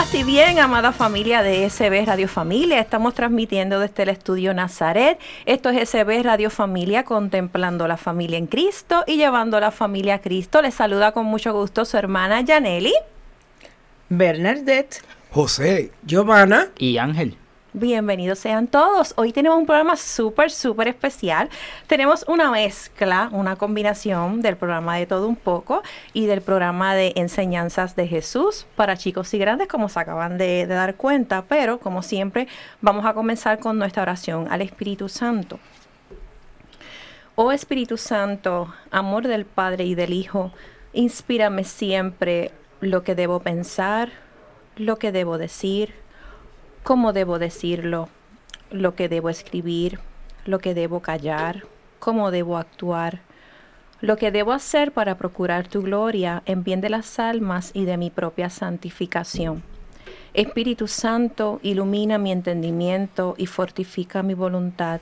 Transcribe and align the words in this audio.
Paz 0.00 0.14
y 0.14 0.24
bien, 0.24 0.58
amada 0.58 0.92
familia 0.92 1.42
de 1.42 1.68
SB 1.68 2.06
Radio 2.06 2.26
Familia. 2.26 2.80
Estamos 2.80 3.12
transmitiendo 3.12 3.78
desde 3.78 4.04
el 4.04 4.08
estudio 4.08 4.54
Nazaret. 4.54 5.18
Esto 5.44 5.68
es 5.68 5.90
SB 5.90 6.22
Radio 6.22 6.48
Familia, 6.48 7.04
contemplando 7.04 7.86
la 7.86 7.98
familia 7.98 8.38
en 8.38 8.46
Cristo 8.46 9.04
y 9.06 9.18
llevando 9.18 9.58
a 9.58 9.60
la 9.60 9.70
familia 9.70 10.14
a 10.14 10.18
Cristo. 10.20 10.62
Les 10.62 10.72
saluda 10.72 11.12
con 11.12 11.26
mucho 11.26 11.52
gusto 11.52 11.84
su 11.84 11.98
hermana 11.98 12.40
Yaneli. 12.40 12.94
Bernadette. 14.08 15.02
José. 15.32 15.92
Giovanna. 16.02 16.68
Y 16.78 16.96
Ángel. 16.96 17.36
Bienvenidos 17.72 18.40
sean 18.40 18.66
todos. 18.66 19.14
Hoy 19.16 19.32
tenemos 19.32 19.56
un 19.56 19.64
programa 19.64 19.94
súper, 19.94 20.50
súper 20.50 20.88
especial. 20.88 21.48
Tenemos 21.86 22.24
una 22.26 22.50
mezcla, 22.50 23.28
una 23.30 23.54
combinación 23.54 24.40
del 24.40 24.56
programa 24.56 24.96
de 24.96 25.06
todo 25.06 25.28
un 25.28 25.36
poco 25.36 25.80
y 26.12 26.26
del 26.26 26.40
programa 26.40 26.96
de 26.96 27.12
enseñanzas 27.14 27.94
de 27.94 28.08
Jesús 28.08 28.66
para 28.74 28.96
chicos 28.96 29.32
y 29.34 29.38
grandes, 29.38 29.68
como 29.68 29.88
se 29.88 30.00
acaban 30.00 30.36
de, 30.36 30.66
dar 30.66 30.96
cuenta. 30.96 31.44
Pero, 31.48 31.78
como 31.78 32.02
siempre, 32.02 32.48
vamos 32.80 33.06
a 33.06 33.14
comenzar 33.14 33.60
con 33.60 33.78
nuestra 33.78 34.02
oración 34.02 34.48
al 34.50 34.62
Espíritu 34.62 35.08
Santo. 35.08 35.60
Oh 37.36 37.52
Espíritu 37.52 37.96
Santo, 37.98 38.74
amor 38.90 39.28
del 39.28 39.44
Padre 39.44 39.84
y 39.84 39.94
del 39.94 40.12
Hijo, 40.12 40.50
inspírame 40.92 41.62
siempre 41.62 42.50
lo 42.80 43.04
que 43.04 43.14
debo 43.14 43.38
pensar, 43.38 44.10
lo 44.74 44.98
que 44.98 45.12
debo 45.12 45.38
decir 45.38 45.99
cómo 46.82 47.12
debo 47.12 47.38
decirlo, 47.38 48.08
lo 48.70 48.94
que 48.94 49.08
debo 49.08 49.28
escribir, 49.28 50.00
lo 50.44 50.58
que 50.58 50.74
debo 50.74 51.00
callar, 51.00 51.64
cómo 51.98 52.30
debo 52.30 52.56
actuar, 52.56 53.20
lo 54.00 54.16
que 54.16 54.30
debo 54.30 54.52
hacer 54.52 54.92
para 54.92 55.18
procurar 55.18 55.68
tu 55.68 55.82
gloria 55.82 56.42
en 56.46 56.64
bien 56.64 56.80
de 56.80 56.88
las 56.88 57.18
almas 57.18 57.70
y 57.74 57.84
de 57.84 57.96
mi 57.96 58.10
propia 58.10 58.48
santificación. 58.48 59.62
Espíritu 60.32 60.86
Santo, 60.86 61.60
ilumina 61.62 62.16
mi 62.16 62.32
entendimiento 62.32 63.34
y 63.36 63.46
fortifica 63.46 64.22
mi 64.22 64.34
voluntad. 64.34 65.00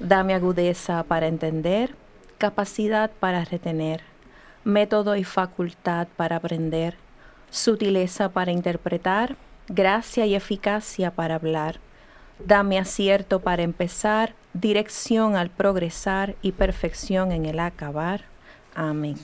Dame 0.00 0.34
agudeza 0.34 1.02
para 1.04 1.26
entender, 1.26 1.94
capacidad 2.38 3.10
para 3.20 3.44
retener, 3.44 4.02
método 4.64 5.14
y 5.14 5.24
facultad 5.24 6.08
para 6.16 6.36
aprender, 6.36 6.96
sutileza 7.50 8.30
para 8.30 8.50
interpretar 8.50 9.36
gracia 9.68 10.26
y 10.26 10.34
eficacia 10.34 11.10
para 11.10 11.36
hablar. 11.36 11.78
Dame 12.38 12.78
acierto 12.78 13.40
para 13.40 13.62
empezar, 13.62 14.34
dirección 14.52 15.36
al 15.36 15.50
progresar 15.50 16.34
y 16.42 16.52
perfección 16.52 17.32
en 17.32 17.46
el 17.46 17.58
acabar. 17.58 18.24
Amén. 18.74 19.16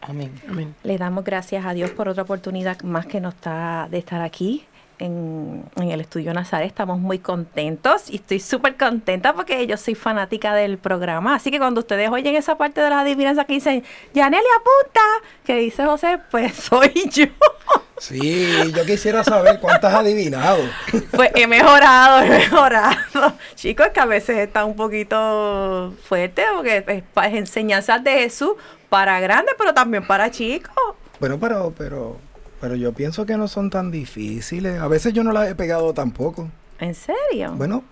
Amén. 0.00 0.34
Amén. 0.48 0.74
Le 0.82 0.98
damos 0.98 1.24
gracias 1.24 1.64
a 1.64 1.72
Dios 1.74 1.90
por 1.90 2.08
otra 2.08 2.22
oportunidad 2.22 2.80
más 2.82 3.06
que 3.06 3.20
nos 3.20 3.34
está 3.34 3.88
de 3.90 3.98
estar 3.98 4.20
aquí 4.20 4.64
en, 4.98 5.64
en, 5.76 5.90
el 5.90 6.00
estudio 6.00 6.32
Nazaret. 6.34 6.66
Estamos 6.66 6.98
muy 6.98 7.18
contentos 7.18 8.10
y 8.10 8.16
estoy 8.16 8.40
súper 8.40 8.76
contenta 8.76 9.34
porque 9.34 9.66
yo 9.66 9.76
soy 9.76 9.94
fanática 9.94 10.54
del 10.54 10.78
programa. 10.78 11.34
Así 11.34 11.50
que 11.50 11.58
cuando 11.58 11.80
ustedes 11.80 12.10
oyen 12.10 12.34
esa 12.36 12.56
parte 12.56 12.80
de 12.80 12.90
la 12.90 13.00
adivinanza 13.00 13.44
que 13.44 13.54
dicen, 13.54 13.82
Yaneli 14.12 14.44
apunta, 14.58 15.00
que 15.44 15.56
dice 15.56 15.84
José, 15.84 16.18
pues 16.30 16.54
soy 16.70 16.92
yo. 17.10 17.26
Sí, 18.06 18.70
yo 18.76 18.84
quisiera 18.84 19.24
saber 19.24 19.58
cuántas 19.60 19.94
has 19.94 20.00
adivinado. 20.00 20.58
Pues 21.10 21.30
he 21.34 21.46
mejorado, 21.46 22.22
he 22.22 22.28
mejorado. 22.28 23.32
Chicos, 23.54 23.88
que 23.94 24.00
a 24.00 24.04
veces 24.04 24.36
está 24.36 24.66
un 24.66 24.76
poquito 24.76 25.94
fuerte 26.06 26.42
porque 26.54 26.84
es, 26.86 26.86
es 26.88 27.34
enseñanzas 27.34 28.04
de 28.04 28.12
Jesús 28.12 28.50
para 28.90 29.18
grandes, 29.20 29.54
pero 29.56 29.72
también 29.72 30.06
para 30.06 30.30
chicos. 30.30 30.74
Bueno, 31.18 31.40
pero, 31.40 31.72
pero, 31.78 32.18
pero 32.60 32.74
yo 32.74 32.92
pienso 32.92 33.24
que 33.24 33.38
no 33.38 33.48
son 33.48 33.70
tan 33.70 33.90
difíciles. 33.90 34.78
A 34.82 34.88
veces 34.88 35.14
yo 35.14 35.24
no 35.24 35.32
las 35.32 35.48
he 35.48 35.54
pegado 35.54 35.94
tampoco. 35.94 36.50
¿En 36.78 36.94
serio? 36.94 37.54
Bueno, 37.56 37.84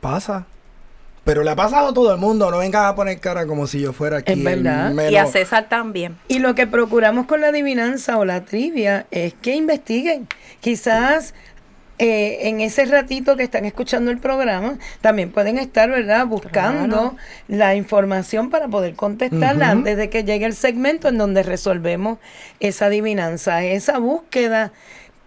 pasa. 0.00 0.44
Pero 1.24 1.44
le 1.44 1.50
ha 1.50 1.56
pasado 1.56 1.88
a 1.88 1.94
todo 1.94 2.12
el 2.12 2.18
mundo. 2.18 2.50
No 2.50 2.58
vengas 2.58 2.84
a 2.84 2.94
poner 2.94 3.20
cara 3.20 3.46
como 3.46 3.66
si 3.66 3.80
yo 3.80 3.92
fuera 3.92 4.18
aquí. 4.18 4.32
Es 4.32 4.42
verdad. 4.42 4.92
Y 5.08 5.16
a 5.16 5.26
César 5.26 5.68
también. 5.68 6.18
Y 6.28 6.40
lo 6.40 6.54
que 6.54 6.66
procuramos 6.66 7.26
con 7.26 7.40
la 7.40 7.48
adivinanza 7.48 8.18
o 8.18 8.24
la 8.24 8.44
trivia 8.44 9.06
es 9.10 9.34
que 9.34 9.54
investiguen. 9.54 10.26
Quizás 10.60 11.34
eh, 11.98 12.48
en 12.48 12.60
ese 12.60 12.84
ratito 12.86 13.36
que 13.36 13.44
están 13.44 13.64
escuchando 13.64 14.10
el 14.10 14.18
programa, 14.18 14.78
también 15.00 15.30
pueden 15.30 15.58
estar, 15.58 15.88
¿verdad?, 15.88 16.26
buscando 16.26 16.88
claro. 16.88 17.16
la 17.46 17.76
información 17.76 18.50
para 18.50 18.66
poder 18.66 18.94
contestarla 18.94 19.66
uh 19.66 19.68
-huh. 19.68 19.72
antes 19.72 19.96
de 19.96 20.10
que 20.10 20.24
llegue 20.24 20.46
el 20.46 20.54
segmento 20.54 21.08
en 21.08 21.18
donde 21.18 21.44
resolvemos 21.44 22.18
esa 22.58 22.86
adivinanza, 22.86 23.62
esa 23.62 23.98
búsqueda. 23.98 24.72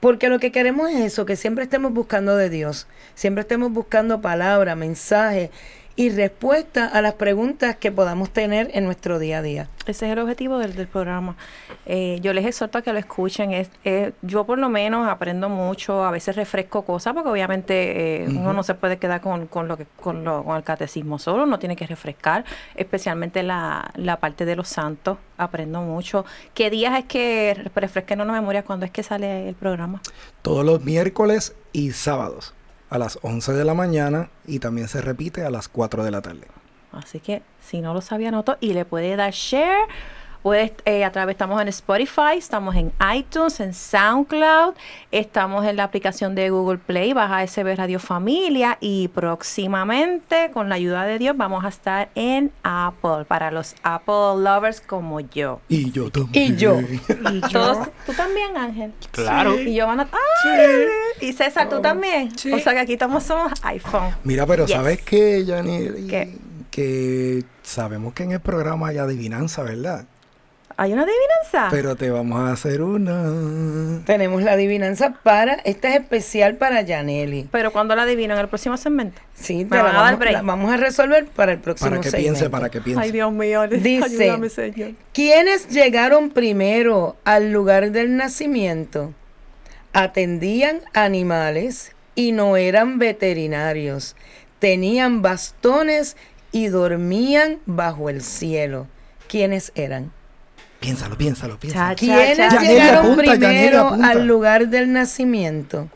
Porque 0.01 0.27
lo 0.27 0.39
que 0.39 0.51
queremos 0.51 0.91
es 0.91 0.99
eso, 0.99 1.25
que 1.25 1.37
siempre 1.37 1.63
estemos 1.63 1.93
buscando 1.93 2.35
de 2.35 2.49
Dios, 2.49 2.87
siempre 3.15 3.41
estemos 3.41 3.71
buscando 3.71 4.19
palabra, 4.19 4.75
mensaje 4.75 5.51
y 5.95 6.09
respuesta 6.09 6.87
a 6.87 7.01
las 7.01 7.13
preguntas 7.13 7.77
que 7.77 7.91
podamos 7.91 8.29
tener 8.29 8.69
en 8.73 8.85
nuestro 8.85 9.17
día 9.17 9.37
a 9.37 9.41
día. 9.41 9.69
Ese 9.85 10.07
es 10.07 10.11
el 10.11 10.19
objetivo 10.19 10.57
del, 10.57 10.75
del 10.75 10.87
programa. 10.87 11.35
Eh, 11.85 12.19
yo 12.21 12.33
les 12.33 12.45
exhorto 12.45 12.79
a 12.79 12.81
que 12.81 12.91
lo 12.91 12.99
escuchen. 12.99 13.51
Es, 13.51 13.69
yo 14.21 14.45
por 14.45 14.57
lo 14.57 14.67
menos 14.67 15.07
aprendo 15.07 15.47
mucho, 15.47 16.03
a 16.03 16.11
veces 16.11 16.35
refresco 16.35 16.83
cosas, 16.83 17.13
porque 17.13 17.29
obviamente 17.29 18.23
eh, 18.23 18.27
uh 18.27 18.31
-huh. 18.31 18.39
uno 18.39 18.53
no 18.53 18.63
se 18.63 18.73
puede 18.73 18.97
quedar 18.97 19.21
con, 19.21 19.47
con 19.47 19.67
lo 19.67 19.77
que, 19.77 19.85
con, 20.01 20.23
lo, 20.23 20.43
con 20.43 20.57
el 20.57 20.63
catecismo 20.63 21.19
solo, 21.19 21.43
uno 21.43 21.59
tiene 21.59 21.75
que 21.75 21.87
refrescar, 21.87 22.43
especialmente 22.75 23.43
la, 23.43 23.89
la 23.95 24.19
parte 24.19 24.45
de 24.45 24.55
los 24.55 24.67
santos. 24.67 25.17
Aprendo 25.37 25.81
mucho. 25.81 26.25
¿Qué 26.53 26.69
días 26.69 26.97
es 26.97 27.05
que 27.05 27.69
refresquen 27.75 28.21
una 28.21 28.33
memoria 28.33 28.63
cuando 28.63 28.85
es 28.85 28.91
que 28.91 29.03
sale 29.03 29.49
el 29.49 29.55
programa? 29.55 30.01
Todos 30.41 30.65
los 30.65 30.83
miércoles 30.83 31.55
y 31.73 31.91
sábados 31.91 32.53
a 32.89 32.97
las 32.97 33.19
11 33.21 33.53
de 33.53 33.65
la 33.65 33.73
mañana 33.73 34.29
y 34.45 34.59
también 34.59 34.87
se 34.87 35.01
repite 35.01 35.43
a 35.43 35.49
las 35.49 35.67
4 35.67 36.03
de 36.03 36.11
la 36.11 36.21
tarde. 36.21 36.47
Así 36.91 37.19
que 37.19 37.41
si 37.59 37.81
no 37.81 37.93
lo 37.93 38.01
sabía, 38.01 38.29
anoto 38.29 38.57
y 38.61 38.73
le 38.73 38.85
puede 38.85 39.15
dar 39.15 39.33
share. 39.33 39.87
Puedes, 40.45 40.73
eh, 40.85 41.03
a 41.03 41.11
través, 41.11 41.33
estamos 41.33 41.59
en 41.59 41.69
Spotify, 41.69 42.37
estamos 42.37 42.75
en 42.75 42.91
iTunes, 43.15 43.59
en 43.61 43.73
SoundCloud, 43.73 44.75
estamos 45.09 45.65
en 45.65 45.75
la 45.75 45.85
aplicación 45.85 46.35
de 46.35 46.51
Google 46.51 46.77
Play, 46.77 47.13
baja 47.13 47.41
SB 47.47 47.75
Radio 47.75 47.99
Familia 47.99 48.77
y 48.79 49.07
próximamente, 49.07 50.51
con 50.53 50.69
la 50.69 50.75
ayuda 50.75 51.05
de 51.05 51.17
Dios, 51.17 51.35
vamos 51.35 51.65
a 51.65 51.69
estar 51.69 52.09
en 52.13 52.51
Apple, 52.61 53.25
para 53.27 53.49
los 53.49 53.73
Apple 53.81 54.43
lovers 54.43 54.81
como 54.81 55.19
yo. 55.19 55.61
Y 55.67 55.89
yo 55.89 56.11
también. 56.11 56.53
Y 56.53 56.55
yo. 56.57 56.79
Y 56.79 57.41
Todos, 57.51 57.87
¿Tú 58.05 58.13
también, 58.13 58.55
Ángel? 58.55 58.93
Claro. 59.09 59.55
Sí. 59.55 59.69
Y 59.69 59.73
yo 59.73 59.87
van 59.87 60.01
a... 60.01 60.03
¡Ay! 60.03 60.59
Sí. 61.21 61.25
Y 61.25 61.33
César, 61.33 61.69
¿tú 61.69 61.81
también? 61.81 62.37
Sí. 62.37 62.53
O 62.53 62.59
sea 62.59 62.73
que 62.73 62.81
aquí 62.81 62.93
estamos 62.93 63.23
somos 63.23 63.51
iPhone. 63.63 64.11
Mira, 64.23 64.45
pero 64.45 64.67
Yes. 64.67 64.75
¿sabes 64.75 65.01
qué, 65.01 65.43
Janine? 65.47 66.29
Que 66.69 67.43
sabemos 67.63 68.13
que 68.13 68.21
en 68.23 68.33
el 68.33 68.41
programa 68.41 68.89
hay 68.89 68.99
adivinanza, 68.99 69.63
¿verdad? 69.63 70.05
¿Hay 70.77 70.91
una 70.91 71.03
adivinanza? 71.03 71.69
Pero 71.71 71.95
te 71.95 72.09
vamos 72.09 72.37
a 72.39 72.51
hacer 72.51 72.81
una. 72.81 74.01
Tenemos 74.05 74.43
la 74.43 74.53
adivinanza 74.53 75.13
para, 75.23 75.53
esta 75.63 75.87
es 75.89 76.01
especial 76.01 76.55
para 76.57 76.81
Yaneli. 76.81 77.47
Pero 77.49 77.71
cuando 77.71 77.95
la 77.95 78.03
adivino 78.03 78.33
en 78.33 78.41
el 78.41 78.49
próximo 78.49 78.75
segmento. 78.75 79.21
Sí, 79.33 79.63
Me 79.63 79.69
te 79.69 79.75
la 79.77 79.83
van 79.83 79.95
a 79.95 79.99
dar 79.99 80.05
vamos, 80.05 80.19
break. 80.19 80.33
la 80.33 80.41
vamos 80.41 80.73
a 80.73 80.77
resolver 80.77 81.27
para 81.27 81.53
el 81.53 81.59
próximo 81.59 81.91
Para 81.91 82.01
que 82.01 82.09
segmento. 82.11 82.33
piense, 82.33 82.49
para 82.49 82.69
que 82.69 82.81
piense. 82.81 83.01
Ay, 83.01 83.11
Dios 83.11 83.31
mío, 83.31 83.65
Dice- 83.69 84.03
ayúdame, 84.25 84.49
Señor. 84.49 84.91
¿Quiénes 85.13 85.69
llegaron 85.69 86.29
primero 86.31 87.15
al 87.23 87.53
lugar 87.53 87.91
del 87.91 88.17
nacimiento? 88.17 89.13
Atendían 89.93 90.81
animales 90.93 91.93
y 92.15 92.33
no 92.33 92.57
eran 92.57 92.99
veterinarios. 92.99 94.15
Tenían 94.59 95.21
bastones 95.21 96.17
y 96.51 96.67
dormían 96.67 97.59
bajo 97.65 98.09
el 98.09 98.21
cielo. 98.21 98.87
¿Quiénes 99.29 99.71
eran? 99.75 100.11
Piénsalo, 100.79 101.17
piénsalo, 101.17 101.59
piénsalo. 101.59 101.95
Cha, 101.95 101.95
¿Quiénes 101.95 102.37
cha. 102.37 102.61
Llegaron 102.61 103.05
apunta, 103.13 103.31
primero 103.33 103.89
al 104.03 104.27
lugar 104.27 104.67
del 104.67 104.91
nacimiento? 104.93 105.89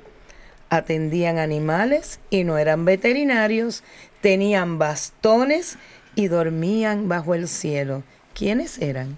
Atendían 0.70 1.38
animales 1.38 2.20
y 2.30 2.44
no 2.44 2.58
eran 2.58 2.86
veterinarios. 2.86 3.84
Tenían 4.22 4.78
bastones 4.78 5.78
y 6.16 6.28
dormían 6.28 7.08
bajo 7.08 7.36
el 7.36 7.48
cielo. 7.48 8.04
¿Quiénes 8.34 8.80
eran? 8.80 9.18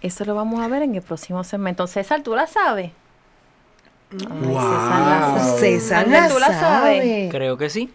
Eso 0.00 0.24
lo 0.24 0.34
vamos 0.34 0.60
a 0.60 0.68
ver 0.68 0.82
en 0.82 0.94
el 0.94 1.02
próximo 1.02 1.42
segmento. 1.44 1.86
César, 1.86 2.22
¿tú 2.22 2.34
la 2.34 2.46
sabes? 2.46 2.92
Ay, 4.12 4.26
Wow. 4.46 5.58
César 5.58 6.08
la. 6.08 6.28
César 6.28 6.40
la 6.40 6.60
sabe. 6.60 7.28
Creo 7.30 7.58
que 7.58 7.68
sí. 7.68 7.90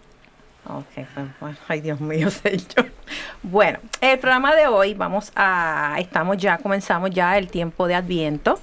Ok, 0.65 0.86
pues, 1.13 1.27
bueno, 1.42 1.57
ay 1.68 1.81
Dios 1.81 2.00
mío, 2.00 2.30
señor. 2.31 2.92
Bueno, 3.42 3.80
el 4.01 4.18
programa 4.19 4.56
de 4.56 4.68
hoy 4.68 4.94
vamos 4.94 5.31
a, 5.36 5.95
estamos 6.00 6.38
ya, 6.38 6.57
comenzamos 6.57 7.12
ya 7.12 7.38
el 7.38 7.50
tiempo 7.50 7.88
de 7.88 7.95
Adviento. 7.95 8.60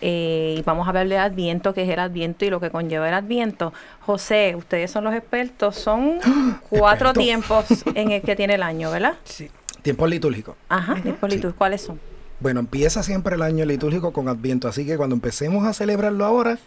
eh, 0.00 0.56
y 0.58 0.62
vamos 0.62 0.86
a 0.86 0.88
hablar 0.90 1.08
de 1.08 1.16
Adviento, 1.18 1.72
qué 1.72 1.84
es 1.84 1.88
el 1.88 2.00
Adviento 2.00 2.44
y 2.44 2.50
lo 2.50 2.58
que 2.60 2.70
conlleva 2.70 3.08
el 3.08 3.14
Adviento. 3.14 3.72
José, 4.00 4.54
ustedes 4.56 4.90
son 4.90 5.04
los 5.04 5.14
expertos, 5.14 5.76
son 5.76 6.18
cuatro 6.68 7.10
Experto. 7.10 7.20
tiempos 7.20 7.66
en 7.94 8.10
el 8.10 8.22
que 8.22 8.34
tiene 8.36 8.54
el 8.54 8.62
año, 8.62 8.90
¿verdad? 8.90 9.14
Sí. 9.24 9.48
Tiempo 9.82 10.06
litúrgico. 10.06 10.56
Ajá, 10.68 10.94
tiempos 10.96 11.30
Sí. 11.30 11.36
litúrgicos, 11.36 11.58
¿cuáles 11.58 11.82
son? 11.82 12.00
Bueno, 12.40 12.58
empieza 12.60 13.02
siempre 13.04 13.36
el 13.36 13.42
año 13.42 13.64
litúrgico 13.64 14.12
con 14.12 14.28
Adviento, 14.28 14.66
así 14.66 14.84
que 14.84 14.96
cuando 14.96 15.14
empecemos 15.14 15.64
a 15.66 15.72
celebrarlo 15.72 16.24
ahora, 16.24 16.58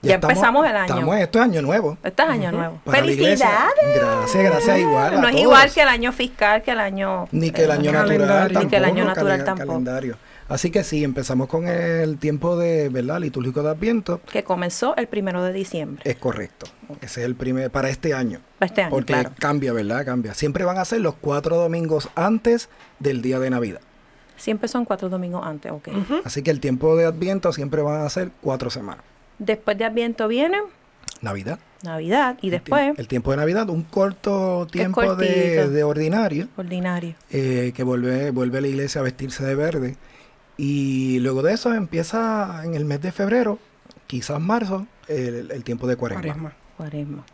Ya 0.00 0.14
empezamos 0.14 0.64
el 0.66 0.76
año. 0.76 0.94
Estamos, 0.94 1.16
esto 1.16 1.38
es 1.38 1.44
año 1.44 1.62
nuevo. 1.62 1.98
Este 2.04 2.22
es 2.22 2.28
año 2.28 2.52
nuevo. 2.52 2.80
Para. 2.84 2.98
¡Felicidades! 2.98 3.96
Gracias, 3.96 4.44
gracias, 4.44 4.78
igual. 4.78 5.14
a 5.14 5.20
No 5.20 5.26
es 5.28 5.32
todos. 5.32 5.42
igual 5.42 5.72
que 5.72 5.82
el 5.82 5.88
año 5.88 6.12
fiscal, 6.12 6.62
que 6.62 6.70
el 6.70 6.78
año... 6.80 7.26
Ni 7.32 7.50
que 7.50 7.64
el 7.64 7.70
año 7.72 7.90
eh, 7.90 7.92
natural 7.92 8.18
calendario. 8.18 8.60
Ni 8.60 8.66
que 8.68 8.76
el 8.76 8.84
año 8.84 9.04
natural 9.04 9.44
tampoco. 9.44 9.68
calendario. 9.68 10.16
Así 10.48 10.70
que 10.70 10.82
sí, 10.84 11.04
empezamos 11.04 11.48
con 11.48 11.66
el 11.68 12.16
tiempo 12.18 12.56
de, 12.56 12.88
¿verdad? 12.88 13.18
Litúrgico 13.20 13.62
de 13.62 13.70
Adviento. 13.70 14.20
Que 14.32 14.44
comenzó 14.44 14.96
el 14.96 15.06
primero 15.08 15.42
de 15.42 15.52
diciembre. 15.52 16.02
Es 16.08 16.16
correcto. 16.16 16.66
Ese 17.02 17.20
es 17.20 17.26
el 17.26 17.34
primer, 17.34 17.70
para 17.70 17.90
este 17.90 18.14
año. 18.14 18.40
Este 18.60 18.82
año, 18.82 18.90
Porque 18.90 19.12
claro. 19.12 19.30
cambia, 19.38 19.72
¿verdad? 19.72 20.06
Cambia. 20.06 20.32
Siempre 20.32 20.64
van 20.64 20.78
a 20.78 20.84
ser 20.84 21.00
los 21.00 21.14
cuatro 21.20 21.56
domingos 21.56 22.08
antes 22.14 22.70
del 22.98 23.20
día 23.20 23.38
de 23.40 23.50
Navidad. 23.50 23.80
Siempre 24.36 24.68
son 24.68 24.84
cuatro 24.84 25.08
domingos 25.08 25.44
antes, 25.44 25.72
ok. 25.72 25.88
Así 26.24 26.42
que 26.42 26.50
el 26.52 26.60
tiempo 26.60 26.96
de 26.96 27.04
Adviento 27.04 27.52
siempre 27.52 27.82
van 27.82 28.00
a 28.06 28.08
ser 28.08 28.30
cuatro 28.40 28.70
semanas. 28.70 29.04
Después 29.38 29.78
de 29.78 29.84
Adviento 29.84 30.28
viene 30.28 30.58
Navidad. 31.20 31.58
Navidad 31.82 32.36
y 32.42 32.50
después 32.50 32.98
El 32.98 33.06
tiempo 33.06 33.30
de 33.30 33.36
Navidad, 33.36 33.68
un 33.70 33.82
corto 33.84 34.66
Que 34.70 34.78
tiempo 34.80 35.14
de, 35.14 35.84
ordinario, 35.84 36.48
ordinario. 36.56 37.14
eh, 37.30 37.72
que 37.74 37.84
vuelve, 37.84 38.32
vuelve 38.32 38.60
la 38.60 38.66
iglesia 38.68 39.00
a 39.00 39.04
vestirse 39.04 39.44
de 39.44 39.54
verde. 39.54 39.96
Y 40.56 41.20
luego 41.20 41.42
de 41.42 41.52
eso 41.52 41.72
empieza 41.72 42.62
en 42.64 42.74
el 42.74 42.84
mes 42.84 43.00
de 43.00 43.12
febrero, 43.12 43.60
quizás 44.08 44.40
marzo, 44.40 44.86
el, 45.06 45.52
el 45.52 45.62
tiempo 45.62 45.86
de 45.86 45.94
cuaresma. 45.96 46.22
Cuaresma. 46.22 46.52
Cuaresma. 46.76 47.24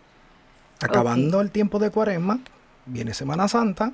Acabando 0.83 1.41
el 1.41 1.51
tiempo 1.51 1.79
de 1.79 1.91
cuaresma, 1.91 2.41
viene 2.85 3.15
Semana 3.15 3.49
Santa 3.49 3.93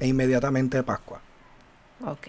e 0.00 0.08
inmediatamente 0.08 0.82
Pascua. 0.82 1.20
Ok. 2.04 2.28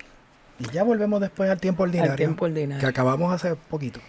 Y 0.59 0.69
ya 0.71 0.83
volvemos 0.83 1.19
después 1.21 1.49
al 1.49 1.59
tiempo 1.59 1.83
ordinario, 1.83 2.11
Al 2.11 2.17
tiempo 2.17 2.45
que 2.45 2.51
ordinario. 2.51 2.87
acabamos 2.87 3.33
hace 3.33 3.55
poquito. 3.55 3.99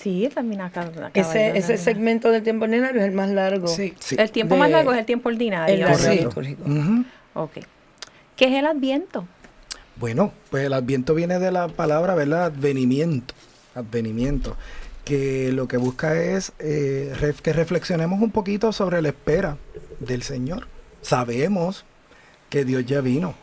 Sí, 0.00 0.28
también 0.32 0.60
acá. 0.60 0.90
Ese, 1.14 1.58
ese 1.58 1.76
segmento 1.76 2.30
del 2.30 2.42
tiempo 2.42 2.64
ordinario 2.64 3.00
es 3.00 3.06
el 3.08 3.12
más 3.14 3.30
largo. 3.30 3.66
Sí. 3.66 3.94
Sí, 3.98 4.16
El 4.18 4.30
tiempo 4.30 4.54
de- 4.54 4.60
más 4.60 4.70
largo 4.70 4.92
es 4.92 4.98
el 4.98 5.04
tiempo 5.06 5.28
ordinario. 5.28 5.74
el 5.86 5.92
Correcto. 5.92 6.24
litúrgico. 6.28 6.62
Ujú. 6.64 7.04
Ok. 7.34 7.52
¿Qué 8.36 8.44
es 8.46 8.52
el 8.52 8.66
Adviento? 8.66 9.26
Bueno, 9.96 10.32
pues 10.50 10.64
el 10.64 10.72
adviento 10.74 11.12
viene 11.16 11.40
de 11.40 11.50
la 11.50 11.66
palabra, 11.66 12.14
¿verdad? 12.14 12.44
Advenimiento. 12.44 13.34
Advenimiento. 13.74 14.56
Que 15.04 15.50
lo 15.52 15.66
que 15.66 15.76
busca 15.76 16.14
es 16.20 16.52
eh, 16.60 17.12
ref- 17.20 17.40
que 17.40 17.52
reflexionemos 17.52 18.20
un 18.22 18.30
poquito 18.30 18.72
sobre 18.72 19.02
la 19.02 19.08
espera 19.08 19.56
del 19.98 20.22
Señor. 20.22 20.68
Sabemos 21.02 21.84
que 22.48 22.64
Dios 22.64 22.86
ya 22.86 23.00
vino, 23.00 23.34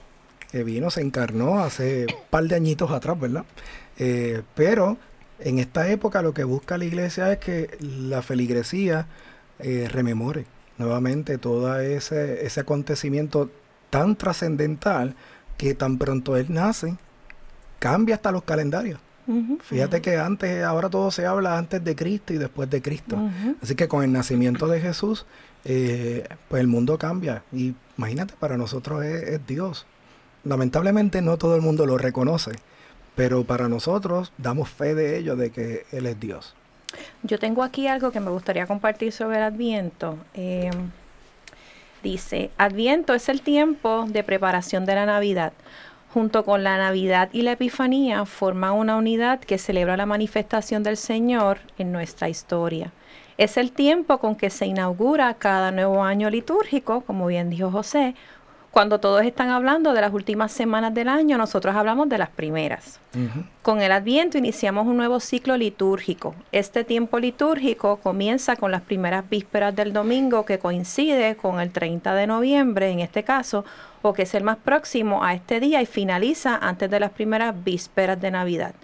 que 0.52 0.64
vino, 0.64 0.90
se 0.92 1.02
encarnó 1.02 1.60
hace 1.60 2.06
un 2.08 2.16
par 2.30 2.46
de 2.46 2.56
añitos 2.56 2.90
atrás, 2.92 3.20
¿verdad? 3.20 3.44
Eh, 3.98 4.42
pero 4.56 4.98
en 5.40 5.60
esta 5.60 5.90
época 5.90 6.22
lo 6.22 6.34
que 6.34 6.44
busca 6.44 6.78
la 6.78 6.86
iglesia 6.86 7.32
es 7.32 7.40
que 7.40 7.78
la 7.80 8.22
feligresía 8.22 9.08
eh, 9.60 9.88
rememore 9.92 10.46
nuevamente 10.78 11.38
todo 11.38 11.80
ese, 11.80 12.46
ese 12.46 12.60
acontecimiento 12.60 13.50
tan 13.90 14.16
trascendental 14.16 15.16
que 15.58 15.74
tan 15.74 15.98
pronto 15.98 16.36
él 16.36 16.48
nace, 16.50 16.98
cambia 17.80 18.16
hasta 18.16 18.32
los 18.32 18.44
calendarios. 18.44 19.00
Fíjate 19.62 20.02
que 20.02 20.18
antes, 20.18 20.64
ahora 20.64 20.90
todo 20.90 21.10
se 21.10 21.26
habla 21.26 21.58
antes 21.58 21.84
de 21.84 21.96
Cristo 21.96 22.34
y 22.34 22.38
después 22.38 22.70
de 22.70 22.82
Cristo. 22.82 23.18
Así 23.62 23.74
que 23.74 23.88
con 23.88 24.04
el 24.04 24.12
nacimiento 24.12 24.68
de 24.68 24.80
Jesús, 24.80 25.26
eh, 25.64 26.28
pues 26.48 26.60
el 26.60 26.68
mundo 26.68 27.00
cambia. 27.00 27.44
Y 27.52 27.74
imagínate, 27.98 28.36
para 28.40 28.56
nosotros 28.56 29.04
es, 29.04 29.24
es 29.24 29.48
Dios. 29.48 29.88
Lamentablemente 30.44 31.24
no 31.24 31.38
todo 31.38 31.56
el 31.56 31.62
mundo 31.64 31.88
lo 31.88 31.98
reconoce, 31.98 32.52
pero 33.16 33.44
para 33.44 33.70
nosotros 33.70 34.32
damos 34.38 34.70
fe 34.70 34.94
de 34.94 35.18
ello, 35.18 35.36
de 35.36 35.52
que 35.52 35.86
Él 35.92 36.06
es 36.06 36.20
Dios. 36.20 36.54
Yo 37.24 37.40
tengo 37.40 37.64
aquí 37.64 37.88
algo 37.88 38.12
que 38.12 38.20
me 38.20 38.30
gustaría 38.30 38.68
compartir 38.68 39.12
sobre 39.12 39.38
el 39.38 39.44
Adviento. 39.44 40.18
Eh, 40.34 40.72
dice, 42.04 42.52
Adviento 42.58 43.14
es 43.14 43.30
el 43.30 43.42
tiempo 43.42 44.06
de 44.08 44.24
preparación 44.24 44.86
de 44.86 44.96
la 44.96 45.06
Navidad. 45.06 45.54
Junto 46.14 46.46
con 46.46 46.64
la 46.64 46.78
Navidad 46.78 47.30
y 47.34 47.42
la 47.42 47.54
Epifanía 47.54 48.26
forma 48.26 48.72
una 48.72 48.96
unidad 48.96 49.42
que 49.42 49.58
celebra 49.58 49.98
la 49.98 50.06
manifestación 50.06 50.82
del 50.82 50.96
Señor 50.96 51.60
en 51.78 51.92
nuestra 51.92 52.30
historia. 52.30 52.94
Es 53.38 53.58
el 53.58 53.74
tiempo 53.74 54.20
con 54.20 54.36
que 54.36 54.50
se 54.50 54.66
inaugura 54.66 55.34
cada 55.34 55.72
nuevo 55.72 56.04
año 56.04 56.30
litúrgico, 56.30 57.02
como 57.02 57.28
bien 57.28 57.50
dijo 57.50 57.70
José. 57.70 58.16
Cuando 58.76 59.00
todos 59.00 59.24
están 59.24 59.52
hablando 59.52 59.94
de 59.94 60.02
las 60.02 60.12
últimas 60.12 60.52
semanas 60.52 60.94
del 60.94 61.08
año, 61.08 61.38
nosotros 61.38 61.74
hablamos 61.78 62.10
de 62.10 62.18
las 62.18 62.28
primeras. 62.28 63.00
Con 63.62 63.82
el 63.82 63.94
Adviento 63.94 64.38
iniciamos 64.38 64.86
un 64.86 64.98
nuevo 64.98 65.22
ciclo 65.22 65.56
litúrgico. 65.56 66.36
Este 66.52 66.84
tiempo 66.84 67.18
litúrgico 67.18 67.96
comienza 68.04 68.58
con 68.58 68.74
las 68.74 68.82
primeras 68.82 69.30
vísperas 69.30 69.74
del 69.78 69.94
domingo 69.94 70.44
que 70.44 70.60
coincide 70.60 71.38
con 71.38 71.62
el 71.62 71.72
30 71.72 72.16
de 72.16 72.28
noviembre 72.28 72.90
en 72.90 73.00
este 73.00 73.24
caso, 73.24 73.64
o 74.02 74.12
que 74.12 74.24
es 74.24 74.36
el 74.36 74.44
más 74.44 74.58
próximo 74.58 75.24
a 75.24 75.34
este 75.34 75.62
día 75.62 75.82
y 75.82 75.86
finaliza 75.86 76.58
antes 76.58 76.92
de 76.92 77.00
las 77.00 77.12
primeras 77.12 77.56
vísperas 77.64 78.20
de 78.20 78.32
Navidad. 78.32 78.76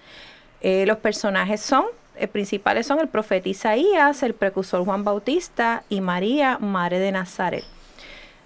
Eh, 0.62 0.86
los 0.88 1.00
personajes 1.00 1.60
son, 1.60 1.84
eh, 2.16 2.30
principales 2.30 2.88
son 2.88 3.02
el 3.02 3.10
profeta 3.10 3.50
Isaías, 3.50 4.24
el 4.24 4.36
precursor 4.36 4.86
Juan 4.86 5.04
Bautista 5.04 5.84
y 5.90 6.00
María, 6.00 6.60
Madre 6.60 7.00
de 7.00 7.12
Nazaret. 7.12 7.66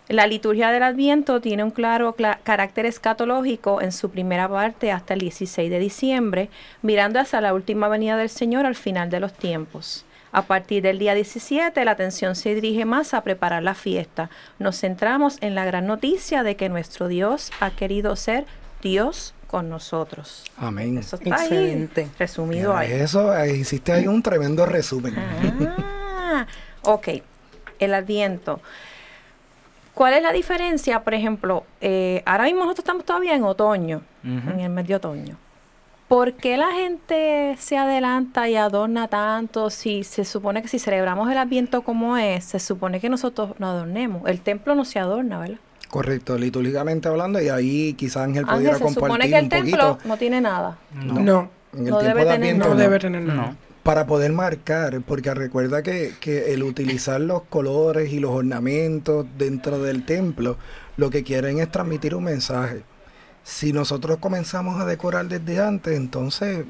La 0.07 0.27
liturgia 0.27 0.69
del 0.69 0.83
Adviento 0.83 1.41
tiene 1.41 1.63
un 1.63 1.71
claro 1.71 2.15
cla- 2.15 2.37
carácter 2.43 2.85
escatológico 2.85 3.81
en 3.81 3.91
su 3.91 4.11
primera 4.11 4.47
parte 4.47 4.91
hasta 4.91 5.15
el 5.15 5.21
16 5.21 5.69
de 5.69 5.79
diciembre, 5.79 6.49
mirando 6.83 7.19
hacia 7.19 7.41
la 7.41 7.53
última 7.55 7.87
venida 7.87 8.15
del 8.15 8.29
Señor 8.29 8.67
al 8.67 8.75
final 8.75 9.09
de 9.09 9.19
los 9.19 9.33
tiempos. 9.33 10.05
A 10.31 10.43
partir 10.43 10.83
del 10.83 10.99
día 10.99 11.15
17, 11.15 11.83
la 11.85 11.91
atención 11.91 12.35
se 12.35 12.53
dirige 12.53 12.85
más 12.85 13.13
a 13.15 13.21
preparar 13.21 13.63
la 13.63 13.73
fiesta. 13.73 14.29
Nos 14.59 14.79
centramos 14.79 15.37
en 15.41 15.55
la 15.55 15.65
gran 15.65 15.87
noticia 15.87 16.43
de 16.43 16.55
que 16.55 16.69
nuestro 16.69 17.07
Dios 17.07 17.51
ha 17.59 17.71
querido 17.71 18.15
ser 18.15 18.45
Dios 18.83 19.33
con 19.47 19.69
nosotros. 19.69 20.43
Amén. 20.57 20.97
Eso 20.99 21.15
está 21.15 21.35
ahí, 21.35 21.41
Excelente. 21.47 22.07
resumido 22.19 22.71
Mira, 22.73 22.79
ahí. 22.81 22.91
Eso, 22.91 23.45
hiciste 23.45 23.91
ahí 23.93 24.07
un 24.07 24.21
tremendo 24.21 24.65
resumen. 24.67 25.15
Ah, 25.77 26.45
ok. 26.83 27.07
El 27.79 27.93
Adviento. 27.93 28.61
¿Cuál 29.95 30.13
es 30.13 30.21
la 30.21 30.31
diferencia? 30.33 31.03
Por 31.03 31.13
ejemplo, 31.13 31.63
eh, 31.81 32.21
ahora 32.25 32.43
mismo 32.43 32.59
nosotros 32.59 32.83
estamos 32.83 33.05
todavía 33.05 33.33
en 33.33 33.43
otoño, 33.43 34.01
en 34.23 34.59
el 34.59 34.69
mes 34.69 34.87
de 34.87 34.95
otoño. 34.95 35.37
¿Por 36.07 36.33
qué 36.33 36.57
la 36.57 36.71
gente 36.71 37.55
se 37.57 37.77
adelanta 37.77 38.47
y 38.47 38.55
adorna 38.55 39.07
tanto 39.07 39.71
si 39.71 40.03
se 40.03 40.23
supone 40.23 40.61
que 40.61 40.67
si 40.67 40.77
celebramos 40.77 41.31
el 41.31 41.37
Adviento 41.37 41.81
como 41.81 42.15
es, 42.17 42.43
se 42.45 42.59
supone 42.59 42.99
que 42.99 43.09
nosotros 43.09 43.55
nos 43.57 43.69
adornemos? 43.69 44.21
El 44.27 44.41
templo 44.41 44.75
no 44.75 44.85
se 44.85 44.99
adorna, 44.99 45.39
¿verdad? 45.39 45.57
Correcto, 45.89 46.37
litúrgicamente 46.37 47.07
hablando, 47.07 47.41
y 47.41 47.47
ahí 47.49 47.93
quizás 47.93 48.17
Ángel 48.23 48.43
Ángel, 48.43 48.55
pudiera 48.57 48.77
se 48.77 48.83
compartir 48.83 49.03
supone 49.07 49.29
que 49.29 49.37
el 49.37 49.43
un 49.45 49.49
templo 49.49 49.87
poquito. 49.91 50.07
no 50.09 50.17
tiene 50.17 50.41
nada. 50.41 50.77
No. 50.93 51.13
No, 51.21 51.49
En 51.73 51.85
el 51.85 51.89
no 51.91 51.97
tiempo 51.99 52.01
debe 52.01 52.19
de 52.19 52.25
tener 52.25 52.33
Adviento, 52.49 52.67
no 52.69 52.75
debe 52.75 52.99
tener 52.99 53.21
nada. 53.23 53.41
No. 53.47 53.55
Para 53.85 54.07
poder 54.07 54.33
marcar, 54.33 54.99
porque 55.01 55.31
recuerda 55.35 55.83
que, 55.83 56.13
que 56.19 56.55
el 56.55 56.63
utilizar 56.63 57.21
los 57.21 57.43
colores 57.43 58.11
y 58.11 58.19
los 58.19 58.31
ornamentos 58.31 59.27
dentro 59.37 59.79
del 59.79 60.05
templo, 60.05 60.57
lo 60.97 61.11
que 61.11 61.23
quieren 61.23 61.59
es 61.59 61.69
transmitir 61.69 62.15
un 62.15 62.23
mensaje. 62.23 62.81
Si 63.43 63.73
nosotros 63.73 64.17
comenzamos 64.17 64.81
a 64.81 64.85
decorar 64.85 65.27
desde 65.27 65.59
antes, 65.59 65.95
entonces, 65.95 66.65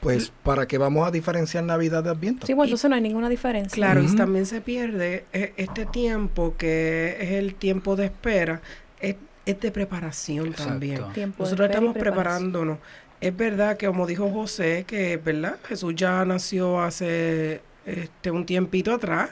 pues, 0.00 0.32
¿para 0.42 0.66
qué 0.66 0.78
vamos 0.78 1.06
a 1.06 1.10
diferenciar 1.10 1.64
Navidad 1.64 2.02
de 2.02 2.08
Adviento? 2.08 2.46
Sí, 2.46 2.54
pues 2.54 2.68
entonces 2.68 2.88
no 2.88 2.96
hay 2.96 3.02
ninguna 3.02 3.28
diferencia. 3.28 3.74
Claro, 3.74 4.02
y 4.02 4.16
también 4.16 4.46
se 4.46 4.62
pierde 4.62 5.26
eh, 5.34 5.52
este 5.58 5.84
tiempo 5.84 6.54
que 6.56 7.18
es 7.20 7.30
el 7.32 7.56
tiempo 7.56 7.94
de 7.94 8.06
espera, 8.06 8.62
es, 9.00 9.16
es 9.44 9.60
de 9.60 9.70
preparación 9.70 10.46
Exacto. 10.46 10.70
también. 10.70 11.12
Tiempo 11.12 11.42
Nosotros 11.44 11.68
estamos 11.68 11.94
preparándonos. 11.94 12.78
Es 13.24 13.34
verdad 13.34 13.78
que 13.78 13.86
como 13.86 14.06
dijo 14.06 14.28
José, 14.30 14.84
que 14.86 15.16
verdad, 15.16 15.58
Jesús 15.66 15.94
ya 15.96 16.26
nació 16.26 16.82
hace 16.82 17.62
este 17.86 18.30
un 18.30 18.44
tiempito 18.44 18.92
atrás, 18.92 19.30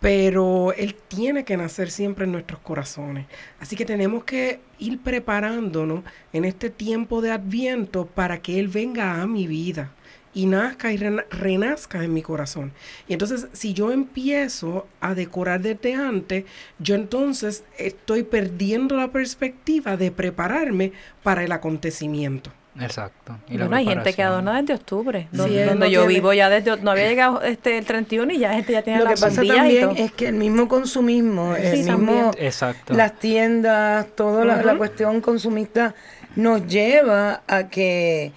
pero 0.00 0.72
él 0.72 0.96
tiene 1.06 1.44
que 1.44 1.56
nacer 1.56 1.92
siempre 1.92 2.24
en 2.24 2.32
nuestros 2.32 2.58
corazones. 2.58 3.26
Así 3.60 3.76
que 3.76 3.84
tenemos 3.84 4.24
que 4.24 4.58
ir 4.80 4.98
preparándonos 4.98 6.02
en 6.32 6.44
este 6.44 6.70
tiempo 6.70 7.22
de 7.22 7.30
Adviento 7.30 8.06
para 8.06 8.42
que 8.42 8.58
él 8.58 8.66
venga 8.66 9.22
a 9.22 9.28
mi 9.28 9.46
vida 9.46 9.92
y 10.34 10.46
nazca 10.46 10.92
y 10.92 10.96
renazca 10.96 12.02
en 12.02 12.12
mi 12.12 12.22
corazón. 12.22 12.72
Y 13.06 13.12
entonces, 13.12 13.46
si 13.52 13.74
yo 13.74 13.92
empiezo 13.92 14.88
a 15.00 15.14
decorar 15.14 15.60
desde 15.60 15.94
antes, 15.94 16.46
yo 16.80 16.96
entonces 16.96 17.62
estoy 17.78 18.24
perdiendo 18.24 18.96
la 18.96 19.12
perspectiva 19.12 19.96
de 19.96 20.10
prepararme 20.10 20.90
para 21.22 21.44
el 21.44 21.52
acontecimiento. 21.52 22.50
Exacto. 22.78 23.36
Y 23.48 23.58
bueno, 23.58 23.76
hay 23.76 23.84
gente 23.84 24.12
que 24.12 24.22
adorna 24.22 24.60
desde 24.60 24.74
octubre, 24.74 25.28
donde, 25.32 25.90
yo 25.90 26.06
vivo 26.06 26.32
ya 26.32 26.48
desde, 26.48 26.76
no 26.80 26.92
había 26.92 27.08
llegado 27.08 27.42
este 27.42 27.78
el 27.78 27.84
31 27.84 28.32
y 28.32 28.38
ya 28.38 28.52
gente 28.52 28.72
ya 28.72 28.82
tiene 28.82 29.00
Lo 29.00 29.06
que 29.06 29.16
pasa 29.16 29.42
también 29.42 29.90
es 29.96 30.12
que 30.12 30.28
el 30.28 30.34
mismo 30.34 30.68
consumismo, 30.68 31.56
el 31.56 31.84
mismo, 31.84 32.30
Exacto. 32.38 32.94
las 32.94 33.18
tiendas, 33.18 34.06
toda 34.14 34.44
la, 34.44 34.76
cuestión 34.76 35.20
consumista 35.20 35.94
nos 36.36 36.66
lleva 36.66 37.42
a 37.48 37.68
que 37.68 38.32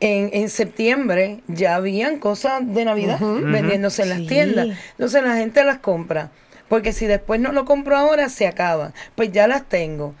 en, 0.00 0.30
en, 0.32 0.48
septiembre 0.48 1.40
ya 1.48 1.74
habían 1.74 2.18
cosas 2.18 2.62
de 2.64 2.84
Navidad 2.84 3.18
vendiéndose 3.20 4.02
en 4.02 4.08
las 4.08 4.26
tiendas. 4.26 4.68
Entonces 4.92 5.22
la 5.22 5.36
gente 5.36 5.64
las 5.64 5.78
compra. 5.78 6.30
Porque 6.68 6.92
si 6.92 7.06
después 7.06 7.40
no 7.40 7.52
lo 7.52 7.64
compro 7.64 7.96
ahora, 7.96 8.28
se 8.28 8.46
acaba. 8.46 8.92
Pues 9.14 9.32
ya 9.32 9.46
las 9.46 9.68
tengo. 9.68 10.14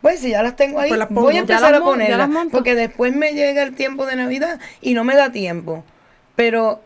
Pues 0.00 0.20
si 0.20 0.30
ya 0.30 0.42
las 0.42 0.56
tengo 0.56 0.80
ahí, 0.80 0.90
pues 0.90 1.08
voy 1.10 1.36
a 1.36 1.40
empezar 1.40 1.74
a 1.74 1.80
ponerlas. 1.80 2.30
Porque 2.50 2.74
después 2.74 3.14
me 3.14 3.32
llega 3.32 3.62
el 3.62 3.74
tiempo 3.74 4.06
de 4.06 4.16
Navidad 4.16 4.58
y 4.80 4.94
no 4.94 5.04
me 5.04 5.14
da 5.14 5.30
tiempo. 5.30 5.84
Pero 6.36 6.82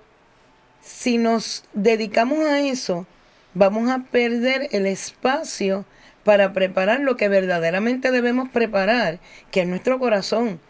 si 0.81 1.19
nos 1.19 1.65
dedicamos 1.73 2.41
a 2.41 2.61
eso, 2.61 3.07
vamos 3.55 3.89
a 3.91 4.01
perder 4.11 4.69
el 4.73 4.87
espacio 4.87 5.85
para 6.25 6.53
preparar 6.53 7.01
lo 7.01 7.17
que 7.17 7.29
verdaderamente 7.29 8.11
debemos 8.11 8.49
preparar, 8.49 9.21
que 9.51 9.61
es 9.63 9.67
nuestro 9.67 9.99
corazón. 9.99 10.61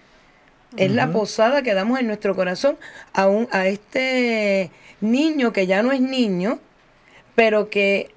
Es 0.77 0.91
la 0.91 1.13
posada 1.13 1.63
que 1.63 1.73
damos 1.73 2.01
en 2.01 2.09
nuestro 2.09 2.35
corazón 2.35 2.77
a, 3.13 3.29
un, 3.29 3.47
a 3.53 3.69
este 3.69 4.73
niño 5.01 5.53
que 5.53 5.69
ya 5.69 5.85
no 5.85 5.93
es 5.93 6.01
niño, 6.01 6.59
pero 7.37 7.71
que 7.71 8.14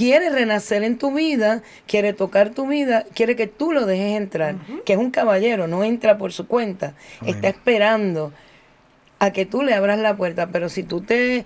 quiere 0.00 0.30
renacer 0.30 0.82
en 0.82 0.96
tu 0.96 1.12
vida, 1.12 1.62
quiere 1.86 2.14
tocar 2.14 2.54
tu 2.54 2.66
vida, 2.66 3.04
quiere 3.14 3.36
que 3.36 3.46
tú 3.46 3.70
lo 3.70 3.84
dejes 3.84 4.16
entrar, 4.16 4.54
que 4.86 4.94
es 4.94 4.98
un 4.98 5.10
caballero, 5.10 5.66
no 5.66 5.84
entra 5.84 6.16
por 6.16 6.32
su 6.32 6.46
cuenta, 6.46 6.94
está 7.26 7.48
esperando 7.48 8.32
a 9.18 9.30
que 9.30 9.44
tú 9.44 9.62
le 9.62 9.74
abras 9.74 9.98
la 9.98 10.16
puerta, 10.16 10.46
pero 10.46 10.70
si 10.70 10.84
tú 10.84 11.02
te 11.02 11.44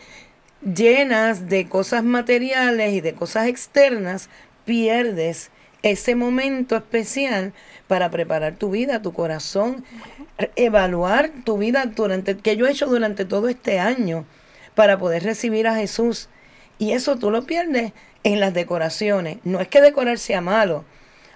llenas 0.63 1.49
de 1.49 1.69
cosas 1.69 2.05
materiales 2.05 2.93
y 2.93 3.01
de 3.01 3.15
cosas 3.15 3.49
externas, 3.49 4.31
pierdes 4.65 5.51
ese 5.83 6.15
momento 6.15 6.77
especial 6.77 7.53
para 7.89 8.09
preparar 8.13 8.55
tu 8.55 8.71
vida, 8.71 9.03
tu 9.03 9.13
corazón, 9.13 9.85
evaluar 10.55 11.33
tu 11.45 11.59
vida 11.59 11.87
durante 11.87 12.37
que 12.37 12.57
yo 12.57 12.69
he 12.69 12.71
hecho 12.71 12.87
durante 12.87 13.25
todo 13.25 13.49
este 13.49 13.81
año 13.81 14.27
para 14.77 14.97
poder 14.97 15.25
recibir 15.25 15.67
a 15.67 15.75
Jesús. 15.75 16.29
Y 16.79 16.93
eso 16.93 17.17
tú 17.17 17.31
lo 17.31 17.45
pierdes 17.45 17.93
en 18.23 18.41
las 18.41 18.55
decoraciones. 18.55 19.39
No 19.45 19.61
es 19.61 19.69
que 19.69 19.81
decorar 19.81 20.19
sea 20.19 20.41
malo, 20.41 20.85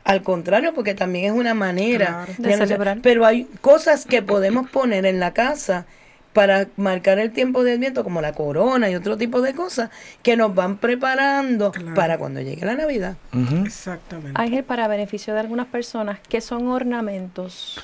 al 0.05 0.23
contrario, 0.23 0.75
porque 0.75 0.95
también 0.95 1.27
es 1.27 1.33
una 1.33 1.55
manera 1.55 2.27
de, 2.39 2.57
celebrar. 2.57 2.99
Pero 3.03 3.27
hay 3.27 3.45
cosas 3.61 4.07
que 4.07 4.23
podemos 4.23 4.69
poner 4.71 5.05
en 5.07 5.21
la 5.21 5.33
casa 5.33 5.87
para 6.33 6.69
marcar 6.77 7.19
el 7.19 7.33
tiempo 7.33 7.65
de 7.65 7.79
viento 7.79 8.05
como 8.05 8.21
la 8.21 8.33
corona 8.33 8.89
y 8.89 8.95
otro 8.95 9.17
tipo 9.17 9.41
de 9.41 9.55
cosas, 9.55 9.91
que 10.23 10.37
nos 10.37 10.55
van 10.55 10.77
preparando 10.77 11.73
para 11.95 12.17
cuando 12.17 12.41
llegue 12.41 12.65
la 12.65 12.75
Navidad. 12.75 13.17
Exactamente. 13.65 14.41
Ángel, 14.41 14.65
para 14.65 14.87
beneficio 14.89 15.35
de 15.35 15.41
algunas 15.41 15.67
personas, 15.67 16.21
¿qué 16.29 16.41
son 16.41 16.69
ornamentos? 16.69 17.81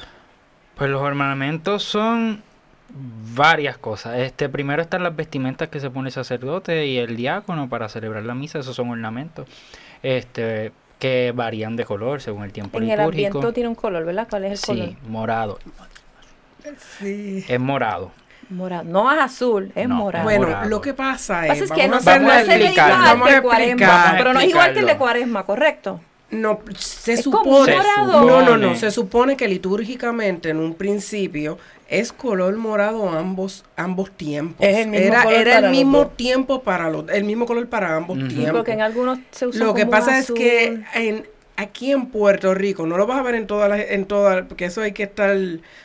Pues 0.76 0.88
los 0.88 1.02
ornamentos 1.02 1.82
son 1.82 2.42
varias 2.88 3.79
cosas. 3.79 4.19
Este 4.19 4.49
primero 4.49 4.83
están 4.83 5.03
las 5.03 5.14
vestimentas 5.17 5.69
que 5.69 5.81
se 5.81 5.91
pone 5.91 6.09
el 6.09 6.12
sacerdote 6.12 6.87
y 6.87 6.99
el 6.99 7.17
diácono 7.17 7.69
para 7.69 7.88
celebrar 7.88 8.25
la 8.25 8.35
misa, 8.35 8.59
esos 8.59 8.76
son 8.76 8.91
ornamentos. 8.91 9.49
Este 10.03 10.73
que 10.99 11.33
varían 11.35 11.76
de 11.76 11.85
color 11.85 12.21
según 12.21 12.45
el 12.45 12.53
tiempo 12.53 12.79
en 12.79 12.85
litúrgico. 12.85 13.11
el 13.11 13.26
ambiente 13.26 13.53
tiene 13.53 13.69
un 13.69 13.75
color, 13.75 14.05
¿verdad? 14.05 14.26
¿Cuál 14.31 14.45
es 14.45 14.61
el 14.61 14.67
color? 14.67 14.88
Sí, 14.88 14.97
morado. 15.09 15.59
Sí. 16.99 17.45
Es 17.47 17.61
morado. 17.61 18.11
Morado. 18.49 18.85
No 18.85 19.12
es 19.12 19.21
azul, 19.21 19.73
es 19.75 19.88
morado. 19.88 20.25
Bueno, 20.25 20.64
lo 20.67 20.81
que 20.81 20.95
pasa 20.95 21.47
es. 21.47 21.71
que 21.71 21.88
no 21.88 22.00
se 22.00 22.21
puede 22.21 22.73
igual 22.73 23.25
que 23.25 23.43
cuaresma, 23.43 24.14
pero 24.17 24.33
no 24.33 24.41
es 24.41 24.49
igual 24.49 24.73
que 24.73 24.81
el 24.81 24.87
de 24.87 24.97
cuaresma, 24.97 25.45
¿correcto? 25.45 26.00
No, 26.35 26.61
se 26.79 27.17
supone. 27.17 27.76
No, 28.07 28.43
no, 28.43 28.57
no. 28.57 28.76
Se 28.76 28.91
supone 28.91 29.37
que 29.37 29.49
litúrgicamente 29.49 30.50
en 30.50 30.59
un 30.59 30.75
principio 30.75 31.59
es 31.88 32.12
color 32.12 32.57
morado 32.57 33.09
ambos 33.11 33.64
ambos 33.76 34.11
tiempos. 34.11 34.67
era 34.67 35.25
era 35.25 35.59
el 35.59 35.71
mismo 35.71 36.09
tiempo 36.09 36.62
para 36.62 36.91
los 36.91 37.09
el 37.11 37.25
mismo 37.25 37.47
color 37.47 37.69
para 37.69 37.97
ambos 37.97 38.19
tiempos. 38.29 38.53
Porque 38.53 38.73
en 38.73 38.81
algunos 38.81 39.19
se 39.31 39.47
usa 39.47 39.64
Lo 39.64 39.75
que 39.75 39.87
pasa 39.87 40.19
es 40.19 40.31
que 40.31 40.83
en 40.95 41.26
aquí 41.56 41.92
en 41.92 42.06
Puerto 42.06 42.54
Rico, 42.54 42.87
no 42.87 42.96
lo 42.96 43.06
vas 43.06 43.18
a 43.18 43.23
ver 43.23 43.34
en 43.34 43.46
todas 43.46 43.68
las, 43.68 43.80
en 43.80 44.06
todas, 44.06 44.44
porque 44.46 44.66
eso 44.66 44.82
hay 44.82 44.92
que 44.92 45.04
estar 45.04 45.37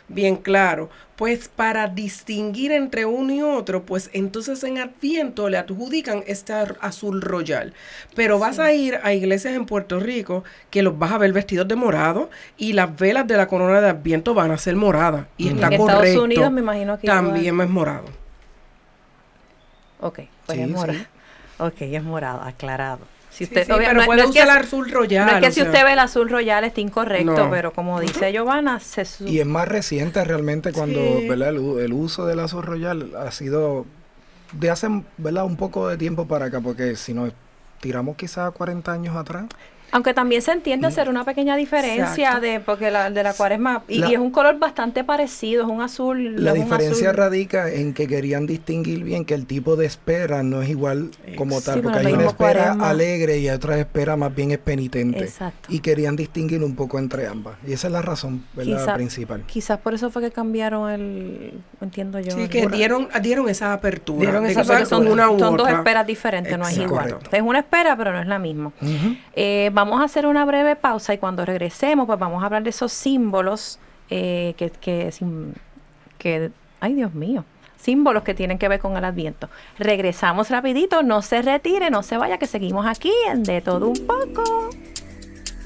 bien 0.08 0.36
claro, 0.38 0.90
pues 1.16 1.50
para 1.50 1.88
distinguir 1.88 2.72
entre 2.72 3.06
uno 3.06 3.34
y 3.34 3.42
otro, 3.42 3.84
pues 3.84 4.10
entonces 4.14 4.64
en 4.64 4.78
Adviento 4.78 5.50
le 5.50 5.58
adjudican 5.58 6.24
este 6.28 6.54
azul 6.80 7.22
royal. 7.22 7.74
Pero 8.16 8.40
vas 8.40 8.58
a 8.60 8.72
ir 8.74 9.00
a 9.04 9.14
iglesias 9.14 9.54
en 9.54 9.66
Puerto 9.66 10.00
Rico 10.00 10.44
que 10.70 10.82
los 10.82 10.98
vas 10.98 11.12
a 11.12 11.18
ver 11.18 11.34
vestidos 11.34 11.68
de 11.68 11.76
morado 11.76 12.30
y 12.58 12.74
las 12.74 12.96
velas 12.98 13.28
de 13.28 13.38
la 13.38 13.48
corona 13.48 13.82
de 13.82 13.90
Adviento 13.90 14.34
van 14.34 14.52
a 14.52 14.58
ser 14.58 14.76
moradas. 14.76 15.28
Y 15.38 15.50
está 15.50 15.68
en 15.68 15.74
Estados 15.74 16.16
Unidos 16.16 16.52
me 16.52 16.62
imagino 16.62 16.98
que 16.98 17.06
también 17.06 17.60
es 17.60 17.70
morado. 17.70 18.06
Ok, 20.00 20.22
pues 20.46 20.58
es 20.58 20.70
morado. 20.70 21.00
Ok, 21.58 21.82
es 21.82 22.04
morado, 22.04 22.42
aclarado. 22.42 23.19
Si 23.30 23.44
usted, 23.44 23.68
pero 23.68 24.06
puede 24.06 24.26
usar 24.26 24.44
el 24.44 24.50
azul 24.50 24.90
royal. 24.90 25.26
No 25.26 25.32
es 25.34 25.40
que 25.42 25.52
si 25.52 25.62
usted 25.62 25.84
ve 25.84 25.94
el 25.94 26.00
azul 26.00 26.30
royal 26.30 26.64
está 26.64 26.82
incorrecto, 26.82 27.48
pero 27.50 27.72
como 27.72 28.00
dice 28.00 28.32
Giovanna, 28.32 28.80
se 28.80 29.06
Y 29.26 29.40
es 29.40 29.46
más 29.46 29.68
reciente 29.68 30.24
realmente 30.24 30.72
cuando 30.74 31.00
¿verdad? 31.28 31.50
El, 31.50 31.94
uso 31.94 32.26
del 32.26 32.40
azul 32.40 32.64
royal 32.64 33.12
ha 33.18 33.32
sido 33.32 33.86
de 34.52 34.70
hace 34.70 34.88
¿verdad? 35.18 35.46
un 35.46 35.58
poco 35.58 35.88
de 35.88 35.98
tiempo 35.98 36.28
para 36.28 36.46
acá, 36.46 36.60
porque 36.60 36.96
si 36.96 37.14
nos 37.14 37.32
tiramos 37.80 38.18
quizás 38.18 38.52
40 38.52 38.92
años 38.92 39.16
atrás, 39.16 39.46
aunque 39.92 40.14
también 40.14 40.42
se 40.42 40.52
entiende 40.52 40.88
hacer 40.88 41.10
una 41.10 41.24
pequeña 41.24 41.56
diferencia 41.56 42.40
de 42.40 42.60
porque 42.60 42.92
la 42.92 43.10
de 43.10 43.24
la 43.24 43.34
cuaresma 43.34 43.84
y, 43.88 44.04
es 44.04 44.20
un 44.20 44.32
color 44.32 44.60
bastante 44.60 45.04
parecido, 45.04 45.64
es 45.64 45.70
un 45.70 45.82
azul. 45.82 46.44
La 46.44 46.54
diferencia 46.54 47.12
radica 47.12 47.72
en 47.72 47.94
que 47.94 48.08
querían 48.08 48.46
distinguir 48.46 49.04
bien 49.04 49.26
que 49.26 49.34
el 49.34 49.46
tipo 49.46 49.76
de 49.76 49.86
espera 49.86 50.44
no 50.44 50.62
es 50.62 50.70
igual 50.70 51.12
como 51.36 51.62
tal, 51.62 51.82
porque 51.82 52.00
hay 52.00 52.14
una 52.14 52.26
espera 52.26 52.74
alegre 52.80 53.38
y 53.38 53.48
hay 53.48 53.56
otra 53.56 53.78
espera 53.78 54.16
más 54.16 54.34
bien 54.34 54.52
es 54.52 54.60
penitente. 54.60 55.24
Exacto. 55.24 55.70
Y 55.72 55.80
querían 55.80 56.16
distinguir 56.16 56.64
un 56.64 56.76
poco 56.76 57.00
entre 57.00 57.28
ambas. 57.28 57.58
Y 57.68 57.74
esa 57.74 57.88
es 57.88 57.94
la 57.94 58.02
razón 58.02 58.44
principal. 58.96 59.44
Quizás 59.48 59.80
por 59.80 59.94
eso 59.94 60.10
fue 60.10 60.22
que 60.22 60.32
cambiaron 60.32 60.90
el, 60.90 61.54
entiendo 61.82 62.20
yo. 62.20 62.32
Sí, 62.32 62.48
que 62.48 62.68
dieron, 62.68 63.10
dieron 63.22 63.50
esa 63.50 63.74
apertura. 63.74 64.22
Dieron 64.22 64.46
esa 64.46 64.62
apertura. 64.62 64.86
Son, 64.86 65.08
una 65.08 65.28
son 65.28 65.58
dos 65.58 65.70
esperas 65.70 66.06
diferentes, 66.06 66.58
no 66.58 66.68
es 66.68 66.78
igual. 66.78 67.18
Es 67.32 67.42
una 67.42 67.60
espera, 67.60 67.96
pero 67.96 68.12
no 68.12 68.22
es 68.22 68.28
la 68.28 68.40
misma. 68.40 68.72
Vamos 69.80 70.02
a 70.02 70.04
hacer 70.04 70.26
una 70.26 70.44
breve 70.44 70.76
pausa 70.76 71.14
y 71.14 71.20
cuando 71.20 71.46
regresemos, 71.46 72.06
pues 72.06 72.20
vamos 72.20 72.44
a 72.44 72.48
hablar 72.48 72.64
de 72.64 72.70
esos 72.70 72.92
símbolos 72.92 73.80
eh, 74.10 74.54
que, 74.58 74.72
que, 76.18 76.52
ay 76.82 76.94
Dios 76.96 77.14
mío, 77.14 77.46
símbolos 77.78 78.24
que 78.24 78.34
tienen 78.34 78.58
que 78.58 78.68
ver 78.68 78.82
con 78.82 78.98
el 78.98 79.06
Adviento. 79.06 79.48
Regresamos 79.78 80.50
rapidito, 80.50 81.02
no 81.02 81.22
se 81.22 81.42
retire, 81.42 81.90
no 81.92 82.04
se 82.04 82.18
vaya, 82.18 82.38
que 82.38 82.46
seguimos 82.46 82.86
aquí 82.88 83.14
en 83.30 83.44
De 83.44 83.62
Todo 83.62 83.88
Un 83.88 84.06
Poco. 84.06 84.70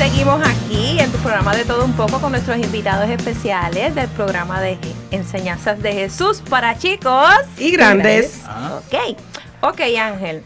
Seguimos 0.00 0.40
aquí 0.42 0.98
en 0.98 1.12
tu 1.12 1.18
programa 1.18 1.54
de 1.54 1.66
todo 1.66 1.84
un 1.84 1.92
poco 1.92 2.22
con 2.22 2.32
nuestros 2.32 2.56
invitados 2.56 3.10
especiales 3.10 3.94
del 3.94 4.08
programa 4.08 4.58
de 4.58 4.78
enseñanzas 5.10 5.82
de 5.82 5.92
Jesús 5.92 6.42
para 6.48 6.78
chicos 6.78 7.28
Y 7.58 7.70
grandes. 7.70 8.42
Ah. 8.46 8.78
Ok, 8.78 9.18
ok 9.60 9.80
Ángel. 10.00 10.42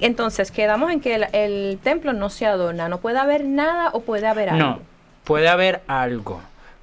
Entonces 0.00 0.50
quedamos 0.50 0.92
en 0.92 1.00
que 1.00 1.14
el, 1.14 1.26
el 1.32 1.78
templo 1.82 2.12
no 2.12 2.28
se 2.28 2.44
adorna, 2.44 2.90
no 2.90 3.00
puede 3.00 3.18
haber 3.18 3.46
nada 3.46 3.88
o 3.94 4.00
puede 4.00 4.26
haber 4.26 4.50
algo. 4.50 4.62
No, 4.62 4.80
puede 5.24 5.48
haber 5.48 5.80
algo, 5.86 6.42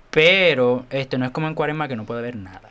pero 0.10 0.86
este 0.90 1.20
no 1.20 1.26
es 1.26 1.32
como 1.32 1.50
en 1.50 1.54
Cuaresma 1.54 1.88
que 1.88 1.96
no 1.96 2.06
puede 2.06 2.22
haber 2.22 2.36
nada. 2.36 2.71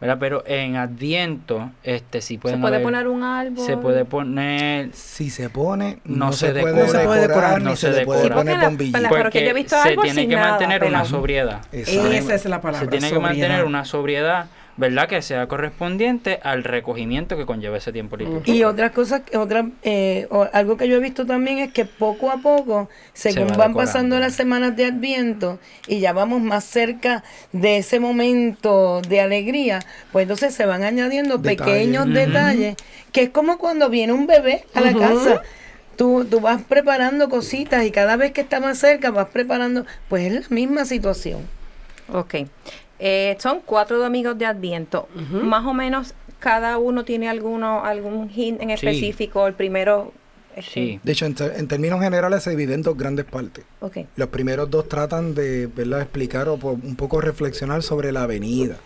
¿Verdad? 0.00 0.16
Pero 0.18 0.42
en 0.46 0.76
Adviento, 0.76 1.70
este 1.82 2.22
se 2.22 2.38
pueden 2.38 2.60
puede 2.62 2.76
haber- 2.76 2.84
poner 2.84 3.06
un 3.08 3.22
árbol. 3.22 3.66
se 3.66 3.76
puede 3.76 4.04
poner 4.06 4.90
Si 4.94 5.28
se 5.28 5.50
pone, 5.50 5.98
No 6.04 6.26
no, 6.26 6.32
se 6.32 6.46
se, 6.46 6.52
decora. 6.54 6.72
puede 6.72 6.86
No 6.86 6.92
se 6.92 6.98
puede 7.04 7.20
decorar, 7.20 7.28
decorar, 7.28 7.58
ni 7.62 7.64
no 7.70 7.76
se, 7.76 7.92
se 7.92 8.04
puede 8.06 8.30
poner 8.30 8.58
bombillas. 8.60 9.02
la- 9.02 9.08
porque 9.10 9.44
yo 9.44 9.50
he 9.50 9.52
visto 9.52 9.76
se 9.82 9.90
tiene 9.96 10.14
sin 10.14 10.30
que 10.30 10.36
nada, 10.36 10.50
mantener 10.52 10.84
una 10.84 11.04
sobriedad. 11.04 11.60
Exacto. 11.72 12.10
Esa 12.12 12.34
es 12.34 12.44
la 12.46 12.60
palabra. 12.62 12.86
Se 12.86 12.90
tiene 12.90 13.08
que 13.08 13.14
sobriedad. 13.14 13.48
mantener 13.48 13.64
una 13.66 13.84
sobriedad, 13.84 14.46
¿verdad? 14.80 15.06
Que 15.08 15.20
sea 15.20 15.46
correspondiente 15.46 16.40
al 16.42 16.64
recogimiento 16.64 17.36
que 17.36 17.44
conlleva 17.44 17.76
ese 17.76 17.92
tiempo 17.92 18.16
litúrgico. 18.16 18.50
Y 18.50 18.64
otras 18.64 18.92
cosas, 18.92 19.20
otra, 19.36 19.68
eh, 19.82 20.26
o- 20.30 20.48
algo 20.54 20.78
que 20.78 20.88
yo 20.88 20.96
he 20.96 21.00
visto 21.00 21.26
también 21.26 21.58
es 21.58 21.70
que 21.72 21.84
poco 21.84 22.30
a 22.30 22.38
poco, 22.38 22.88
según 23.12 23.48
va 23.52 23.56
van 23.58 23.74
pasando 23.74 24.18
las 24.18 24.34
semanas 24.34 24.74
de 24.76 24.86
Adviento 24.86 25.58
y 25.86 26.00
ya 26.00 26.14
vamos 26.14 26.40
más 26.40 26.64
cerca 26.64 27.22
de 27.52 27.76
ese 27.76 28.00
momento 28.00 29.02
de 29.02 29.20
alegría, 29.20 29.80
pues 30.12 30.22
entonces 30.22 30.54
se 30.54 30.64
van 30.64 30.82
añadiendo 30.82 31.36
Detalles. 31.36 31.58
pequeños 31.58 32.12
detalles, 32.14 32.76
que 33.12 33.22
es 33.24 33.28
como 33.28 33.58
cuando 33.58 33.90
viene 33.90 34.14
un 34.14 34.26
bebé 34.26 34.64
a 34.74 34.80
la 34.80 34.94
casa. 34.94 35.42
Tú, 35.96 36.24
tú 36.24 36.40
vas 36.40 36.62
preparando 36.62 37.28
cositas 37.28 37.84
y 37.84 37.90
cada 37.90 38.16
vez 38.16 38.32
que 38.32 38.40
está 38.40 38.58
más 38.60 38.78
cerca 38.78 39.10
vas 39.10 39.28
preparando, 39.28 39.84
pues 40.08 40.32
es 40.32 40.48
la 40.50 40.54
misma 40.54 40.86
situación. 40.86 41.42
Ok. 42.10 42.34
Eh, 43.00 43.36
son 43.40 43.60
cuatro 43.64 43.98
domingos 43.98 44.36
de 44.38 44.44
Adviento. 44.46 45.08
Más 45.42 45.64
o 45.66 45.72
menos 45.72 46.14
cada 46.38 46.78
uno 46.78 47.04
tiene 47.04 47.28
alguno, 47.28 47.84
algún 47.84 48.30
hint 48.30 48.60
en 48.60 48.68
Sí. 48.68 48.74
específico. 48.74 49.46
El 49.46 49.54
primero. 49.54 50.12
este, 50.56 50.70
Sí. 50.72 51.00
De 51.02 51.12
hecho, 51.12 51.26
en, 51.26 51.34
ter- 51.34 51.54
en 51.56 51.68
términos 51.68 52.00
generales 52.00 52.42
se 52.42 52.50
dividen 52.50 52.76
en 52.76 52.82
dos 52.82 52.96
grandes 52.98 53.24
partes. 53.24 53.64
Los 54.16 54.28
primeros 54.28 54.68
dos 54.70 54.88
tratan 54.88 55.34
de 55.34 55.66
¿verdad? 55.68 56.00
explicar 56.02 56.48
o 56.48 56.54
un 56.56 56.96
poco 56.96 57.20
reflexionar 57.20 57.82
sobre 57.82 58.10
la 58.12 58.26
venida 58.26 58.76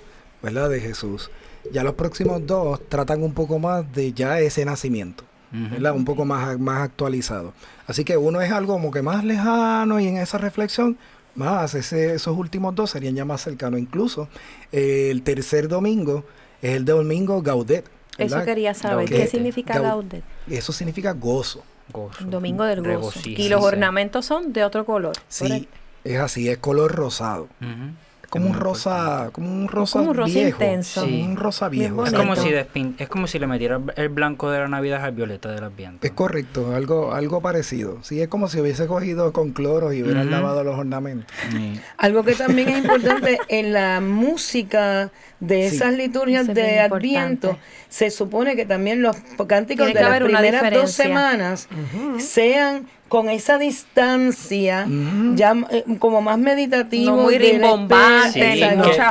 ¿verdad? 0.42 0.68
de 0.68 0.80
Jesús. 0.80 1.30
Ya 1.72 1.82
los 1.82 1.94
próximos 1.94 2.46
dos 2.46 2.80
tratan 2.88 3.22
un 3.22 3.32
poco 3.32 3.58
más 3.58 3.90
de 3.94 4.12
ya 4.12 4.38
ese 4.40 4.64
nacimiento. 4.64 5.24
¿verdad? 5.50 5.94
Un 5.94 6.04
poco 6.04 6.24
más, 6.24 6.58
más 6.58 6.82
actualizado. 6.82 7.52
Así 7.86 8.04
que 8.04 8.16
uno 8.16 8.40
es 8.40 8.50
algo 8.52 8.72
como 8.74 8.90
que 8.90 9.02
más 9.02 9.24
lejano 9.24 10.00
y 10.00 10.08
en 10.08 10.16
esa 10.18 10.36
reflexión, 10.36 10.98
más 11.34 11.74
ese- 11.74 12.14
esos 12.14 12.36
últimos 12.36 12.74
dos 12.74 12.90
serían 12.90 13.14
ya 13.14 13.24
más 13.24 13.42
cercanos. 13.42 13.80
Incluso 13.80 14.28
eh, 14.72 15.08
el 15.10 15.22
tercer 15.22 15.68
domingo 15.68 16.24
es 16.62 16.76
el 16.76 16.84
domingo 16.84 17.42
Gaudet. 17.42 17.86
Eso 18.18 18.42
quería 18.44 18.74
saber. 18.74 19.08
¿Qué 19.08 19.26
significa 19.26 19.74
Gau- 19.78 19.82
Gaudet? 19.82 20.22
Eso 20.48 20.72
significa 20.72 21.12
gozo. 21.12 21.62
Gozo, 21.92 22.24
Domingo 22.24 22.64
del 22.64 22.78
gozo. 22.80 22.88
regocijo, 22.90 23.42
Y 23.42 23.48
los 23.50 23.60
sí. 23.60 23.66
ornamentos 23.66 24.24
son 24.24 24.52
de 24.54 24.64
otro 24.64 24.86
color. 24.86 25.12
Sí, 25.28 25.44
¿correcto? 25.48 25.68
es 26.04 26.18
así, 26.18 26.48
es 26.48 26.56
color 26.58 26.92
rosado. 26.92 27.48
Es 27.60 27.66
como 28.40 28.50
un 28.50 28.54
rosa, 28.54 29.30
como 29.32 29.50
un 29.52 29.68
rosa 29.68 29.98
como 30.00 30.10
un 30.10 30.16
rosa 30.16 30.34
viejo. 30.34 30.62
intenso. 30.62 31.04
Sí, 31.06 31.22
un 31.22 31.36
rosa 31.36 31.68
viejo. 31.68 32.04
Es 32.04 32.12
como, 32.12 32.34
si 32.36 32.48
despin- 32.50 32.94
es 32.98 33.08
como 33.08 33.26
si 33.26 33.38
le 33.38 33.46
metiera 33.46 33.80
el 33.96 34.08
blanco 34.08 34.50
de 34.50 34.58
la 34.58 34.68
Navidad 34.68 35.04
al 35.04 35.12
violeta 35.12 35.50
del 35.52 35.64
Adviento. 35.64 36.06
Es 36.06 36.12
correcto, 36.12 36.74
algo, 36.74 37.12
algo 37.14 37.40
parecido. 37.40 37.98
Sí, 38.02 38.20
es 38.20 38.28
como 38.28 38.48
si 38.48 38.60
hubiese 38.60 38.86
cogido 38.86 39.32
con 39.32 39.52
cloro 39.52 39.92
y 39.92 40.02
hubieran 40.02 40.30
lavado 40.30 40.64
los 40.64 40.78
ornamentos. 40.78 41.26
Sí. 41.50 41.80
Algo 41.96 42.24
que 42.24 42.34
también 42.34 42.68
es 42.70 42.78
importante 42.84 43.38
en 43.48 43.72
la 43.72 44.00
música 44.00 45.10
de 45.40 45.68
Sí. 45.70 45.76
esas 45.76 45.94
liturgias 45.94 46.48
es 46.48 46.54
de 46.54 46.80
Adviento, 46.80 47.48
importante. 47.50 47.60
se 47.88 48.10
supone 48.10 48.56
que 48.56 48.66
también 48.66 49.02
los 49.02 49.16
cánticos 49.46 49.86
Tiene 49.86 50.00
de 50.02 50.08
las 50.08 50.20
primeras 50.20 50.72
dos 50.72 50.90
semanas 50.90 51.68
sean 52.18 52.86
con 53.14 53.28
esa 53.30 53.58
distancia, 53.58 54.88
ya 55.36 55.54
eh, 55.70 55.84
como 56.00 56.20
más 56.20 56.36
meditativo. 56.36 57.14
No 57.14 57.22
muy 57.22 57.38
rimbombante, 57.38 58.32
Sí, 58.32 58.60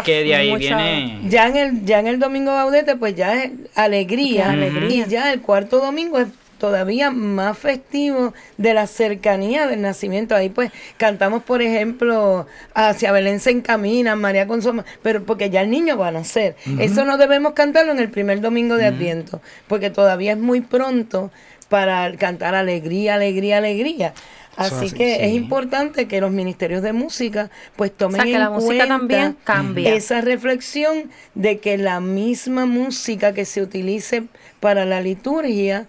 que, 0.03 0.23
de 0.25 0.35
ahí 0.35 0.49
mucha- 0.49 0.75
viene... 0.75 1.19
Ya 1.29 1.47
en 1.47 1.55
el 1.55 1.85
ya 1.85 1.99
en 1.99 2.07
el 2.07 2.19
domingo 2.19 2.51
gaudete 2.51 2.97
pues 2.97 3.15
ya 3.15 3.41
es 3.41 3.51
alegría. 3.75 4.51
Alegría. 4.51 5.05
y 5.05 5.09
ya 5.09 5.31
el 5.31 5.39
cuarto 5.39 5.79
domingo 5.79 6.19
es 6.19 6.27
todavía 6.57 7.11
más 7.11 7.57
festivo 7.57 8.33
de 8.57 8.73
la 8.73 8.87
cercanía 8.87 9.67
del 9.67 9.81
nacimiento. 9.81 10.35
Ahí 10.35 10.49
pues 10.49 10.69
cantamos, 10.97 11.41
por 11.43 11.61
ejemplo, 11.61 12.45
hacia 12.73 13.13
Belén 13.13 13.39
se 13.39 13.51
encamina, 13.51 14.17
María 14.17 14.47
Consoma, 14.47 14.83
pero 15.01 15.23
porque 15.23 15.49
ya 15.49 15.61
el 15.61 15.69
niño 15.69 15.97
va 15.97 16.09
a 16.09 16.11
nacer. 16.11 16.57
Eso 16.77 17.05
no 17.05 17.17
debemos 17.17 17.53
cantarlo 17.53 17.93
en 17.93 17.99
el 17.99 18.09
primer 18.09 18.41
domingo 18.41 18.75
de 18.75 18.85
Adviento, 18.85 19.41
porque 19.69 19.89
todavía 19.91 20.33
es 20.33 20.37
muy 20.39 20.59
pronto 20.59 21.31
para 21.73 22.15
cantar 22.17 22.53
alegría, 22.53 23.15
alegría, 23.15 23.57
alegría. 23.57 24.13
Así 24.55 24.75
así, 24.85 24.91
que 24.95 25.25
es 25.25 25.33
importante 25.33 26.07
que 26.07 26.21
los 26.21 26.29
ministerios 26.29 26.83
de 26.83 26.93
música 26.93 27.49
pues 27.75 27.91
tomen 27.91 28.21
O 28.21 28.23
sea, 28.23 28.25
que 28.25 28.35
en 28.35 28.39
la 28.41 28.49
música 28.51 28.67
cuenta 28.75 28.87
también 28.99 29.37
cambia. 29.43 29.95
esa 29.95 30.21
reflexión 30.21 31.09
de 31.33 31.57
que 31.57 31.79
la 31.79 31.99
misma 31.99 32.67
música 32.67 33.33
que 33.33 33.45
se 33.45 33.63
utilice 33.63 34.25
para 34.59 34.85
la 34.85 35.01
liturgia 35.01 35.87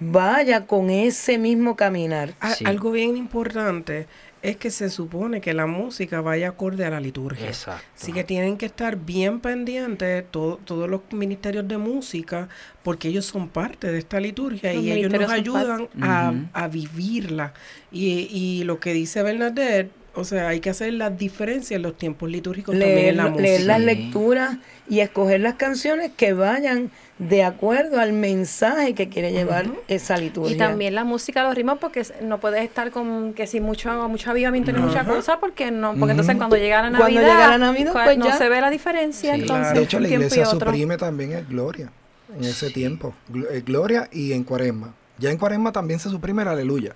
vaya 0.00 0.66
con 0.66 0.90
ese 0.90 1.38
mismo 1.38 1.76
caminar. 1.76 2.34
A- 2.40 2.50
Sí. 2.54 2.66
Algo 2.66 2.90
bien 2.90 3.16
importante 3.16 4.06
es 4.42 4.56
que 4.56 4.70
se 4.72 4.90
supone 4.90 5.40
que 5.40 5.54
la 5.54 5.66
música 5.66 6.20
vaya 6.20 6.48
acorde 6.48 6.84
a 6.84 6.90
la 6.90 6.98
liturgia. 7.00 7.46
Exacto. 7.46 7.84
Así 7.96 8.12
que 8.12 8.24
tienen 8.24 8.56
que 8.58 8.66
estar 8.66 8.96
bien 8.96 9.38
pendientes 9.40 10.24
todo- 10.30 10.56
todos 10.64 10.90
los 10.90 11.00
ministerios 11.12 11.66
de 11.68 11.78
música 11.78 12.48
porque 12.82 13.08
ellos 13.08 13.24
son 13.24 13.48
parte 13.48 13.92
de 13.92 13.98
esta 13.98 14.18
liturgia 14.18 14.74
Los 14.74 14.82
y 14.82 14.90
ellos 14.92 15.12
nos 15.12 15.30
ayudan 15.30 15.88
a, 16.00 16.34
a 16.52 16.68
vivirla. 16.68 17.54
Y, 17.92 18.28
y 18.30 18.64
lo 18.64 18.80
que 18.80 18.92
dice 18.92 19.22
Bernadette, 19.22 19.90
o 20.14 20.24
sea, 20.24 20.48
hay 20.48 20.60
que 20.60 20.70
hacer 20.70 20.92
la 20.94 21.10
diferencia 21.10 21.76
en 21.76 21.82
los 21.82 21.96
tiempos 21.96 22.28
litúrgicos 22.30 22.74
también 22.74 22.94
Leer, 22.96 23.08
en 23.10 23.16
la 23.16 23.22
música. 23.28 23.42
leer 23.42 23.60
las 23.62 23.80
lecturas 23.80 24.56
y 24.88 25.00
escoger 25.00 25.40
las 25.40 25.54
canciones 25.54 26.10
que 26.16 26.32
vayan 26.34 26.90
de 27.18 27.44
acuerdo 27.44 28.00
al 28.00 28.12
mensaje 28.12 28.94
que 28.94 29.08
quiere 29.08 29.32
llevar 29.32 29.66
esa 29.88 30.16
liturgia. 30.16 30.54
Y 30.54 30.58
también 30.58 30.94
la 30.94 31.04
música, 31.04 31.42
los 31.44 31.54
ritmos, 31.54 31.78
porque 31.78 32.04
no 32.22 32.40
puedes 32.40 32.62
estar 32.64 32.90
con 32.90 33.32
que 33.32 33.46
si 33.46 33.60
mucho, 33.60 33.90
mucho 34.08 34.30
avivamiento 34.30 34.72
ni 34.72 34.80
mucha 34.80 35.04
cosa, 35.04 35.38
porque 35.38 35.70
no, 35.70 35.94
porque 35.94 36.10
entonces 36.10 36.36
cuando 36.36 36.56
llega 36.56 36.82
la 36.82 36.88
Cuando 36.98 37.04
Navidad, 37.20 37.22
llega 37.36 37.48
la 37.48 37.58
Navidad, 37.58 37.92
pues 37.92 38.18
no 38.18 38.26
ya. 38.26 38.36
se 38.38 38.48
ve 38.48 38.60
la 38.60 38.70
diferencia, 38.70 39.34
Sí. 39.34 39.40
entonces 39.42 39.72
De 39.74 39.82
hecho, 39.82 40.00
la 40.00 40.08
iglesia 40.08 40.46
suprime 40.46 40.96
también 40.96 41.32
es 41.32 41.48
gloria 41.48 41.90
en 42.36 42.44
ese 42.44 42.70
tiempo. 42.70 43.14
Eh, 43.50 43.62
Gloria 43.64 44.08
y 44.10 44.32
en 44.32 44.42
cuaresma. 44.44 44.94
Ya 45.18 45.30
en 45.30 45.38
cuaresma 45.38 45.70
también 45.70 46.00
se 46.00 46.08
suprime 46.10 46.42
el 46.42 46.48
aleluya. 46.48 46.94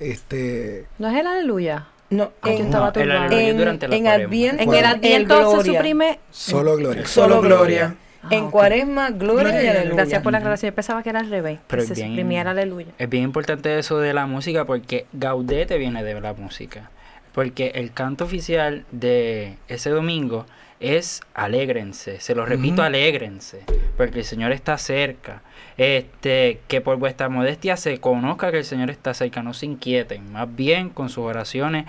Este, 0.00 0.86
No 0.98 1.08
es 1.08 1.16
el 1.20 1.26
aleluya. 1.26 1.86
No, 2.12 2.30
yo 2.44 2.50
en, 2.50 2.64
estaba 2.66 2.92
el 2.94 3.10
es 3.10 3.48
en, 3.50 3.56
durante 3.58 3.88
la 3.88 3.96
en. 3.96 4.06
Adviento, 4.06 4.62
En 4.62 4.74
el 4.74 4.84
adviento 4.84 5.34
se 5.34 5.42
gloria. 5.54 5.72
suprime 5.80 6.18
solo 6.30 6.76
gloria. 6.76 7.06
Solo 7.06 7.36
Solo 7.36 7.40
gloria. 7.42 7.94
Ah, 8.24 8.28
en 8.30 8.44
ok. 8.44 8.50
cuaresma, 8.50 9.10
gloria, 9.10 9.42
Gloria 9.50 9.62
y 9.64 9.66
aleluya. 9.68 9.94
Gracias 9.96 10.22
por 10.22 10.30
la 10.32 10.38
aclaración. 10.38 10.70
Yo 10.70 10.74
pensaba 10.76 11.02
que 11.02 11.08
era 11.10 11.20
al 11.20 11.30
revés. 11.30 11.58
Pero 11.66 11.82
se 11.82 11.94
es 11.94 11.98
bien- 11.98 12.10
suprimía 12.10 12.42
el 12.42 12.48
aleluya. 12.48 12.86
Es 12.98 13.08
bien 13.08 13.24
importante 13.24 13.78
eso 13.78 13.98
de 13.98 14.14
la 14.14 14.26
música 14.26 14.64
porque 14.64 15.06
gaudete 15.12 15.76
viene 15.78 16.04
de 16.04 16.20
la 16.20 16.32
música. 16.34 16.90
Porque 17.32 17.72
el 17.74 17.92
canto 17.92 18.24
oficial 18.24 18.84
de 18.92 19.56
ese 19.66 19.90
domingo 19.90 20.46
es 20.82 21.20
alégrense. 21.34 22.20
Se 22.20 22.34
lo 22.34 22.44
repito, 22.46 22.74
Ujú. 22.74 22.82
alégrense. 22.82 23.62
Porque 23.96 24.20
el 24.20 24.24
Señor 24.24 24.52
está 24.52 24.78
cerca. 24.78 25.42
Este, 25.76 26.60
que 26.68 26.80
por 26.80 26.96
vuestra 26.98 27.28
modestia 27.28 27.76
se 27.76 27.98
conozca 27.98 28.50
que 28.50 28.58
el 28.58 28.64
Señor 28.64 28.90
está 28.90 29.14
cerca. 29.14 29.42
No 29.42 29.54
se 29.54 29.66
inquieten. 29.66 30.32
Más 30.32 30.54
bien 30.54 30.90
con 30.90 31.08
sus 31.08 31.24
oraciones 31.24 31.86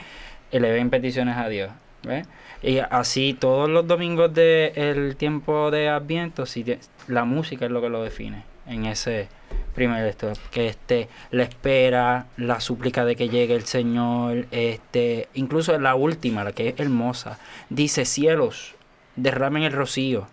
eleven 0.52 0.90
peticiones 0.90 1.38
a 1.38 1.48
Dios. 1.50 1.72
¿ves? 2.04 2.28
Y 2.62 2.78
así 2.80 3.34
todos 3.40 3.70
los 3.70 3.88
domingos 3.88 4.34
del 4.34 5.16
tiempo 5.16 5.72
de 5.72 5.90
Adviento, 5.90 6.44
de- 6.46 6.80
la 7.08 7.26
música 7.26 7.66
es 7.66 7.72
lo 7.72 7.82
que 7.82 7.90
lo 7.90 8.04
define 8.04 8.44
en 8.68 8.86
ese 8.86 9.28
primer 9.76 10.06
esto, 10.08 10.32
que 10.52 10.68
este 10.68 11.10
la 11.32 11.44
espera, 11.44 12.28
la 12.38 12.60
súplica 12.62 13.04
de 13.06 13.16
que 13.18 13.28
llegue 13.28 13.56
el 13.56 13.64
Señor, 13.66 14.46
este, 14.52 15.28
incluso 15.34 15.78
la 15.80 15.96
última, 15.96 16.44
la 16.46 16.52
que 16.54 16.70
es 16.70 16.80
hermosa, 16.80 17.40
dice 17.70 18.06
cielos, 18.06 18.76
derramen 19.15 19.63
el 19.63 19.71
rocío, 19.73 20.28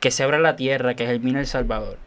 que 0.00 0.10
se 0.10 0.22
abra 0.22 0.38
la 0.38 0.56
tierra, 0.56 0.94
que 0.94 1.06
germine 1.06 1.40
el 1.40 1.46
Salvador. 1.46 1.98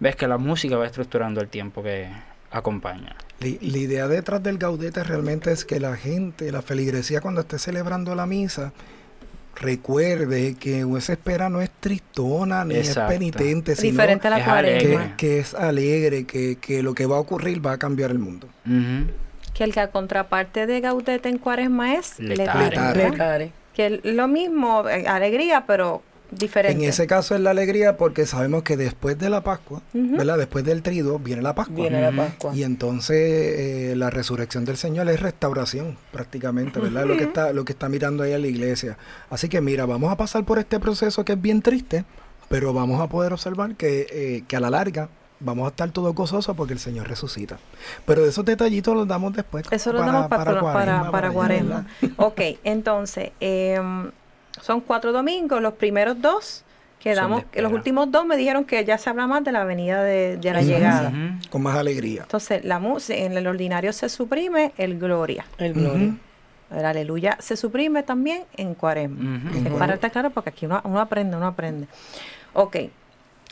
Ves 0.00 0.16
que 0.16 0.26
la 0.26 0.38
música 0.38 0.76
va 0.76 0.86
estructurando 0.86 1.40
el 1.40 1.48
tiempo 1.48 1.82
que 1.82 2.08
acompaña. 2.50 3.14
La, 3.40 3.46
la 3.60 3.78
idea 3.78 4.08
detrás 4.08 4.42
del 4.42 4.58
gaudete 4.58 5.04
realmente 5.04 5.52
es 5.52 5.64
que 5.64 5.78
la 5.80 5.96
gente, 5.96 6.50
la 6.52 6.62
feligresía 6.62 7.20
cuando 7.20 7.42
esté 7.42 7.58
celebrando 7.58 8.14
la 8.14 8.26
misa, 8.26 8.72
recuerde 9.56 10.54
que 10.54 10.86
esa 10.96 11.12
espera 11.12 11.48
no 11.48 11.60
es 11.60 11.70
tristona 11.80 12.64
ni 12.64 12.76
Exacto. 12.76 13.12
es 13.12 13.18
penitente, 13.18 13.76
sino 13.76 13.90
Diferente 13.92 14.26
a 14.28 14.30
la 14.30 14.38
es 14.38 14.44
cuaresma. 14.44 14.78
que, 14.80 14.86
alegre. 14.96 15.14
que 15.16 15.38
es 15.38 15.54
alegre, 15.54 16.24
que, 16.24 16.56
que 16.60 16.82
lo 16.82 16.94
que 16.94 17.06
va 17.06 17.16
a 17.16 17.20
ocurrir 17.20 17.64
va 17.64 17.72
a 17.72 17.78
cambiar 17.78 18.10
el 18.10 18.18
mundo. 18.18 18.48
Que 19.54 19.64
el 19.64 19.72
que 19.74 19.80
a 19.80 19.88
contraparte 19.90 20.66
de 20.66 20.80
gaudete 20.80 21.28
en 21.28 21.38
cuaresma 21.38 21.94
es 21.94 22.18
Letare. 22.18 22.96
letare. 22.96 23.52
Que 23.74 24.00
lo 24.02 24.28
mismo, 24.28 24.88
eh, 24.88 25.06
alegría, 25.06 25.64
pero 25.66 26.02
diferente. 26.30 26.82
En 26.82 26.88
ese 26.88 27.06
caso 27.06 27.34
es 27.34 27.40
la 27.40 27.50
alegría 27.50 27.96
porque 27.96 28.26
sabemos 28.26 28.62
que 28.62 28.76
después 28.76 29.18
de 29.18 29.30
la 29.30 29.42
Pascua. 29.42 29.82
¿verdad? 29.92 30.38
Después 30.38 30.64
del 30.64 30.82
trido 30.82 31.18
viene 31.18 31.42
la 31.42 31.54
Pascua. 31.54 31.76
Viene 31.76 32.00
la 32.00 32.12
Pascua. 32.12 32.54
Y 32.54 32.62
entonces 32.62 33.16
eh, 33.18 33.94
la 33.96 34.10
resurrección 34.10 34.64
del 34.64 34.76
Señor 34.76 35.08
es 35.08 35.20
restauración 35.20 35.96
prácticamente, 36.12 36.80
¿verdad? 36.80 37.06
Lo 37.06 37.16
que 37.16 37.24
está 37.24 37.52
lo 37.52 37.64
que 37.64 37.72
está 37.72 37.88
mirando 37.88 38.22
ahí 38.22 38.32
en 38.32 38.42
la 38.42 38.48
iglesia. 38.48 38.96
Así 39.28 39.48
que 39.48 39.60
mira, 39.60 39.86
vamos 39.86 40.12
a 40.12 40.16
pasar 40.16 40.44
por 40.44 40.58
este 40.58 40.78
proceso 40.80 41.24
que 41.24 41.32
es 41.32 41.40
bien 41.40 41.62
triste, 41.62 42.04
pero 42.48 42.72
vamos 42.72 43.00
a 43.00 43.08
poder 43.08 43.32
observar 43.32 43.74
que, 43.76 44.06
eh, 44.10 44.44
que 44.46 44.56
a 44.56 44.60
la 44.60 44.70
larga 44.70 45.08
vamos 45.40 45.66
a 45.66 45.70
estar 45.70 45.90
todos 45.90 46.14
gozosos 46.14 46.54
porque 46.56 46.72
el 46.74 46.78
Señor 46.78 47.08
resucita. 47.08 47.58
Pero 48.06 48.24
esos 48.24 48.44
detallitos 48.44 48.94
los 48.94 49.08
damos 49.08 49.32
después. 49.34 49.64
Eso 49.70 49.92
lo 49.92 50.00
damos 50.00 50.28
pa- 50.28 50.36
para, 50.44 50.60
para, 50.72 51.10
para, 51.10 51.30
cuaresma. 51.32 51.86
¿verdad? 52.02 52.14
Ok, 52.16 52.40
entonces, 52.64 53.32
em, 53.40 54.10
son 54.60 54.80
cuatro 54.80 55.12
domingos, 55.12 55.60
los 55.62 55.74
primeros 55.74 56.20
dos 56.20 56.64
quedamos, 56.98 57.44
los 57.62 57.72
últimos 57.72 58.10
dos 58.10 58.26
me 58.26 58.36
dijeron 58.36 58.64
que 58.64 58.84
ya 58.84 58.98
se 58.98 59.08
habla 59.08 59.26
más 59.26 59.42
de 59.42 59.52
la 59.52 59.64
venida 59.64 60.02
de, 60.02 60.36
de 60.36 60.52
la 60.52 60.60
llegada. 60.62 61.12
Con 61.50 61.62
más 61.62 61.76
alegría. 61.76 62.22
Entonces, 62.22 62.62
la 62.64 62.78
música, 62.78 63.18
en 63.18 63.32
el 63.36 63.46
ordinario 63.46 63.92
se 63.94 64.08
suprime 64.10 64.72
el 64.76 64.98
gloria. 64.98 65.46
El 65.58 65.72
gloria. 65.72 66.14
El 66.70 66.84
aleluya 66.84 67.36
se 67.40 67.56
suprime 67.56 68.02
también 68.04 68.44
en 68.56 68.74
cuaresma. 68.74 69.40
Es 69.54 69.72
para 69.72 69.94
estar 69.94 70.12
claro 70.12 70.30
porque 70.30 70.50
aquí 70.50 70.66
uno, 70.66 70.80
uno 70.84 71.00
aprende, 71.00 71.36
uno 71.36 71.46
aprende. 71.46 71.88
Ok, 72.52 72.76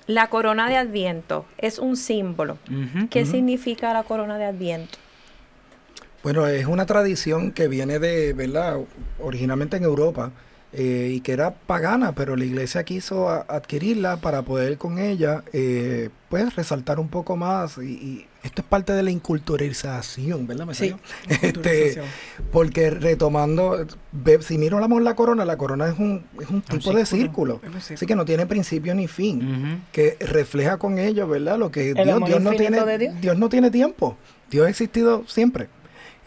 la 0.09 0.29
corona 0.29 0.69
de 0.69 0.77
Adviento 0.77 1.47
es 1.59 1.79
un 1.79 1.97
símbolo. 1.97 2.59
¿Qué 3.11 3.25
significa 3.25 3.93
la 3.93 4.03
corona 4.03 4.37
de 4.39 4.47
Adviento? 4.47 4.99
Bueno, 6.25 6.47
es 6.49 6.67
una 6.67 6.85
tradición 6.87 7.53
que 7.53 7.69
viene 7.69 7.99
de, 8.01 8.33
¿verdad? 8.33 8.79
Originalmente 9.21 9.77
en 9.77 9.85
Europa 9.85 10.33
eh, 10.73 11.13
y 11.15 11.21
que 11.21 11.33
era 11.33 11.53
pagana, 11.55 12.13
pero 12.13 12.35
la 12.37 12.45
iglesia 12.45 12.83
quiso 12.85 13.29
a- 13.29 13.47
adquirirla 13.49 14.17
para 14.17 14.43
poder 14.43 14.79
con 14.79 14.99
ella, 14.99 15.45
eh, 15.53 16.11
pues, 16.29 16.57
resaltar 16.57 16.99
un 16.99 17.09
poco 17.09 17.37
más. 17.37 17.79
Y, 17.79 17.83
y 17.93 18.27
esto 18.43 18.63
es 18.63 18.69
parte 18.69 18.93
de 18.93 19.03
la 19.03 19.11
inculturización, 19.11 20.47
¿verdad? 20.47 20.67
¿Me 20.67 20.75
Sí? 20.75 20.95
Este, 21.29 22.01
porque 22.53 22.91
retomando, 22.91 23.87
si 24.41 24.59
miramos 24.59 25.03
la 25.03 25.15
corona, 25.17 25.45
la 25.45 25.57
corona 25.57 25.89
es 25.89 25.99
un, 25.99 26.25
es 26.41 26.49
un 26.49 26.63
tipo 26.63 26.93
de 26.93 27.05
círculo, 27.05 27.61
Es 27.63 27.69
un 27.69 27.81
círculo. 27.81 27.95
así 27.95 28.07
que 28.07 28.15
no 28.15 28.25
tiene 28.25 28.47
principio 28.47 28.95
ni 28.95 29.09
fin 29.09 29.83
que 29.93 30.17
refleja 30.21 30.77
con 30.79 30.99
ello, 30.99 31.27
¿verdad? 31.27 31.59
Lo 31.59 31.71
que 31.71 31.95
Dios, 31.95 32.25
Dios 32.27 32.41
no 32.41 32.53
tiene, 32.53 32.85
de 32.85 33.13
Dios. 33.21 33.39
no 33.39 33.49
tiene 33.49 33.71
tiempo. 33.71 34.17
Dios 34.51 34.67
ha 34.67 34.71
existido 34.71 35.25
siempre. 35.27 35.69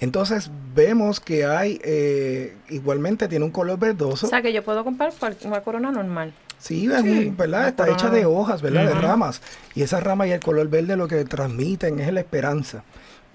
Entonces 0.02 0.50
vemos 0.76 1.20
que 1.20 1.46
hay, 1.46 1.80
eh, 1.84 2.56
igualmente 2.70 3.28
tiene 3.28 3.46
un 3.46 3.52
color 3.52 3.80
verdoso. 3.80 4.26
O 4.26 4.30
sea, 4.30 4.42
que 4.42 4.52
yo 4.52 4.64
puedo 4.64 4.84
comprar 4.84 5.14
una 5.46 5.62
corona 5.62 5.92
normal. 5.92 6.34
Sí, 6.58 6.88
es 6.92 7.02
Sí, 7.02 7.28
un- 7.30 7.38
¿verdad? 7.38 7.68
Está 7.70 7.86
corona- 7.86 7.98
hecha 7.98 8.10
de 8.10 8.26
hojas, 8.26 8.62
¿verdad? 8.62 8.88
De 8.88 8.94
ramas. 8.96 9.42
Y 9.76 9.84
esa 9.84 10.00
rama 10.00 10.28
y 10.28 10.32
el 10.32 10.40
color 10.40 10.68
verde 10.70 10.98
lo 10.98 11.08
que 11.08 11.24
transmiten 11.26 12.00
es 12.00 12.12
la 12.12 12.20
esperanza, 12.20 12.84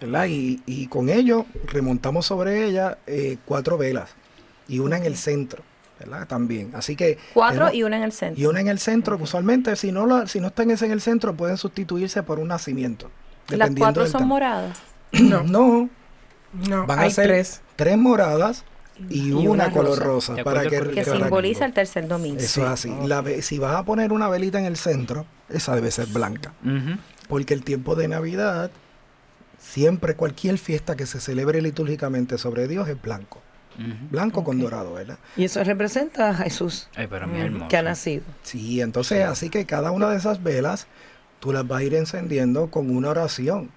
¿verdad? 0.00 0.26
Y, 0.26 0.61
y 0.66 0.88
con 0.88 1.09
ello 1.09 1.46
remontamos 1.66 2.26
sobre 2.26 2.66
ella 2.66 2.98
eh, 3.07 3.38
cuatro 3.44 3.79
velas 3.79 4.11
y 4.68 4.81
una 4.81 4.96
en 4.96 5.05
el 5.05 5.16
centro, 5.16 5.62
¿verdad? 6.00 6.26
También. 6.26 6.70
Así 6.74 6.96
que 6.96 7.18
Cuatro 7.33 7.72
y 7.72 7.85
una 7.85 7.96
en 7.96 8.02
el 8.02 8.12
centro. 8.12 8.40
y 8.42 8.46
una 8.46 8.61
en 8.61 8.68
el 8.68 8.79
centro, 8.81 9.16
usualmente 9.20 9.74
si 9.76 9.92
no, 9.92 10.05
la, 10.07 10.26
si 10.26 10.40
no 10.40 10.48
están 10.48 10.70
en 10.72 10.90
el 10.90 11.00
centro 11.00 11.35
pueden 11.37 11.57
sustituirse 11.57 12.22
por 12.24 12.38
un 12.40 12.48
nacimiento. 12.48 13.09
Las 13.50 13.70
cuatro 13.79 14.05
son 14.09 14.26
moradas. 14.26 14.79
No, 15.12 15.42
No, 15.44 15.88
no, 16.69 16.87
van 16.87 16.99
hay 17.01 17.09
a 17.09 17.11
ser 17.11 17.27
tres. 17.29 17.61
tres 17.77 17.97
moradas 17.99 18.64
y, 19.11 19.29
Y 19.29 19.33
una, 19.33 19.51
una 19.51 19.71
color 19.71 19.99
rosa. 19.99 20.35
para 20.42 20.62
que, 20.62 20.81
Que 20.88 21.05
simboliza 21.05 21.64
el 21.66 21.73
tercer 21.75 22.09
domingo. 22.09 22.38
Eso 22.40 22.62
es 22.64 22.69
así. 22.69 22.92
La 23.05 23.23
si 23.42 23.59
vas 23.59 23.75
a 23.77 23.85
poner 23.85 24.12
una 24.12 24.29
velita 24.29 24.59
en 24.59 24.64
el 24.64 24.77
centro, 24.77 25.27
esa 25.49 25.75
debe 25.75 25.90
ser 25.90 26.07
blanca. 26.07 26.53
Porque 27.29 27.55
el 27.55 27.62
tiempo 27.62 27.95
de 27.95 28.09
Navidad, 28.09 28.71
siempre 29.59 30.14
cualquier 30.14 30.59
fiesta 30.59 30.97
que 30.97 31.07
se 31.07 31.21
celebre 31.21 31.61
litúrgicamente 31.62 32.38
sobre 32.38 32.69
Dios 32.69 32.88
es 32.88 33.01
blanco. 33.01 33.40
Blanco 34.11 34.42
con 34.42 34.59
dorado, 34.59 34.95
¿verdad? 34.95 35.19
Y 35.37 35.45
eso 35.45 35.62
representa 35.62 36.31
a 36.31 36.35
Jesús 36.35 36.88
Ay, 36.97 37.09
pero 37.11 37.27
mi 37.27 37.38
Mm, 37.47 37.69
que 37.69 37.77
ha 37.77 37.83
nacido. 37.83 38.23
Sí, 38.42 38.81
entonces 38.81 39.19
Sí. 39.19 39.23
así 39.23 39.51
que 39.51 39.66
cada 39.66 39.90
una 39.90 40.09
de 40.09 40.16
esas 40.16 40.42
velas 40.42 40.87
tú 41.40 41.53
las 41.53 41.69
vas 41.69 41.81
a 41.81 41.85
ir 41.85 41.95
encendiendo 41.95 42.69
con 42.71 42.88
una 42.95 43.11
oración. 43.11 43.69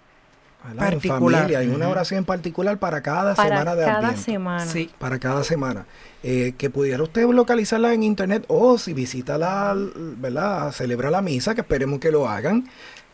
¿Verdad? 0.67 0.87
En 0.87 0.93
Particular. 0.99 1.39
familia, 1.41 1.59
hay 1.59 1.67
una 1.67 1.87
oración 1.87 2.25
particular 2.25 2.77
para 2.79 3.01
cada 3.01 3.35
Para 3.35 3.49
semana 3.49 3.75
de 3.75 3.85
cada 3.85 3.97
Adviento. 3.99 4.21
semana. 4.21 4.65
Sí. 4.65 4.89
Para 4.99 5.19
cada 5.19 5.43
semana. 5.43 5.85
Eh, 6.23 6.53
que 6.57 6.69
pudiera 6.69 7.01
usted 7.01 7.25
localizarla 7.29 7.93
en 7.93 8.03
internet 8.03 8.43
o 8.49 8.77
si 8.77 8.93
visita 8.93 9.37
la, 9.37 9.73
¿verdad? 9.95 10.71
Celebra 10.73 11.09
la 11.11 11.21
misa, 11.21 11.55
que 11.55 11.61
esperemos 11.61 11.99
que 11.99 12.11
lo 12.11 12.27
hagan. 12.27 12.67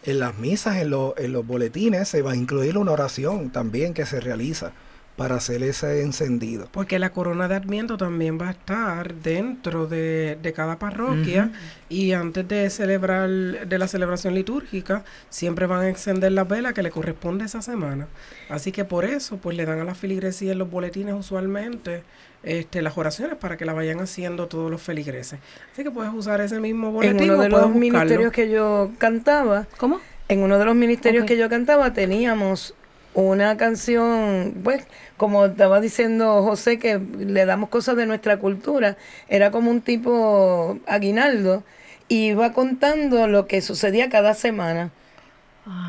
En 0.03 0.19
las 0.19 0.37
misas, 0.37 0.77
en, 0.77 0.89
los- 0.91 1.13
en 1.17 1.33
los 1.33 1.45
boletines, 1.45 2.07
se 2.09 2.21
va 2.21 2.31
a 2.31 2.35
incluir 2.35 2.77
una 2.77 2.91
oración 2.91 3.49
también 3.51 3.93
que 3.93 4.05
se 4.05 4.19
realiza 4.19 4.71
para 5.15 5.35
hacer 5.35 5.63
ese 5.63 6.01
encendido. 6.01 6.67
Porque 6.71 6.99
la 6.99 7.11
corona 7.11 7.47
de 7.47 7.55
Adviento 7.55 7.97
también 7.97 8.39
va 8.39 8.49
a 8.49 8.51
estar 8.51 9.13
dentro 9.15 9.87
de, 9.87 10.37
de 10.41 10.53
cada 10.53 10.77
parroquia 10.77 11.51
y 11.87 12.11
antes 12.11 12.45
de 12.47 12.69
celebrar 12.69 13.29
de 13.29 13.77
la 13.77 13.87
celebración 13.87 14.35
litúrgica 14.35 15.03
siempre 15.29 15.67
van 15.67 15.81
a 15.81 15.87
encender 15.89 16.33
la 16.33 16.43
vela 16.43 16.73
que 16.73 16.83
le 16.83 16.91
corresponde 16.91 17.45
esa 17.45 17.61
semana. 17.61 18.07
Así 18.49 18.71
que 18.73 18.83
por 18.83 19.05
eso 19.05 19.37
pues 19.37 19.55
le 19.55 19.65
dan 19.65 19.79
a 19.79 19.83
la 19.85 19.95
feligresía 19.95 20.51
en 20.51 20.59
los 20.59 20.69
boletines 20.69 21.15
usualmente 21.15 22.03
este, 22.43 22.81
las 22.81 22.97
oraciones 22.97 23.37
para 23.37 23.57
que 23.57 23.65
la 23.65 23.73
vayan 23.73 23.99
haciendo 24.01 24.47
todos 24.47 24.69
los 24.69 24.81
feligreses. 24.81 25.39
Así 25.73 25.83
que 25.83 25.91
puedes 25.91 26.13
usar 26.13 26.41
ese 26.41 26.59
mismo 26.59 26.87
En 26.89 26.93
boletín 26.93 27.29
uno 27.31 27.39
o 27.39 27.41
de 27.41 27.49
los 27.49 27.61
buscarlo. 27.61 27.79
ministerios 27.79 28.31
que 28.33 28.49
yo 28.49 28.91
cantaba, 28.97 29.65
¿Cómo? 29.77 29.99
en 30.27 30.41
uno 30.43 30.59
de 30.59 30.65
los 30.65 30.75
ministerios 30.75 31.25
que 31.25 31.37
yo 31.37 31.49
cantaba 31.49 31.93
teníamos 31.93 32.73
una 33.15 33.57
canción, 33.57 34.55
pues, 34.63 34.85
como 35.17 35.45
estaba 35.47 35.81
diciendo 35.81 36.43
José, 36.43 36.79
que 36.79 36.99
le 36.99 37.45
damos 37.45 37.69
cosas 37.69 37.95
de 37.97 38.05
nuestra 38.05 38.37
cultura, 38.37 38.97
era 39.29 39.51
como 39.51 39.71
un 39.71 39.81
tipo 39.81 40.79
aguinaldo, 40.87 41.63
y 42.07 42.27
iba 42.27 42.53
contando 42.53 43.27
lo 43.27 43.47
que 43.47 43.61
sucedía 43.61 44.09
cada 44.09 44.33
semana. 44.35 44.91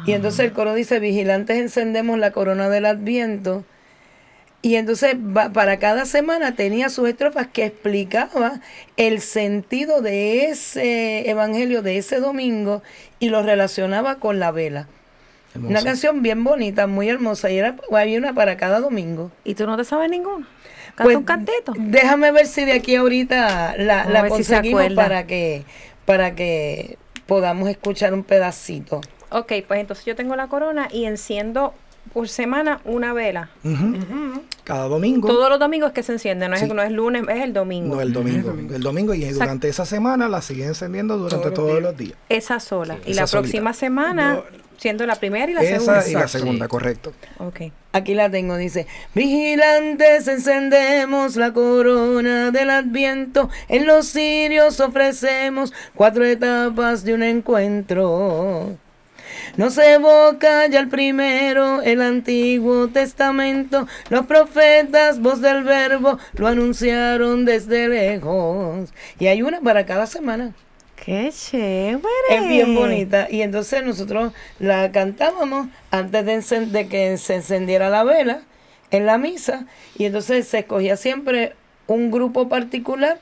Y 0.05 0.13
entonces 0.13 0.41
el 0.47 0.53
coro 0.53 0.75
dice, 0.75 1.01
vigilantes 1.01 1.59
encendemos 1.59 2.19
la 2.19 2.33
corona 2.33 2.69
del 2.69 2.87
adviento. 2.87 3.65
Y 4.63 4.77
entonces 4.77 5.15
va- 5.17 5.53
para 5.53 5.79
cada 5.79 6.07
semana 6.07 6.57
tenía 6.57 6.89
sus 6.91 7.09
estrofas 7.09 7.47
que 7.49 7.65
explicaba 7.67 8.61
el 8.97 9.21
sentido 9.21 10.01
de 10.03 10.47
ese 10.47 11.29
evangelio, 11.31 11.83
de 11.83 11.99
ese 11.99 12.19
domingo, 12.21 12.83
y 13.21 13.29
lo 13.31 13.43
relacionaba 13.43 14.17
con 14.19 14.39
la 14.41 14.51
vela. 14.53 14.89
Una 15.65 15.83
canción 15.83 16.23
bien 16.23 16.45
bonita, 16.45 16.87
muy 16.87 17.09
hermosa, 17.09 17.51
y 17.51 17.59
era, 17.59 17.77
había 17.93 18.19
una 18.19 18.33
para 18.35 18.57
cada 18.57 18.81
domingo. 18.81 19.31
¿Y 19.45 19.55
tú 19.55 19.67
no 19.67 19.77
te 19.77 19.85
sabes 19.85 20.11
ninguno? 20.11 20.47
Canta 20.95 21.05
Pues, 21.05 21.17
un 21.17 21.25
cantito. 21.25 21.73
Déjame 21.77 22.33
ver 22.33 22.47
si 22.47 22.65
de 22.65 22.73
aquí 22.73 22.97
ahorita 22.97 23.77
la, 23.79 23.97
Vamos 24.05 24.13
la 24.13 24.23
si 24.25 24.29
conseguimos 24.29 24.93
para 24.95 25.27
que, 25.27 25.65
para 26.05 26.35
que 26.35 26.97
podamos 27.27 27.69
escuchar 27.69 28.15
un 28.15 28.25
pedacito. 28.25 29.01
Ok, 29.31 29.53
pues 29.67 29.81
entonces 29.81 30.05
yo 30.07 30.15
tengo 30.17 30.37
la 30.37 30.47
corona 30.49 30.89
y 30.91 31.05
enciendo 31.05 31.75
por 32.15 32.29
semana 32.29 32.81
una 32.85 33.13
vela. 33.13 33.51
Cada 34.65 34.89
domingo. 34.89 35.29
Todos 35.29 35.49
los 35.51 35.59
domingos 35.59 35.93
que 35.93 36.03
se 36.03 36.13
enciende, 36.13 36.49
no 36.49 36.55
es, 36.55 36.61
Sí. 36.63 36.69
no 36.73 36.83
es 36.83 36.91
lunes, 36.91 37.25
es 37.29 37.43
el 37.43 37.53
domingo. 37.53 37.97
No, 37.97 38.01
el 38.01 38.13
domingo. 38.13 38.53
El 38.75 38.83
domingo 38.83 39.13
y 39.15 39.23
sea- 39.23 39.33
durante 39.33 39.69
esa 39.69 39.85
semana 39.85 40.29
la 40.29 40.41
siguen 40.41 40.69
encendiendo 40.69 41.19
durante 41.19 41.51
Todos 41.51 41.51
los 41.51 41.55
todos 41.55 41.71
días. 41.71 41.83
los 41.83 41.97
días. 41.97 42.19
Esa 42.29 42.61
sola. 42.61 42.95
Sí, 42.95 43.01
y 43.07 43.11
esa 43.13 43.21
la 43.23 43.27
solita. 43.27 43.43
próxima 43.51 43.73
semana, 43.75 44.35
No. 44.35 44.43
Siendo 44.79 45.07
la 45.07 45.17
primera 45.17 45.51
y 45.51 45.55
la 45.55 45.63
Esa 45.63 45.79
segunda. 45.79 46.09
y 46.09 46.13
la 46.15 46.29
segunda, 46.29 46.69
correcto. 46.69 47.13
Ok. 47.39 47.61
Aquí 47.93 48.15
la 48.15 48.31
tengo, 48.31 48.57
dice, 48.57 48.87
vigilantes 49.15 50.29
encendemos 50.29 51.37
la 51.37 51.53
corona 51.53 52.51
del 52.51 52.69
adviento, 52.71 53.49
en 53.69 53.87
los 53.87 54.09
cirios 54.09 54.81
ofrecemos 54.81 55.73
cuatro 55.95 56.25
etapas 56.25 57.05
de 57.05 57.15
un 57.15 57.23
encuentro. 57.23 58.77
Nos 59.57 59.79
evoca 59.79 60.67
ya 60.67 60.81
el 60.81 60.89
primero, 60.89 61.81
el 61.83 62.03
Antiguo 62.03 62.89
Testamento, 62.89 63.87
los 64.11 64.27
profetas, 64.27 65.21
voz 65.21 65.41
del 65.41 65.65
verbo, 65.65 66.19
lo 66.35 66.47
anunciaron 66.47 67.45
desde 67.45 67.89
lejos. 67.89 68.93
Y 69.19 69.29
hay 69.29 69.43
una 69.43 69.61
para 69.61 69.87
cada 69.87 70.07
semana. 70.07 70.53
¡Qué 71.07 71.31
chévere! 71.33 72.03
Es 72.31 72.49
bien 72.49 72.75
bonita. 72.75 73.29
Y 73.31 73.43
entonces 73.43 73.85
nosotros 73.85 74.33
la 74.59 74.91
cantábamos 74.91 75.69
antes 75.93 76.51
de, 76.51 76.67
de 76.67 76.89
que 76.89 77.17
se 77.17 77.37
encendiera 77.37 77.89
la 77.89 78.03
vela 78.03 78.43
en 78.91 79.07
la 79.07 79.17
misa. 79.17 79.67
Y 79.97 80.07
entonces 80.07 80.49
se 80.49 80.59
escogía 80.59 80.97
siempre 80.97 81.55
un 81.87 82.11
grupo 82.11 82.49
particular 82.49 83.21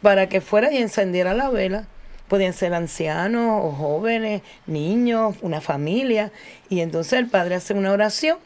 para 0.00 0.30
que 0.30 0.40
fuera 0.40 0.72
y 0.72 0.78
encendiera 0.78 1.34
la 1.34 1.50
vela. 1.50 1.86
Podían 2.26 2.54
ser 2.54 2.72
ancianos 2.72 3.60
o 3.62 3.70
jóvenes, 3.72 4.40
niños, 4.66 5.36
una 5.42 5.60
familia. 5.60 6.32
Y 6.70 6.80
entonces 6.80 7.18
el 7.18 7.28
padre 7.28 7.56
hace 7.56 7.74
una 7.74 7.92
oración 7.92 8.38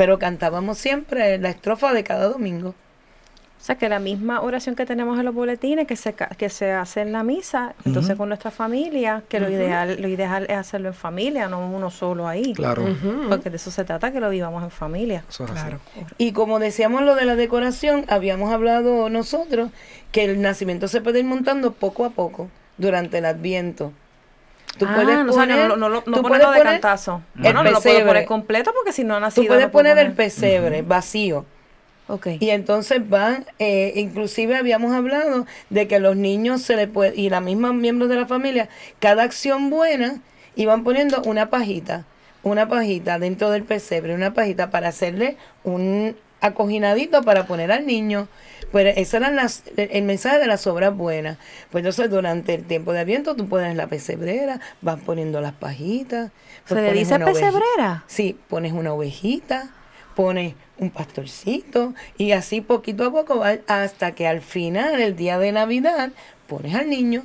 pero 0.00 0.18
cantábamos 0.18 0.78
siempre 0.78 1.36
la 1.36 1.50
estrofa 1.50 1.92
de 1.92 2.04
cada 2.04 2.26
domingo. 2.28 2.74
O 3.60 3.62
sea, 3.62 3.76
que 3.76 3.90
la 3.90 3.98
misma 3.98 4.40
oración 4.40 4.74
que 4.74 4.86
tenemos 4.86 5.18
en 5.18 5.26
los 5.26 5.34
boletines, 5.34 5.86
que 5.86 5.94
se, 5.94 6.14
ca- 6.14 6.28
que 6.30 6.48
se 6.48 6.72
hace 6.72 7.02
en 7.02 7.12
la 7.12 7.22
misa, 7.22 7.74
entonces 7.84 8.16
con 8.16 8.28
nuestra 8.28 8.50
familia, 8.50 9.22
que 9.28 9.38
lo 9.38 9.50
ideal 9.50 10.00
lo 10.00 10.08
ideal 10.08 10.46
es 10.48 10.56
hacerlo 10.56 10.88
en 10.88 10.94
familia, 10.94 11.46
no 11.46 11.68
uno 11.70 11.90
solo 11.90 12.26
ahí. 12.26 12.54
Claro. 12.54 12.84
Porque 13.28 13.50
de 13.50 13.56
eso 13.56 13.70
se 13.70 13.84
trata, 13.84 14.12
que 14.12 14.20
lo 14.20 14.30
vivamos 14.30 14.62
en 14.64 14.70
familia. 14.70 15.24
Eso 15.28 15.44
es 15.44 15.50
así. 15.50 15.60
Claro. 15.60 15.78
Y 16.16 16.32
como 16.32 16.58
decíamos 16.58 17.02
lo 17.02 17.14
de 17.14 17.26
la 17.26 17.36
decoración, 17.36 18.06
habíamos 18.08 18.50
hablado 18.50 19.10
nosotros 19.10 19.70
que 20.10 20.24
el 20.24 20.40
nacimiento 20.40 20.88
se 20.88 21.02
puede 21.02 21.18
ir 21.18 21.26
montando 21.26 21.72
poco 21.72 22.06
a 22.06 22.10
poco 22.10 22.48
durante 22.78 23.18
el 23.18 23.26
Adviento. 23.26 23.92
Tú 24.78 24.86
ah, 24.88 24.92
puedes 24.94 25.18
no, 25.24 25.30
o 25.30 25.34
sea, 25.34 25.42
poner- 25.42 25.68
no, 25.68 25.76
no, 25.76 25.88
lo- 25.90 26.02
no 26.06 26.16
tú 26.16 26.22
puedes 26.22 26.38
de 26.40 26.46
poner 26.46 26.62
cantazo. 26.62 27.20
el 27.36 27.42
no 27.52 27.62
lo 27.62 27.70
puedo 27.72 27.82
pesebre. 27.82 28.06
poner 28.06 28.24
completo 28.24 28.72
porque 28.74 28.92
si 28.92 29.04
no 29.04 29.16
ha 29.16 29.20
nacido. 29.20 29.42
Tú 29.44 29.48
puedes 29.48 29.68
poner 29.68 29.98
el 29.98 30.04
poner. 30.12 30.16
pesebre 30.16 30.80
vacío. 30.82 31.44
Y 32.40 32.50
entonces 32.50 33.08
van, 33.08 33.46
eh, 33.58 33.92
inclusive 33.96 34.56
habíamos 34.56 34.92
hablado 34.92 35.46
de 35.70 35.88
que 35.88 35.98
los 35.98 36.16
niños 36.16 36.62
se 36.62 36.76
le 36.76 36.88
puede, 36.88 37.14
y 37.16 37.30
las 37.30 37.42
mismas 37.42 37.74
miembros 37.74 38.08
de 38.08 38.16
la 38.16 38.26
familia, 38.26 38.68
cada 38.98 39.22
acción 39.22 39.70
buena, 39.70 40.20
iban 40.56 40.84
poniendo 40.84 41.22
una 41.22 41.50
pajita, 41.50 42.04
una 42.42 42.68
pajita 42.68 43.18
dentro 43.18 43.50
del 43.50 43.64
pesebre, 43.64 44.14
una 44.14 44.34
pajita 44.34 44.70
para 44.70 44.88
hacerle 44.88 45.36
un 45.64 46.16
acojinadito 46.40 47.22
para 47.22 47.46
poner 47.46 47.70
al 47.72 47.86
niño. 47.86 48.28
Pues 48.72 48.96
ese 48.96 49.16
era 49.16 49.30
las, 49.30 49.64
el 49.76 50.04
mensaje 50.04 50.38
de 50.38 50.46
las 50.46 50.66
obras 50.66 50.96
buenas. 50.96 51.38
Pues 51.70 51.82
entonces 51.82 52.08
durante 52.10 52.54
el 52.54 52.64
tiempo 52.64 52.92
de 52.92 53.00
aviento 53.00 53.34
tú 53.34 53.48
pones 53.48 53.74
la 53.76 53.88
pesebrera, 53.88 54.60
vas 54.80 55.00
poniendo 55.00 55.40
las 55.40 55.52
pajitas. 55.52 56.30
¿Se 56.66 56.74
pues 56.74 56.84
le 56.84 56.92
dice 56.92 57.18
pesebrera? 57.18 58.04
Sí, 58.06 58.38
pones 58.48 58.72
una 58.72 58.92
ovejita, 58.92 59.70
pones 60.14 60.54
un 60.80 60.90
pastorcito 60.90 61.94
y 62.18 62.32
así 62.32 62.60
poquito 62.60 63.04
a 63.04 63.12
poco 63.12 63.38
va 63.38 63.58
hasta 63.68 64.12
que 64.12 64.26
al 64.26 64.40
final, 64.40 65.00
el 65.00 65.14
día 65.14 65.38
de 65.38 65.52
Navidad, 65.52 66.10
pones 66.48 66.74
al 66.74 66.88
niño 66.88 67.22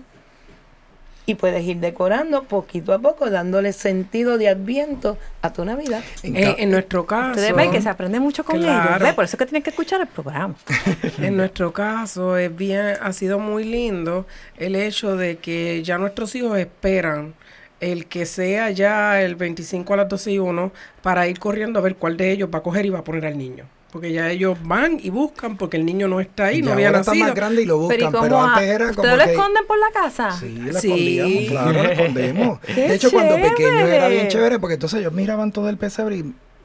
y 1.26 1.36
puedes 1.36 1.64
ir 1.66 1.78
decorando 1.78 2.44
poquito 2.44 2.94
a 2.94 3.00
poco, 3.00 3.30
dándole 3.32 3.74
sentido 3.74 4.38
de 4.38 4.50
adviento 4.50 5.18
a 5.42 5.52
tu 5.52 5.66
Navidad. 5.66 6.04
En 6.22 6.36
en 6.36 6.70
nuestro 6.70 7.06
caso, 7.06 7.32
Ustedes 7.32 7.56
ven 7.56 7.72
que 7.72 7.82
se 7.82 7.90
aprende 7.90 8.20
mucho 8.20 8.44
con 8.44 8.58
ellos. 8.58 8.68
Claro. 8.68 9.06
¿ve? 9.06 9.14
Por 9.14 9.24
eso 9.24 9.36
es 9.36 9.40
que 9.40 9.46
tienen 9.46 9.64
que 9.64 9.72
escuchar 9.72 10.02
el 10.02 10.08
programa. 10.08 10.54
en 11.18 11.38
nuestro 11.38 11.74
caso 11.74 12.38
es 12.38 12.56
bien, 12.56 12.98
ha 13.02 13.12
sido 13.14 13.40
muy 13.40 13.64
lindo 13.64 14.28
el 14.58 14.76
hecho 14.76 15.16
de 15.16 15.38
que 15.38 15.82
ya 15.82 15.98
nuestros 15.98 16.36
hijos 16.36 16.60
esperan 16.60 17.34
el 17.80 18.06
que 18.08 18.26
sea 18.26 18.70
ya 18.72 19.22
el 19.22 19.36
25 19.36 19.94
a 19.94 19.98
las 19.98 20.10
12 20.10 20.32
y 20.32 20.40
1 20.40 20.72
para 21.02 21.28
ir 21.28 21.40
corriendo 21.40 21.80
a 21.80 21.82
ver 21.82 21.96
cuál 21.96 22.18
de 22.18 22.32
ellos 22.32 22.50
va 22.54 22.60
a 22.60 22.64
coger 22.64 22.86
y 22.86 22.90
va 22.90 23.00
a 23.00 23.04
poner 23.04 23.26
al 23.26 23.38
niño. 23.38 23.66
Porque 23.92 24.12
ya 24.12 24.30
ellos 24.30 24.58
van 24.64 25.00
y 25.02 25.10
buscan 25.10 25.56
porque 25.56 25.78
el 25.78 25.86
niño 25.86 26.10
no 26.10 26.20
está 26.20 26.48
ahí, 26.48 26.58
y 26.58 26.62
no 26.62 26.74
había 26.74 26.88
ahora 26.88 27.00
está 27.00 27.12
nacido. 27.12 27.28
más 27.28 27.36
grande 27.36 27.62
y 27.62 27.66
lo 27.66 27.88
Pero, 27.88 28.02
¿y 28.02 28.06
buscan, 28.08 28.24
pero 28.24 28.42
antes 28.42 28.64
era 28.70 28.78
como 28.90 29.02
¿Ustedes 29.02 29.18
lo 29.18 29.24
que... 29.24 29.32
esconden 29.32 29.66
por 29.68 29.80
la 29.80 29.92
casa? 29.94 30.32
Sí, 30.32 30.60
la 30.70 30.80
Sí. 30.82 30.88
escondíamos, 30.90 31.50
claro, 31.50 31.84
la 31.84 31.92
escondemos. 31.94 32.60
Qué 32.66 32.74
De 32.74 32.96
hecho, 32.96 33.10
cuando 33.12 33.36
pequeño 33.36 33.70
era 33.88 34.08
bien 34.10 34.22
chévere. 34.24 34.28
chévere, 34.28 34.60
porque 34.60 34.74
entonces 34.74 35.00
ellos 35.00 35.14
miraban 35.14 35.52
todo 35.54 35.70
el 35.70 35.78
pesebre 35.78 36.18
y... 36.18 36.20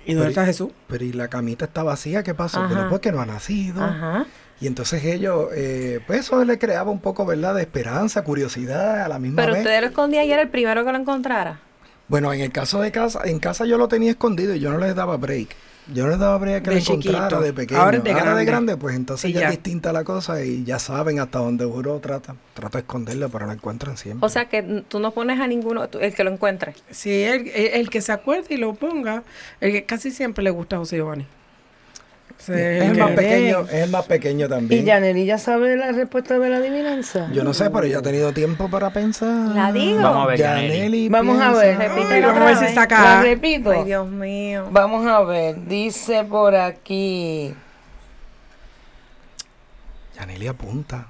¿Y 0.07 0.15
dónde 0.15 0.15
pero- 0.15 0.29
está 0.31 0.45
Jesús? 0.47 0.71
Pero 0.89 1.05
y 1.05 1.13
la 1.13 1.29
camita 1.29 1.67
está 1.67 1.83
vacía, 1.85 2.25
¿qué 2.25 2.35
pasó? 2.35 2.59
Ajá. 2.61 2.75
Pero 2.75 2.89
porque 2.91 3.13
no 3.13 3.21
ha 3.21 3.27
nacido. 3.27 3.85
Ajá. 3.85 4.27
Y 4.61 4.67
entonces 4.67 5.03
ellos, 5.05 5.49
eh, 5.55 6.01
pues 6.07 6.21
eso 6.21 6.45
le 6.45 6.59
creaba 6.59 6.91
un 6.91 7.01
poco, 7.01 7.25
¿verdad? 7.25 7.55
De 7.55 7.63
esperanza, 7.63 8.23
curiosidad 8.25 9.03
a 9.03 9.09
la 9.09 9.19
misma 9.19 9.43
Pero 9.43 9.53
vez. 9.55 9.63
ustedes 9.63 9.81
lo 9.81 9.87
escondían 9.89 10.27
y 10.27 10.33
era 10.33 10.43
el 10.43 10.51
primero 10.51 10.85
que 10.85 10.93
lo 10.93 10.99
encontrara. 10.99 11.61
Bueno, 12.09 12.33
en 12.33 12.41
el 12.41 12.53
caso 12.53 12.81
de 12.81 12.91
casa, 12.93 13.21
en 13.25 13.39
casa 13.39 13.65
yo 13.65 13.79
lo 13.79 13.89
tenía 13.89 14.11
escondido 14.11 14.55
y 14.55 14.61
yo 14.61 14.71
no 14.71 14.79
les 14.79 14.95
daba 14.95 15.17
break. 15.17 15.49
Yo 15.95 16.05
no 16.05 16.11
les 16.11 16.19
daba 16.19 16.37
break 16.39 16.57
a 16.57 16.63
que 16.63 16.71
De 16.71 16.77
lo 16.77 16.83
encontrara 16.83 17.29
chiquito. 17.29 17.41
de 17.43 17.53
pequeño. 17.53 17.81
Ahora 17.81 17.99
de 18.01 18.13
grande. 18.13 18.45
grande, 18.45 18.77
pues 18.77 18.95
entonces 18.97 19.33
ya, 19.33 19.41
ya. 19.41 19.47
es 19.47 19.53
distinta 19.53 19.93
la 19.93 20.05
cosa 20.05 20.45
y 20.45 20.63
ya 20.65 20.79
saben 20.79 21.21
hasta 21.21 21.39
dónde 21.39 21.65
uno 21.65 21.99
trata. 22.01 22.35
Trato 22.53 22.77
de 22.79 22.83
esconderlo, 22.83 23.29
pero 23.31 23.47
lo 23.47 23.53
encuentran 23.53 23.97
siempre. 23.97 24.25
O 24.27 24.29
sea 24.29 24.45
que 24.49 24.63
tú 24.89 24.99
no 25.01 25.13
pones 25.13 25.41
a 25.41 25.47
ninguno, 25.47 25.89
tú- 25.89 25.99
el 26.01 26.15
que 26.15 26.23
lo 26.23 26.31
encuentre. 26.33 26.75
Sí, 26.91 27.23
el, 27.23 27.49
el- 27.49 27.67
el 27.75 27.91
que 27.91 28.03
se 28.03 28.13
acuerde 28.13 28.55
y 28.55 28.57
lo 28.59 28.75
ponga, 28.75 29.23
el 29.61 29.73
que 29.73 29.85
casi 29.85 30.11
siempre 30.11 30.45
le 30.45 30.51
gusta 30.51 30.77
a 30.77 30.79
José 30.81 30.97
Giovanni. 30.97 31.27
Es 32.49 32.49
el 32.49 32.97
más 32.97 33.11
pequeño, 33.11 33.61
es 33.61 33.75
el 33.75 33.91
más 33.91 34.07
pequeño 34.07 34.47
¿Y 34.47 34.49
también. 34.49 34.85
Yaneli 34.85 35.27
ya 35.27 35.37
sabe 35.39 35.77
la 35.77 35.93
respuesta 35.93 36.39
de 36.39 36.49
la 36.49 36.57
adivinanza? 36.57 37.31
Yo 37.33 37.45
no 37.45 37.53
sé, 37.53 37.69
pero 37.71 37.87
ya 37.87 37.99
ha 37.99 38.03
tenido 38.03 38.33
tiempo 38.33 38.71
para 38.71 38.91
pensar. 38.91 39.55
La 39.55 39.73
digo. 39.73 40.01
Vamos 40.01 40.25
a 40.25 40.27
ver. 40.27 40.39
Yaneli 40.39 41.09
Vamos 41.09 41.41
a 41.41 41.53
ver. 41.53 41.77
Ay, 41.81 42.23
vamos 42.23 42.41
a 42.41 42.45
ver 42.45 42.57
si. 42.57 42.75
La 42.75 43.23
repito. 43.23 43.71
Ay, 43.71 43.85
Dios 43.85 44.09
mío. 44.09 44.69
Vamos 44.71 45.07
a 45.07 45.21
ver, 45.21 45.67
dice 45.67 46.25
por 46.25 46.57
aquí. 46.57 47.55
Yaneli 50.19 50.47
apunta. 50.47 51.09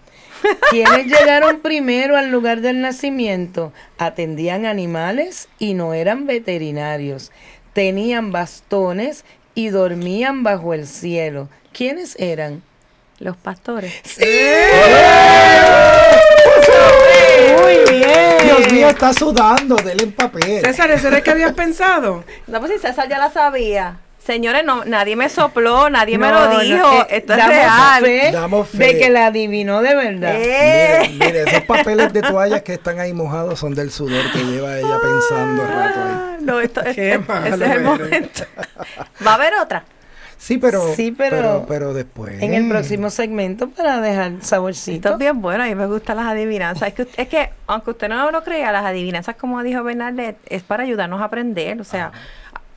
Quienes 0.71 1.07
llegaron 1.07 1.61
primero 1.61 2.16
al 2.16 2.31
lugar 2.31 2.61
del 2.61 2.81
nacimiento 2.81 3.73
atendían 3.99 4.66
animales 4.66 5.49
y 5.59 5.75
no 5.75 5.95
eran 5.95 6.27
veterinarios. 6.27 7.31
Tenían 7.73 8.33
bastones 8.33 9.25
y 9.55 9.69
dormían 9.69 10.43
bajo 10.43 10.75
el 10.75 10.87
cielo. 10.87 11.49
¿Quiénes 11.73 12.17
eran? 12.19 12.63
Los 13.19 13.37
pastores. 13.37 13.93
Muy 17.59 17.99
bien. 17.99 18.37
Dios 18.43 18.73
mío, 18.73 18.89
está 18.89 19.13
sudando, 19.13 19.77
dele 19.77 20.05
el 20.05 20.13
papel. 20.13 20.61
César, 20.61 20.91
¿ese 20.91 21.09
era 21.09 21.19
el 21.19 21.23
que 21.23 21.31
habías 21.31 21.53
pensado? 21.53 22.25
No, 22.47 22.61
pues 22.61 22.73
si 22.73 22.79
César 22.79 23.09
ya 23.09 23.19
la 23.19 23.31
sabía. 23.31 23.99
Señores, 24.31 24.64
no, 24.64 24.85
nadie 24.85 25.16
me 25.16 25.29
sopló, 25.29 25.90
nadie 25.90 26.16
me 26.16 26.29
No, 26.31 26.35
lo 26.45 26.53
no, 26.53 26.61
dijo. 26.61 26.93
eh, 27.03 27.07
Esto 27.16 27.33
es 27.35 27.47
real. 27.49 28.01
fe 28.05 28.31
Damos 28.31 28.69
fe. 28.69 28.79
de 28.79 28.99
que 29.01 29.11
la 29.11 29.27
adivinó 29.27 29.83
de 29.83 29.95
verdad. 29.97 30.35
Eh. 30.37 31.09
Mire, 31.14 31.27
mire, 31.27 31.43
esos 31.51 31.62
papeles 31.64 32.12
de 32.12 32.23
toallas 32.23 32.62
que 32.62 32.75
están 32.75 33.01
ahí 33.01 33.12
mojados 33.12 33.59
son 33.59 33.75
del 33.75 33.90
sudor 33.90 34.23
que 34.33 34.38
lleva 34.45 34.79
ella 34.79 34.99
pensando 35.03 35.62
el 35.62 35.69
rato 35.69 35.99
ahí. 36.01 36.11
Ah, 36.12 36.37
No, 36.43 36.61
esto, 36.61 36.81
Qué 36.95 37.14
este- 37.14 37.19
malo 37.19 37.47
ese 37.57 37.64
es 37.64 37.71
el 37.73 37.83
momento. 37.83 38.43
Va 39.27 39.33
a 39.33 39.35
haber 39.35 39.55
otra. 39.57 39.83
Sí, 40.38 40.57
pero, 40.59 40.95
Sí, 40.95 41.11
pero- 41.11 41.66
pero, 41.69 41.93
después. 41.93 42.40
En 42.40 42.55
el 42.55 42.69
próximo 42.69 43.11
segmento 43.11 43.69
para 43.69 44.01
dejar 44.01 44.33
Esto 44.35 44.47
saborcito. 44.47 45.11
es 45.12 45.19
bien 45.19 45.43
bueno, 45.43 45.64
a 45.64 45.66
mí 45.66 45.75
me 45.75 45.87
gustan 45.87 46.16
las 46.19 46.27
adivinanzas. 46.29 46.88
Es 46.88 46.95
que, 46.95 47.09
es 47.16 47.29
que 47.29 47.51
aunque 47.66 47.90
usted 47.90 48.09
no 48.09 48.31
lo 48.31 48.45
crea, 48.45 48.71
las 48.71 48.85
adivinanzas, 48.85 49.35
como 49.35 49.61
dijo 49.64 49.83
Bernardet, 49.83 50.38
es 50.47 50.62
para 50.62 50.85
ayudarnos 50.85 51.21
a 51.21 51.25
aprender. 51.25 51.79
O 51.81 51.85
sea, 51.85 52.12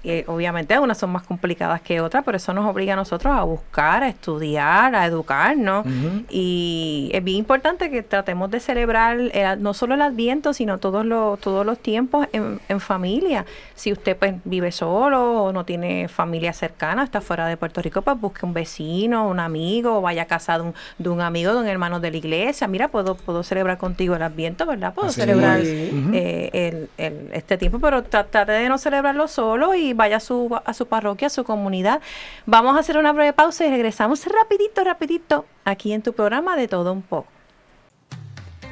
eh, 0.04 0.26
obviamente 0.28 0.78
unas 0.80 0.98
son 0.98 1.12
más 1.12 1.24
complicadas 1.24 1.82
que 1.82 2.02
otras, 2.02 2.24
pero 2.26 2.38
eso 2.38 2.54
nos 2.54 2.66
obliga 2.70 2.94
a 2.94 2.96
nosotros 2.98 3.34
a 3.36 3.44
buscar, 3.44 4.04
a 4.04 4.10
estudiar, 4.10 4.96
a 4.96 5.06
educarnos. 5.06 5.86
Y 6.30 7.10
es 7.14 7.24
bien 7.24 7.38
importante 7.38 7.90
que 7.90 8.04
tratemos 8.04 8.50
de 8.52 8.60
celebrar 8.60 9.20
el- 9.20 9.62
no 9.62 9.74
solo 9.74 9.94
el 9.96 10.02
Adviento, 10.02 10.54
sino 10.54 10.78
todos 10.78 11.06
los, 11.06 11.40
todos 11.40 11.66
los 11.66 11.80
tiempos 11.80 12.28
en, 12.34 12.60
en 12.68 12.80
familia. 12.80 13.46
Si 13.76 13.92
usted 13.92 14.18
pues 14.18 14.34
vive 14.44 14.72
solo 14.72 15.44
o 15.44 15.54
no 15.54 15.64
tiene 15.64 16.08
familia 16.08 16.54
cercana, 16.54 17.04
está 17.04 17.22
fuera 17.22 17.48
de 17.48 17.56
Puerto 17.58 17.82
Rico, 17.82 18.02
pues 18.02 18.20
busque 18.20 18.46
un 18.46 18.54
vecino, 18.54 19.28
un 19.28 19.40
amigo, 19.40 19.98
o 19.98 20.02
vaya 20.02 20.24
a 20.24 20.26
casa 20.26 20.58
de 20.58 20.64
un, 20.66 20.74
de 20.98 21.10
un 21.10 21.22
amigo, 21.22 21.54
de 21.54 21.60
un 21.62 21.68
hermano 21.68 22.00
de 22.00 22.12
la 22.12 22.18
iglesia. 22.18 22.68
Mira, 22.68 22.88
puedo, 22.90 23.16
puedo 23.16 23.44
celebrar 23.44 23.78
contigo 23.78 24.16
el 24.16 24.22
Adviento, 24.24 24.66
¿verdad? 24.66 24.94
Puedo 24.94 25.08
Así 25.10 25.22
celebrar 25.22 25.60
eh, 25.64 26.50
el, 26.54 26.90
el- 26.98 27.30
este 27.34 27.58
tiempo, 27.58 27.80
pero 27.80 28.04
tra- 28.04 28.26
trate 28.30 28.52
de 28.54 28.70
no 28.70 28.78
celebrarlo 28.78 29.28
solo 29.28 29.74
y 29.76 29.93
vaya 29.94 30.18
a 30.18 30.20
su, 30.20 30.50
a 30.66 30.74
su 30.74 30.88
parroquia, 30.88 31.28
a 31.28 31.30
su 31.30 31.44
comunidad. 31.44 32.02
Vamos 32.46 32.76
a 32.76 32.80
hacer 32.80 32.98
una 32.98 33.14
breve 33.14 33.34
pausa 33.34 33.66
y 33.66 33.70
regresamos 33.70 34.26
rapidito, 34.26 34.84
rapidito, 34.84 35.46
aquí 35.66 35.94
en 35.94 36.02
tu 36.02 36.14
programa 36.14 36.56
de 36.56 36.68
todo 36.68 36.92
un 36.92 37.02
poco. 37.02 37.28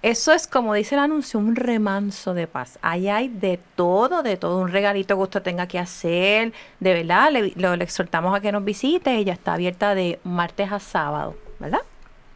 eso 0.09 0.31
es 0.31 0.47
como 0.47 0.73
dice 0.73 0.95
el 0.95 0.99
anuncio, 1.01 1.37
un 1.37 1.57
remanso 1.57 2.33
de 2.33 2.47
paz. 2.47 2.79
Ahí 2.81 3.09
hay 3.09 3.27
de 3.27 3.59
todo, 3.75 4.23
de 4.23 4.37
todo, 4.37 4.59
un 4.61 4.69
regalito 4.69 5.17
que 5.17 5.21
usted 5.21 5.41
tenga 5.41 5.67
que 5.67 5.79
hacer. 5.79 6.53
De 6.79 6.93
verdad, 6.93 7.29
le, 7.29 7.51
lo, 7.57 7.75
le 7.75 7.83
exhortamos 7.83 8.33
a 8.33 8.39
que 8.39 8.53
nos 8.53 8.63
visite. 8.63 9.13
Ella 9.15 9.33
está 9.33 9.55
abierta 9.55 9.95
de 9.95 10.19
martes 10.23 10.71
a 10.71 10.79
sábado, 10.79 11.35
¿verdad? 11.59 11.81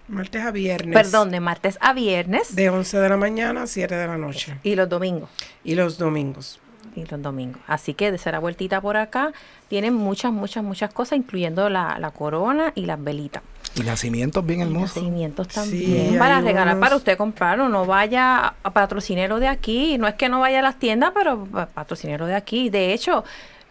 Martes 0.09 0.43
a 0.43 0.51
viernes. 0.51 0.93
Perdón, 0.93 1.31
de 1.31 1.39
martes 1.39 1.77
a 1.79 1.93
viernes 1.93 2.53
De 2.53 2.69
11 2.69 2.97
de 2.97 3.07
la 3.07 3.15
mañana 3.15 3.63
a 3.63 3.67
7 3.67 3.95
de 3.95 4.07
la 4.07 4.17
noche. 4.17 4.57
y 4.63 4.75
los 4.75 4.89
domingos. 4.89 5.29
Y 5.63 5.75
los 5.75 5.97
domingos. 5.97 6.59
y 6.93 7.05
los 7.05 7.21
domingos. 7.21 7.61
Así 7.67 7.93
que 7.93 8.11
de 8.11 8.31
la 8.31 8.39
vueltita 8.39 8.81
por 8.81 8.97
acá. 8.97 9.31
Tienen 9.69 9.93
muchas, 9.93 10.33
muchas, 10.33 10.61
muchas 10.61 10.93
cosas, 10.93 11.17
incluyendo 11.17 11.69
la, 11.69 11.97
la 11.99 12.11
corona 12.11 12.73
y 12.75 12.85
las 12.85 13.01
velitas. 13.01 13.43
Y 13.75 13.81
nacimientos 13.83 14.45
bien 14.45 14.59
Y 14.59 14.63
hermosos. 14.63 14.97
nacimientos 14.97 15.47
Sí, 15.47 15.53
también. 15.53 16.17
para 16.19 16.41
regalar, 16.41 16.75
unos- 16.75 16.83
para 16.85 16.95
usted 16.97 17.17
comprarlo. 17.17 17.69
No 17.69 17.85
vaya 17.85 18.53
a 18.63 18.69
patrocinero 18.71 19.39
de 19.39 19.47
aquí. 19.47 19.97
No 19.97 20.07
es 20.07 20.15
que 20.15 20.27
no 20.29 20.39
vaya 20.41 20.59
a 20.59 20.61
las 20.61 20.77
tiendas, 20.77 21.11
pero 21.13 21.45
pa- 21.45 21.67
patrocinero 21.67 22.25
de 22.25 22.35
aquí. 22.35 22.69
De 22.69 22.93
hecho, 22.93 23.23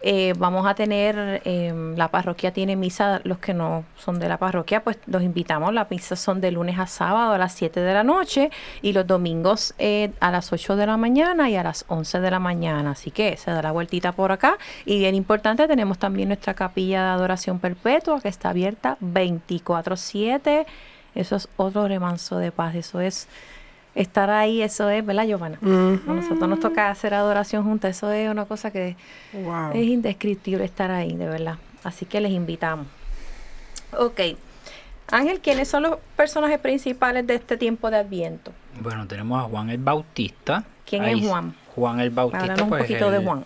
eh, 0.03 0.33
vamos 0.37 0.65
a 0.65 0.73
tener, 0.73 1.41
eh, 1.45 1.93
la 1.95 2.09
parroquia 2.09 2.51
tiene 2.51 2.75
misa, 2.75 3.21
los 3.23 3.37
que 3.37 3.53
no 3.53 3.85
son 3.97 4.19
de 4.19 4.27
la 4.27 4.37
parroquia, 4.37 4.83
pues 4.83 4.97
los 5.05 5.21
invitamos. 5.21 5.73
Las 5.73 5.91
misas 5.91 6.19
son 6.19 6.41
de 6.41 6.51
lunes 6.51 6.79
a 6.79 6.87
sábado 6.87 7.33
a 7.33 7.37
las 7.37 7.53
7 7.53 7.79
de 7.79 7.93
la 7.93 8.03
noche 8.03 8.49
y 8.81 8.93
los 8.93 9.05
domingos 9.05 9.75
eh, 9.77 10.11
a 10.19 10.31
las 10.31 10.51
8 10.51 10.75
de 10.75 10.87
la 10.87 10.97
mañana 10.97 11.49
y 11.49 11.55
a 11.55 11.63
las 11.63 11.85
11 11.87 12.19
de 12.19 12.31
la 12.31 12.39
mañana. 12.39 12.91
Así 12.91 13.11
que 13.11 13.37
se 13.37 13.51
da 13.51 13.61
la 13.61 13.71
vueltita 13.71 14.11
por 14.11 14.31
acá. 14.31 14.57
Y 14.85 14.97
bien 14.97 15.13
importante, 15.13 15.67
tenemos 15.67 15.99
también 15.99 16.29
nuestra 16.29 16.55
capilla 16.55 17.03
de 17.03 17.09
adoración 17.09 17.59
perpetua 17.59 18.21
que 18.21 18.29
está 18.29 18.49
abierta 18.49 18.97
24-7. 19.01 20.65
Eso 21.13 21.35
es 21.35 21.47
otro 21.57 21.87
remanso 21.87 22.37
de 22.37 22.51
paz. 22.51 22.73
Eso 22.73 23.01
es 23.01 23.27
estar 23.95 24.29
ahí, 24.29 24.61
eso 24.61 24.89
es, 24.89 25.05
¿verdad, 25.05 25.25
Giovanna? 25.25 25.57
A 25.61 26.13
nosotros 26.13 26.47
nos 26.49 26.59
toca 26.59 26.89
hacer 26.89 27.13
adoración 27.13 27.63
juntas. 27.63 27.97
Eso 27.97 28.11
es 28.11 28.29
una 28.29 28.45
cosa 28.45 28.71
que 28.71 28.95
Wow. 29.33 29.71
es 29.73 29.83
indescriptible 29.83 30.63
estar 30.63 30.91
ahí, 30.91 31.15
de 31.15 31.27
verdad. 31.27 31.55
Así 31.83 32.05
que 32.05 32.21
les 32.21 32.31
invitamos. 32.31 32.87
Ok. 33.97 34.21
Ángel, 35.09 35.41
¿quiénes 35.41 35.67
son 35.67 35.83
los 35.83 35.97
personajes 36.15 36.57
principales 36.59 37.27
de 37.27 37.35
este 37.35 37.57
tiempo 37.57 37.89
de 37.91 37.97
Adviento? 37.97 38.53
Bueno, 38.79 39.07
tenemos 39.07 39.43
a 39.43 39.49
Juan 39.49 39.69
el 39.69 39.77
Bautista. 39.77 40.63
¿Quién 40.85 41.03
Ahí 41.03 41.19
es 41.19 41.27
Juan? 41.27 41.53
Juan 41.75 41.99
el 41.99 42.09
Bautista. 42.11 42.39
Háblanos 42.43 42.63
un 42.63 42.69
pues, 42.69 42.83
poquito 42.83 43.11
de 43.11 43.19
Juan. 43.19 43.43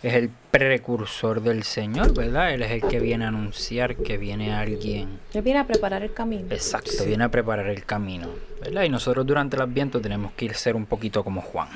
Es 0.00 0.14
el 0.14 0.30
precursor 0.52 1.42
del 1.42 1.64
Señor, 1.64 2.14
¿verdad? 2.14 2.52
Él 2.52 2.62
es 2.62 2.70
el 2.70 2.88
que 2.88 3.00
viene 3.00 3.24
a 3.24 3.28
anunciar 3.28 3.96
que 3.96 4.16
viene 4.16 4.54
alguien. 4.54 5.18
Él 5.34 5.42
viene 5.42 5.58
a 5.58 5.66
preparar 5.66 6.04
el 6.04 6.14
camino. 6.14 6.46
Exacto, 6.50 7.04
viene 7.04 7.24
a 7.24 7.30
preparar 7.30 7.66
el 7.66 7.84
camino, 7.84 8.28
¿verdad? 8.60 8.84
Y 8.84 8.90
nosotros 8.90 9.26
durante 9.26 9.56
el 9.56 9.62
Adviento 9.62 10.00
tenemos 10.00 10.30
que 10.32 10.44
ir 10.44 10.54
ser 10.54 10.76
un 10.76 10.86
poquito 10.86 11.24
como 11.24 11.40
Juan, 11.40 11.68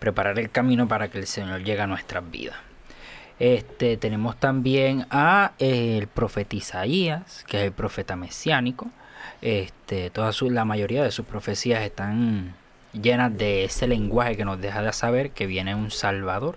preparar 0.00 0.36
el 0.40 0.50
camino 0.50 0.88
para 0.88 1.08
que 1.08 1.18
el 1.18 1.28
Señor 1.28 1.62
llegue 1.62 1.80
a 1.80 1.86
nuestras 1.86 2.28
vidas. 2.28 2.56
Este, 3.38 3.96
tenemos 3.98 4.36
también 4.38 5.06
a 5.10 5.52
eh, 5.60 5.98
el 5.98 6.08
profeta 6.08 6.56
Isaías, 6.56 7.44
que 7.46 7.58
es 7.58 7.64
el 7.64 7.72
profeta 7.72 8.16
mesiánico. 8.16 8.90
Este, 9.42 10.10
toda 10.10 10.32
su, 10.32 10.50
la 10.50 10.64
mayoría 10.64 11.04
de 11.04 11.12
sus 11.12 11.24
profecías 11.24 11.82
están 11.82 12.54
llenas 12.92 13.36
de 13.36 13.64
ese 13.64 13.86
lenguaje 13.86 14.36
que 14.36 14.44
nos 14.44 14.60
deja 14.60 14.82
de 14.82 14.92
saber 14.92 15.30
que 15.30 15.46
viene 15.46 15.74
un 15.74 15.92
Salvador 15.92 16.56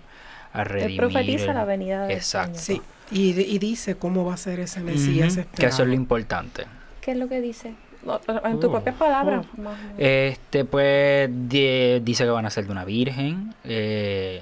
a 0.62 0.64
redimir. 0.64 0.98
profetiza 0.98 1.46
el- 1.46 1.54
la 1.56 1.66
venida 1.66 2.04
del 2.08 2.18
Exacto. 2.18 2.58
Señor. 2.60 2.84
Sí. 3.10 3.16
Y, 3.20 3.34
de- 3.34 3.42
y 3.44 3.58
dice 3.60 3.96
cómo 3.96 4.26
va 4.26 4.34
a 4.34 4.38
ser 4.38 4.60
ese 4.60 4.82
Mesías 4.82 5.40
que 5.56 5.66
eso 5.66 5.84
es 5.84 5.88
lo 5.88 5.94
importante. 5.94 6.66
¿Qué 7.02 7.12
es 7.12 7.18
lo 7.18 7.28
que 7.30 7.40
dice? 7.42 7.74
En 8.46 8.60
tus 8.60 8.70
Uh, 8.70 8.72
propias 8.72 8.96
palabras. 8.96 9.46
más 9.58 9.78
menos. 9.82 9.96
Este, 9.98 10.66
pues, 10.66 11.30
di- 11.50 12.00
dice 12.02 12.24
que 12.26 12.30
van 12.30 12.46
a 12.46 12.50
ser 12.50 12.66
de 12.66 12.72
una 12.72 12.86
virgen. 12.86 13.54
eh, 13.64 14.42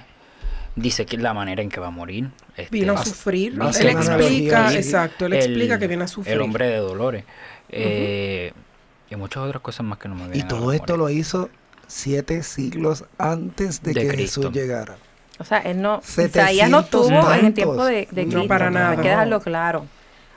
dice 0.76 1.06
que 1.06 1.18
la 1.18 1.34
manera 1.34 1.62
en 1.64 1.70
que 1.70 1.80
va 1.80 1.88
a 1.88 1.92
morir. 1.92 2.30
este, 2.58 2.70
Vino 2.76 2.94
a 2.94 3.04
sufrir. 3.06 3.60
va 3.60 3.68
a 3.68 3.70
Él 3.70 3.88
explica, 3.88 4.74
exacto, 4.74 5.26
él 5.26 5.34
el- 5.34 5.40
explica 5.40 5.80
que 5.80 5.88
viene 5.88 6.04
a 6.04 6.08
sufrir. 6.08 6.34
El 6.36 6.42
hombre 6.42 6.68
de 6.70 6.78
dolores. 6.78 7.24
eh, 7.70 8.52
y 9.10 9.16
muchas 9.16 9.44
otras 9.44 9.62
cosas 9.62 9.86
más 9.86 9.98
que 10.00 10.08
no 10.10 10.16
me 10.16 10.24
Y 10.26 10.28
vienen 10.30 10.42
a 10.42 10.46
la 10.46 10.60
todo 10.60 10.72
esto 10.74 10.94
memoria. 10.98 11.14
lo 11.16 11.20
hizo 11.20 11.50
siete 11.88 12.44
siglos 12.44 13.06
antes 13.18 13.82
de, 13.84 13.94
De 13.94 14.02
que 14.02 14.08
Cristo. 14.10 14.42
Jesús 14.42 14.54
llegara. 14.56 14.98
O 15.40 15.44
sea, 15.44 15.58
él 15.60 15.82
no, 15.82 16.02
700 16.04 16.42
Isaías 16.42 16.70
no 16.70 16.80
estuvo 16.80 17.34
en 17.34 17.46
el 17.46 17.54
tiempo 17.54 17.84
de, 17.86 18.08
de 18.12 18.24
No, 18.26 18.32
Cristo. 18.32 18.48
para 18.48 18.70
nada. 18.72 18.92
Hay 18.92 18.98
que 18.98 19.10
dejarlo 19.10 19.42
claro. 19.42 19.86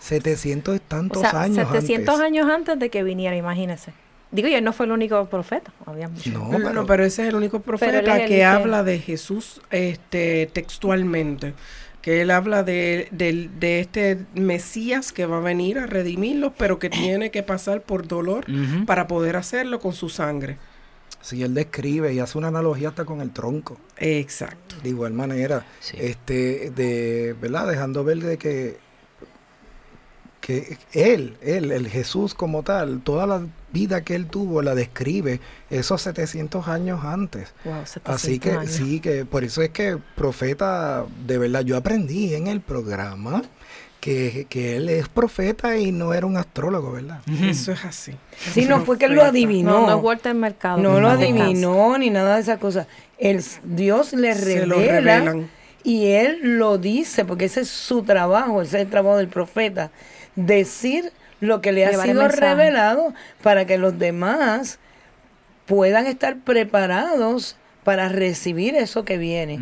700 0.00 0.74
y 0.74 0.78
O 0.78 0.80
tantos 0.80 1.20
sea, 1.22 1.42
años 1.42 1.68
700 1.70 2.14
antes. 2.14 2.26
años 2.26 2.48
antes 2.50 2.78
de 2.78 2.90
que 2.90 3.02
viniera, 3.02 3.36
imagínese. 3.36 3.92
Digo, 4.30 4.48
y 4.48 4.54
él 4.54 4.62
no 4.64 4.72
fue 4.72 4.86
el 4.86 4.92
único 4.92 5.24
profeta. 5.26 5.72
Había 5.86 6.08
muchos. 6.08 6.32
No, 6.32 6.50
No, 6.58 6.58
pero, 6.68 6.86
pero 6.86 7.04
ese 7.04 7.22
es 7.22 7.28
el 7.30 7.34
único 7.36 7.60
profeta 7.60 8.02
que 8.26 8.44
habla 8.44 8.82
de 8.82 8.98
Jesús 8.98 9.60
este, 9.70 10.50
textualmente. 10.52 11.54
Que 12.02 12.20
él 12.22 12.30
habla 12.30 12.62
de, 12.62 13.08
del- 13.10 13.58
de 13.58 13.80
este 13.80 14.18
Mesías 14.34 15.12
que 15.12 15.26
va 15.26 15.38
a 15.38 15.40
venir 15.40 15.78
a 15.78 15.86
redimirlos, 15.86 16.52
pero 16.56 16.78
que 16.78 16.90
tiene 16.90 17.30
que 17.30 17.42
pasar 17.42 17.80
por 17.82 18.06
dolor 18.06 18.44
para 18.86 19.06
poder 19.08 19.36
hacerlo 19.36 19.80
con 19.80 19.92
su 19.94 20.08
sangre. 20.08 20.58
Si 21.28 21.42
él 21.42 21.54
describe 21.54 22.12
y 22.12 22.18
hace 22.20 22.38
una 22.38 22.48
analogía 22.48 22.88
hasta 22.90 23.04
con 23.04 23.20
el 23.20 23.30
tronco. 23.32 23.76
Exacto. 23.96 24.76
De 24.82 24.88
igual 24.88 25.12
manera, 25.12 25.64
Sí. 25.80 25.96
este, 26.00 26.70
de, 26.70 27.34
¿verdad? 27.40 27.66
Dejando 27.68 28.04
ver 28.04 28.18
de 28.18 28.38
que, 28.38 28.78
que 30.40 30.78
él, 30.92 31.36
él, 31.42 31.72
el 31.72 31.88
Jesús 31.88 32.34
como 32.34 32.62
tal, 32.62 33.00
toda 33.02 33.26
la 33.26 33.46
vida 33.72 34.02
que 34.02 34.14
él 34.14 34.26
tuvo 34.28 34.62
la 34.62 34.74
describe 34.74 35.40
esos 35.68 36.00
700 36.02 36.68
años 36.68 37.04
antes. 37.04 37.52
Wow, 37.64 37.84
700 37.84 38.14
Así 38.14 38.38
que 38.38 38.52
años. 38.52 38.72
sí, 38.72 39.00
que 39.00 39.24
por 39.26 39.44
eso 39.44 39.60
es 39.62 39.70
que 39.70 39.98
profeta, 40.16 41.04
de 41.26 41.36
verdad, 41.38 41.62
yo 41.62 41.76
aprendí 41.76 42.34
en 42.34 42.46
el 42.46 42.60
programa 42.62 43.42
que, 44.00 44.46
que 44.48 44.76
él 44.76 44.88
es 44.88 45.08
profeta 45.08 45.76
y 45.76 45.92
no 45.92 46.14
era 46.14 46.26
un 46.26 46.36
astrólogo, 46.36 46.92
¿verdad? 46.92 47.20
Eso 47.42 47.72
es 47.72 47.84
así. 47.84 48.12
Sí, 48.52 48.66
no 48.66 48.84
fue 48.84 48.98
que 48.98 49.06
él 49.06 49.14
lo 49.14 49.24
adivinó. 49.24 49.80
No, 49.80 49.86
no 49.86 49.98
es 49.98 50.04
Walter 50.04 50.34
Mercado. 50.34 50.78
No 50.78 51.00
lo 51.00 51.08
adivinó 51.08 51.98
ni 51.98 52.10
nada 52.10 52.36
de 52.36 52.42
esas 52.42 52.58
cosas. 52.58 52.86
El, 53.18 53.42
Dios 53.64 54.12
le 54.12 54.34
Se 54.34 54.66
lo 54.66 54.76
revela 54.76 55.34
y 55.82 56.06
él 56.06 56.58
lo 56.58 56.78
dice, 56.78 57.24
porque 57.24 57.46
ese 57.46 57.62
es 57.62 57.68
su 57.68 58.02
trabajo, 58.02 58.62
ese 58.62 58.76
es 58.78 58.82
el 58.84 58.90
trabajo 58.90 59.16
del 59.16 59.28
profeta, 59.28 59.90
decir 60.36 61.12
lo 61.40 61.60
que 61.60 61.72
le 61.72 61.86
ha 61.86 61.90
Llevar 61.90 62.06
sido 62.06 62.28
revelado 62.28 63.14
para 63.42 63.64
que 63.64 63.78
los 63.78 63.98
demás 63.98 64.78
puedan 65.66 66.06
estar 66.06 66.36
preparados 66.38 67.56
para 67.84 68.08
recibir 68.08 68.74
eso 68.74 69.04
que 69.04 69.18
viene. 69.18 69.60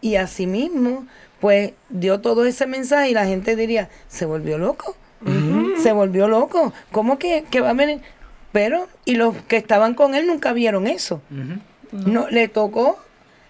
Y 0.00 0.16
asimismo, 0.16 1.06
pues 1.44 1.72
dio 1.90 2.20
todo 2.22 2.46
ese 2.46 2.66
mensaje 2.66 3.10
y 3.10 3.12
la 3.12 3.26
gente 3.26 3.54
diría, 3.54 3.90
se 4.08 4.24
volvió 4.24 4.56
loco, 4.56 4.96
se 5.82 5.92
volvió 5.92 6.26
loco, 6.26 6.72
¿cómo 6.90 7.18
que, 7.18 7.44
que 7.50 7.60
va 7.60 7.68
a 7.68 7.74
venir? 7.74 8.00
Pero, 8.50 8.88
y 9.04 9.16
los 9.16 9.36
que 9.42 9.58
estaban 9.58 9.92
con 9.92 10.14
él 10.14 10.26
nunca 10.26 10.54
vieron 10.54 10.86
eso. 10.86 11.20
No, 11.92 12.30
le 12.30 12.48
tocó 12.48 12.98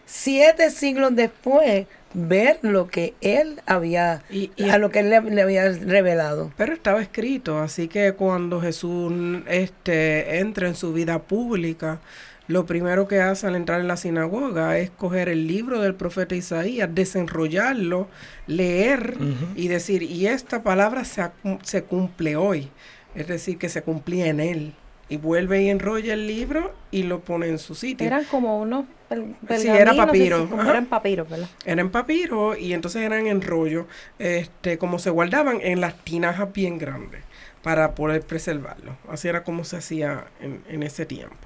siete 0.07 0.73
siglos 0.73 1.15
después 1.15 1.87
ver 2.15 2.59
lo 2.63 2.89
que 2.89 3.15
él 3.21 3.61
había, 3.65 4.23
Y- 4.29 4.51
y- 4.57 4.71
a 4.71 4.79
lo 4.79 4.91
que 4.91 4.99
él 4.99 5.11
le, 5.11 5.21
le 5.21 5.43
había 5.43 5.69
revelado. 5.71 6.51
Pero 6.57 6.73
estaba 6.73 7.01
escrito, 7.01 7.61
así 7.61 7.87
que 7.87 8.15
cuando 8.15 8.61
Jesús 8.61 9.13
este, 9.47 10.41
entra 10.41 10.67
en 10.67 10.75
su 10.75 10.93
vida 10.93 11.21
pública, 11.21 12.01
lo 12.47 12.67
primero 12.67 13.09
que 13.09 13.21
hace 13.21 13.47
al 13.47 13.57
entrar 13.57 13.81
en 13.81 13.89
la 13.89 13.97
sinagoga 13.97 14.77
es 14.79 14.91
coger 14.91 15.29
el 15.29 15.47
libro 15.47 15.81
del 15.81 15.95
profeta 15.95 16.35
Isaías, 16.35 16.89
desenrollarlo, 16.95 18.09
leer 18.47 19.17
y 19.57 19.69
decir, 19.69 20.03
y 20.03 20.27
esta 20.27 20.63
palabra 20.63 21.05
se, 21.05 21.31
se 21.63 21.85
cumple 21.85 22.37
hoy, 22.37 22.69
es 23.15 23.27
decir, 23.29 23.59
que 23.59 23.69
se 23.69 23.83
cumplía 23.83 24.27
en 24.27 24.41
él. 24.41 24.75
Y 25.07 25.19
vuelve 25.19 25.63
y 25.63 25.69
enrolla 25.69 26.15
el 26.15 26.27
libro 26.27 26.75
y 26.91 27.03
lo 27.03 27.21
pone 27.21 27.47
en 27.49 27.59
su 27.59 27.75
sitio. 27.75 28.07
Eran 28.07 28.25
como 28.25 28.59
unos 28.59 28.87
pel- 29.11 29.35
Sí, 29.59 29.69
era 29.69 29.95
papiro, 29.95 30.39
así 30.39 30.47
como 30.47 30.63
ajá. 30.63 30.71
eran 30.71 30.87
papiros, 30.87 31.29
¿verdad? 31.29 31.49
Eran 31.67 31.91
papiro 31.91 32.57
y 32.57 32.73
entonces 32.73 33.03
eran 33.03 33.27
en 33.27 33.43
rollo, 33.43 33.87
este, 34.19 34.79
como 34.79 34.99
se 34.99 35.11
guardaban 35.11 35.59
en 35.61 35.83
las 35.83 36.03
tinajas 36.05 36.51
bien 36.55 36.79
grandes 36.79 37.23
para 37.63 37.95
poder 37.95 38.23
preservarlo. 38.23 38.97
Así 39.09 39.29
era 39.29 39.45
como 39.45 39.65
se 39.65 39.77
hacía 39.77 40.25
en, 40.41 40.63
en 40.69 40.83
ese 40.83 41.05
tiempo. 41.05 41.37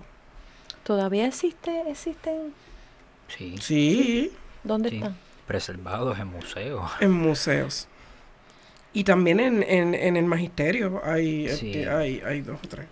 Todavía 0.89 1.27
existe, 1.27 1.83
existen. 1.87 2.55
Sí, 3.29 3.55
Sí, 3.61 4.33
¿Dónde 4.65 4.89
sí. 4.89 4.97
están? 4.97 5.17
Preservados 5.47 6.19
en 6.19 6.29
museos. 6.29 6.91
en 7.01 7.11
museos. 7.13 7.89
Y 8.95 9.05
también 9.05 9.39
en, 9.39 9.63
en, 9.63 9.95
en 9.95 10.17
el 10.17 10.25
magisterio 10.25 11.03
hay, 11.05 11.47
Sí. 11.51 11.73
este, 11.73 11.91
hay, 11.91 12.21
hay 12.27 12.41
dos 12.41 12.59
o 12.65 12.69
tres. 12.69 12.87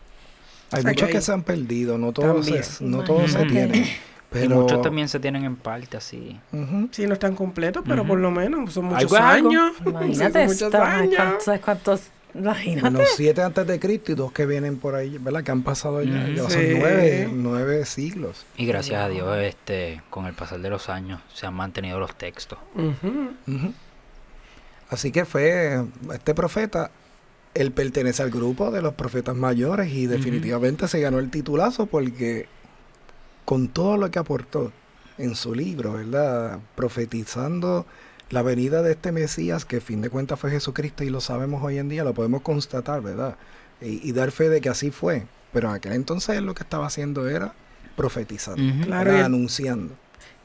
Hay 0.72 0.80
O 0.80 0.82
sea, 0.82 0.90
muchos 0.92 1.08
que 1.08 1.20
se 1.22 1.32
han 1.32 1.42
perdido, 1.42 1.96
no 1.96 2.12
todos 2.12 2.44
También. 2.44 2.64
se, 2.64 2.84
no 2.84 3.02
todos 3.02 3.32
se 3.32 3.44
tienen. 3.46 3.86
Y 4.34 4.48
muchos 4.48 4.82
también 4.82 5.08
se 5.08 5.18
tienen 5.18 5.44
en 5.44 5.56
parte 5.56 5.96
así. 5.96 6.38
Ujú. 6.52 6.88
Sí, 6.90 7.06
no 7.06 7.14
están 7.14 7.34
completos, 7.34 7.82
pero 7.86 8.04
por 8.06 8.18
lo 8.18 8.30
menos 8.30 8.70
son 8.74 8.86
muchos 8.86 9.10
años. 9.14 9.72
Imagínate, 9.86 10.32
son 10.40 10.42
muchos 10.48 10.62
esto, 10.62 10.82
ay, 10.82 11.00
años. 11.04 11.14
¿cuántos- 11.16 11.44
¿sabes 11.44 11.60
cuántos? 11.62 12.00
Imagínate. 12.38 12.90
Bueno, 12.90 13.00
siete 13.16 13.42
antes 13.42 13.66
de 13.66 13.80
Cristo 13.80 14.12
y 14.12 14.14
dos 14.14 14.32
que 14.32 14.46
vienen 14.46 14.78
por 14.78 14.94
ahí, 14.94 15.18
¿verdad? 15.18 15.42
Que 15.42 15.50
han 15.50 15.62
pasado 15.62 16.02
ya, 16.02 16.28
ya 16.28 16.48
son 16.48 16.62
nueve, 16.78 17.28
nueve 17.32 17.84
siglos. 17.84 18.44
Y 18.56 18.66
gracias 18.66 19.00
a 19.00 19.08
Dios, 19.08 19.36
este, 19.38 20.02
con 20.10 20.26
el 20.26 20.34
pasar 20.34 20.60
de 20.60 20.70
los 20.70 20.88
años, 20.88 21.20
se 21.32 21.46
han 21.46 21.54
mantenido 21.54 21.98
los 21.98 22.16
textos. 22.16 22.58
Ujú. 22.74 23.30
Ujú. 23.46 23.72
Así 24.88 25.10
que 25.10 25.24
fue 25.24 25.84
este 26.12 26.34
profeta, 26.34 26.90
él 27.54 27.72
pertenece 27.72 28.22
al 28.22 28.30
grupo 28.30 28.70
de 28.70 28.82
los 28.82 28.94
profetas 28.94 29.34
mayores 29.34 29.92
y 29.92 30.06
definitivamente 30.06 30.86
se 30.88 31.00
ganó 31.00 31.18
el 31.18 31.30
titulazo 31.30 31.86
porque 31.86 32.46
con 33.44 33.68
todo 33.68 33.96
lo 33.96 34.10
que 34.10 34.18
aportó 34.18 34.72
en 35.18 35.34
su 35.34 35.54
libro, 35.54 35.94
¿verdad? 35.94 36.58
Profetizando 36.74 37.86
la 38.30 38.42
venida 38.42 38.82
de 38.82 38.92
este 38.92 39.12
Mesías, 39.12 39.64
que 39.64 39.76
a 39.76 39.80
fin 39.80 40.00
de 40.00 40.10
cuentas 40.10 40.38
fue 40.40 40.50
Jesucristo 40.50 41.04
y 41.04 41.10
lo 41.10 41.20
sabemos 41.20 41.62
hoy 41.62 41.78
en 41.78 41.88
día, 41.88 42.04
lo 42.04 42.14
podemos 42.14 42.42
constatar, 42.42 43.00
¿verdad? 43.02 43.36
Y, 43.80 44.08
y 44.08 44.12
dar 44.12 44.30
fe 44.32 44.48
de 44.48 44.60
que 44.60 44.68
así 44.68 44.90
fue. 44.90 45.26
Pero 45.52 45.68
en 45.68 45.74
aquel 45.76 45.92
entonces 45.92 46.36
él 46.36 46.44
lo 46.44 46.54
que 46.54 46.62
estaba 46.64 46.86
haciendo 46.86 47.28
era 47.28 47.54
profetizando, 47.96 48.62
Ujú. 48.62 48.82
Claro, 48.86 49.10
era 49.10 49.16
y 49.18 49.20
el- 49.20 49.26
anunciando. 49.26 49.94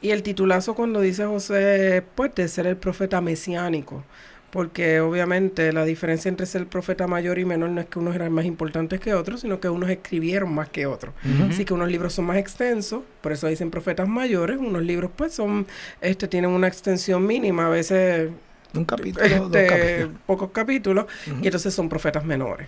Y 0.02 0.10
el 0.12 0.24
titulazo 0.24 0.74
cuando 0.74 1.00
dice 1.02 1.26
José, 1.26 2.04
pues 2.16 2.34
de 2.36 2.48
ser 2.48 2.66
el 2.66 2.76
profeta 2.78 3.22
mesiánico, 3.22 4.04
porque 4.52 5.00
obviamente 5.00 5.72
la 5.72 5.86
diferencia 5.86 6.28
entre 6.30 6.46
ser 6.46 6.68
profeta 6.68 7.08
mayor 7.08 7.40
y 7.40 7.46
menor 7.46 7.70
no 7.70 7.80
es 7.82 7.88
que 7.88 8.00
unos 8.00 8.14
eran 8.16 8.32
más 8.34 8.44
importantes 8.46 9.00
que 9.00 9.14
otros, 9.14 9.42
sino 9.42 9.60
que 9.60 9.70
unos 9.70 9.90
escribieron 9.90 10.54
más 10.54 10.68
que 10.70 10.86
otros. 10.86 11.14
Así 11.50 11.64
que 11.66 11.74
unos 11.74 11.90
libros 11.90 12.14
son 12.14 12.26
más 12.26 12.38
extensos, 12.38 13.02
por 13.22 13.32
eso 13.32 13.48
dicen 13.48 13.72
profetas 13.72 14.08
mayores, 14.10 14.58
unos 14.60 14.82
libros 14.84 15.10
pues 15.16 15.34
son, 15.34 15.66
este 16.02 16.28
tienen 16.28 16.52
una 16.52 16.68
extensión 16.68 17.26
mínima, 17.26 17.68
a 17.68 17.70
veces 17.70 18.30
Un 18.74 18.84
capítulo, 18.86 19.26
dos 19.28 19.46
este, 19.56 19.68
capítulos. 19.68 20.10
pocos 20.26 20.50
capítulos, 20.52 21.06
y 21.42 21.46
entonces 21.46 21.74
son 21.74 21.88
profetas 21.90 22.26
menores. 22.26 22.68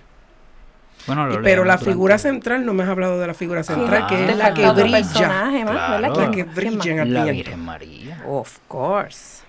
Bueno, 1.06 1.28
lo 1.28 1.42
pero 1.42 1.66
la 1.66 1.74
durante- 1.74 1.92
figura 1.92 2.18
central, 2.18 2.66
no 2.66 2.74
me 2.74 2.84
has 2.84 2.90
hablado 2.90 3.20
de 3.20 3.28
la 3.28 3.34
figura 3.34 3.62
central, 3.64 4.04
Ah. 4.06 4.08
que 4.08 4.16
Te 4.16 4.32
es 4.32 4.38
la 4.38 4.54
que 4.54 4.72
brilla. 4.72 4.98
personaje 5.00 5.66
más, 5.66 5.74
Claro. 5.74 5.94
¿verdad? 6.02 6.02
La 6.02 6.14
¿Quién- 6.14 6.32
que 6.32 6.44
brilla 6.46 6.92
en 6.94 7.00
el 7.00 7.14
La. 7.14 7.26
Virgen 7.26 7.60
María. 7.60 8.24
Of 8.26 8.60
course. 8.70 9.43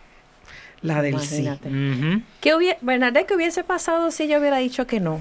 La 0.84 1.00
del 1.00 1.18
sí. 1.18 1.42
Imagínate. 1.42 1.68
Ujú. 1.68 2.22
¿Qué 2.42 2.54
hubiese, 2.54 2.78
Bernadette, 2.82 3.26
¿qué 3.26 3.34
hubiese 3.34 3.64
pasado 3.64 4.10
si 4.10 4.28
yo 4.28 4.38
hubiera 4.38 4.58
dicho 4.58 4.86
que 4.86 5.00
no? 5.00 5.20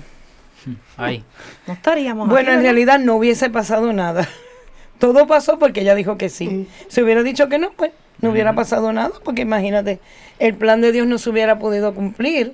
Ay, 0.98 1.24
No 1.68 1.74
estaríamos 1.74 2.28
Bueno, 2.30 2.50
aquí, 2.50 2.58
en 2.58 2.64
realidad 2.64 3.00
no 3.00 3.16
hubiese 3.16 3.50
pasado 3.50 3.94
nada. 3.94 4.28
Todo 5.00 5.26
pasó 5.26 5.60
porque 5.60 5.82
ella 5.82 5.96
dijo 5.96 6.18
que 6.18 6.28
sí. 6.30 6.68
Si 6.90 7.02
hubiera 7.02 7.24
dicho 7.24 7.48
que 7.48 7.60
no, 7.60 7.72
pues 7.72 7.92
no 8.22 8.32
hubiera 8.32 8.54
pasado 8.54 8.92
nada, 8.94 9.14
porque 9.24 9.42
imagínate, 9.42 10.00
el 10.40 10.54
plan 10.54 10.82
de 10.82 10.92
Dios 10.92 11.08
no 11.08 11.18
se 11.18 11.30
hubiera 11.30 11.60
podido 11.60 11.94
cumplir, 11.94 12.54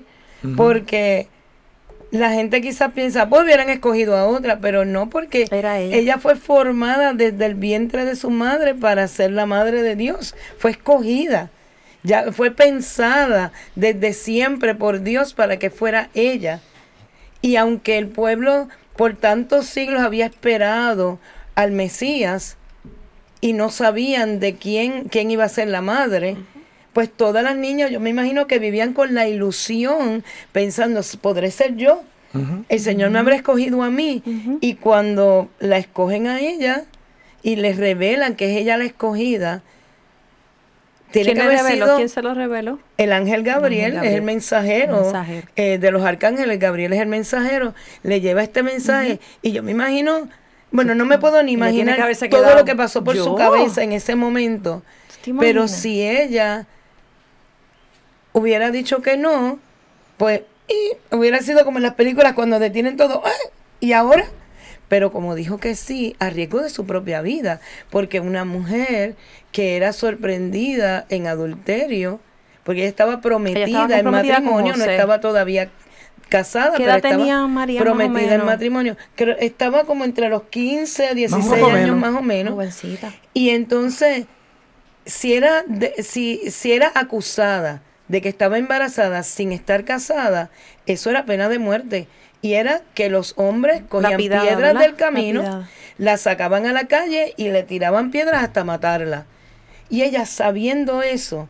porque 0.56 1.28
la 2.12 2.32
gente 2.32 2.62
quizás 2.62 2.92
piensa, 2.94 3.30
pues 3.30 3.44
hubieran 3.44 3.70
escogido 3.70 4.18
a 4.18 4.26
otra, 4.26 4.60
pero 4.60 4.86
no, 4.86 5.10
porque 5.10 5.46
Era 5.52 5.80
ella. 5.80 6.18
fue 6.18 6.36
formada 6.36 7.14
desde 7.14 7.46
el 7.46 7.56
vientre 7.56 8.06
de 8.06 8.16
su 8.16 8.30
madre 8.32 8.74
para 8.74 9.08
ser 9.08 9.32
la 9.32 9.46
madre 9.46 9.84
de 9.84 9.96
Dios, 9.96 10.36
fue 10.58 10.72
escogida. 10.72 11.52
Ya 12.04 12.32
fue 12.32 12.52
pensada 12.52 13.52
desde 13.76 14.14
siempre 14.14 14.76
por 14.76 15.02
Dios 15.02 15.34
para 15.34 15.60
que 15.60 15.70
fuera 15.70 16.10
ella. 16.14 16.62
Y 17.42 17.56
aunque 17.56 17.98
el 17.98 18.08
pueblo 18.08 18.70
por 18.96 19.16
tantos 19.16 19.66
siglos 19.66 20.02
había 20.02 20.26
esperado 20.26 21.20
al 21.56 21.72
Mesías 21.72 22.58
y 23.42 23.54
no 23.54 23.70
sabían 23.70 24.40
de 24.40 24.56
quién, 24.56 25.06
quién 25.06 25.32
iba 25.32 25.46
a 25.46 25.50
ser 25.50 25.68
la 25.70 25.82
madre, 25.82 26.38
pues 26.94 27.12
todas 27.12 27.44
las 27.44 27.56
niñas, 27.56 27.92
yo 27.92 28.00
me 28.00 28.10
imagino 28.10 28.48
que 28.48 28.60
vivían 28.60 28.94
con 28.94 29.14
la 29.14 29.28
ilusión, 29.28 30.24
pensando, 30.52 31.02
¿podré 31.22 31.52
ser 31.52 31.76
yo? 31.76 32.04
El 32.68 32.80
Señor 32.80 33.10
me 33.10 33.20
habrá 33.20 33.36
escogido 33.36 33.84
a 33.84 33.90
mí. 33.90 34.22
Y 34.62 34.76
cuando 34.76 35.50
la 35.60 35.78
escogen 35.78 36.28
a 36.28 36.40
ella 36.40 36.84
y 37.42 37.56
les 37.56 37.78
revelan 37.78 38.36
que 38.36 38.52
es 38.52 38.62
ella 38.62 38.78
la 38.78 38.86
escogida, 38.86 39.64
tiene 41.12 41.34
¿Quién 41.34 41.38
que 41.38 41.44
le 41.44 41.60
haber 41.60 41.64
reveló? 41.66 41.86
sido 41.86 41.98
¿Quién 41.98 42.10
se 42.10 42.22
lo 42.22 42.34
reveló? 42.34 42.80
el 42.98 43.14
ángel 43.14 43.44
Gabriel, 43.44 43.94
Gabriel. 43.94 44.14
es 44.14 44.18
el 44.20 44.22
mensajero, 44.24 45.02
Mensajero. 45.02 45.48
eh, 45.56 45.78
de 45.78 45.92
los 45.92 46.04
arcángeles. 46.04 46.60
Gabriel 46.60 46.94
es 46.94 47.00
el 47.02 47.08
mensajero. 47.08 47.74
Le 48.04 48.22
lleva 48.22 48.44
este 48.44 48.64
mensaje. 48.64 49.20
Y 49.42 49.52
yo 49.52 49.64
me 49.64 49.72
imagino, 49.72 50.30
bueno, 50.72 50.94
no 50.96 51.06
me 51.06 51.18
puedo 51.18 51.42
ni 51.44 51.54
imaginar 51.54 51.98
que 52.18 52.30
todo 52.30 52.56
lo 52.56 52.66
que 52.66 52.76
pasó 52.76 53.04
por 53.04 53.16
su 53.18 53.36
cabeza 53.36 53.84
en 53.84 53.92
ese 53.94 54.16
momento. 54.16 54.84
¿Te 55.24 55.34
Pero 55.34 55.68
si 55.68 56.02
ella 56.08 56.66
hubiera 58.34 58.72
dicho 58.72 59.02
que 59.02 59.18
no, 59.18 59.60
pues 60.18 60.42
y 60.68 61.16
hubiera 61.16 61.42
sido 61.42 61.66
como 61.66 61.78
en 61.80 61.84
las 61.84 61.96
películas 61.96 62.34
cuando 62.34 62.60
detienen 62.60 62.96
todo. 62.96 63.24
¿Y 63.80 63.94
ahora? 63.94 64.26
Pero 64.90 65.12
como 65.12 65.36
dijo 65.36 65.58
que 65.60 65.76
sí, 65.76 66.16
a 66.20 66.30
riesgo 66.30 66.62
de 66.62 66.70
su 66.70 66.86
propia 66.86 67.22
vida, 67.22 67.62
porque 67.90 68.20
una 68.20 68.44
mujer 68.44 69.16
que 69.52 69.78
era 69.78 69.94
sorprendida 69.94 71.06
en 71.10 71.28
adulterio, 71.28 72.20
porque 72.64 72.82
ella 72.82 72.90
estaba 72.90 73.22
prometida 73.22 74.00
en 74.00 74.10
matrimonio, 74.10 74.76
no 74.76 74.84
estaba 74.84 75.22
todavía 75.22 75.70
casada, 76.28 76.78
¿Qué 76.78 76.84
pero 76.84 76.98
estaba 76.98 77.18
tenía 77.18 77.48
María, 77.48 77.80
más 77.80 77.90
o 77.90 77.98
prometida 77.98 78.36
en 78.36 78.46
matrimonio. 78.46 78.98
Creo- 79.16 79.38
estaba 79.40 79.86
como 79.86 80.04
entre 80.06 80.30
los 80.30 80.44
15 80.44 81.08
a 81.08 81.14
16 81.14 81.62
o 81.62 81.66
años 81.68 81.74
menos. 81.74 81.98
más 81.98 82.16
o 82.16 82.22
menos. 82.22 82.54
Jovencita. 82.54 83.14
Y 83.34 83.50
entonces, 83.50 84.26
si 85.06 85.34
era, 85.34 85.64
de- 85.68 85.96
si, 86.04 86.52
si 86.52 86.72
era 86.74 86.92
acusada 86.94 87.82
de 88.08 88.22
que 88.22 88.30
estaba 88.30 88.58
embarazada 88.58 89.24
sin 89.24 89.52
estar 89.52 89.86
casada, 89.86 90.50
eso 90.86 91.10
era 91.10 91.26
pena 91.26 91.50
de 91.50 91.58
muerte. 91.60 92.08
Y 92.42 92.54
era 92.54 92.82
que 92.94 93.10
los 93.10 93.34
hombres 93.38 93.82
cogían 93.90 94.12
Lapidada, 94.12 94.42
piedras 94.44 94.74
¿verdad? 94.74 94.82
del 94.82 94.96
camino, 94.96 95.42
Lapidada. 95.42 95.70
la 95.98 96.18
sacaban 96.18 96.66
a 96.66 96.72
la 96.74 96.88
calle 96.88 97.34
y 97.38 97.50
le 97.50 97.64
tiraban 97.64 98.12
piedras 98.12 98.44
hasta 98.44 98.64
matarla. 98.64 99.26
Y 99.90 100.04
ella, 100.04 100.26
sabiendo 100.26 101.02
eso, 101.02 101.50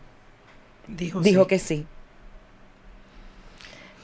Dijo, 0.88 1.22
dijo 1.22 1.44
sí. 1.44 1.48
que 1.48 1.60
sí. 1.60 1.86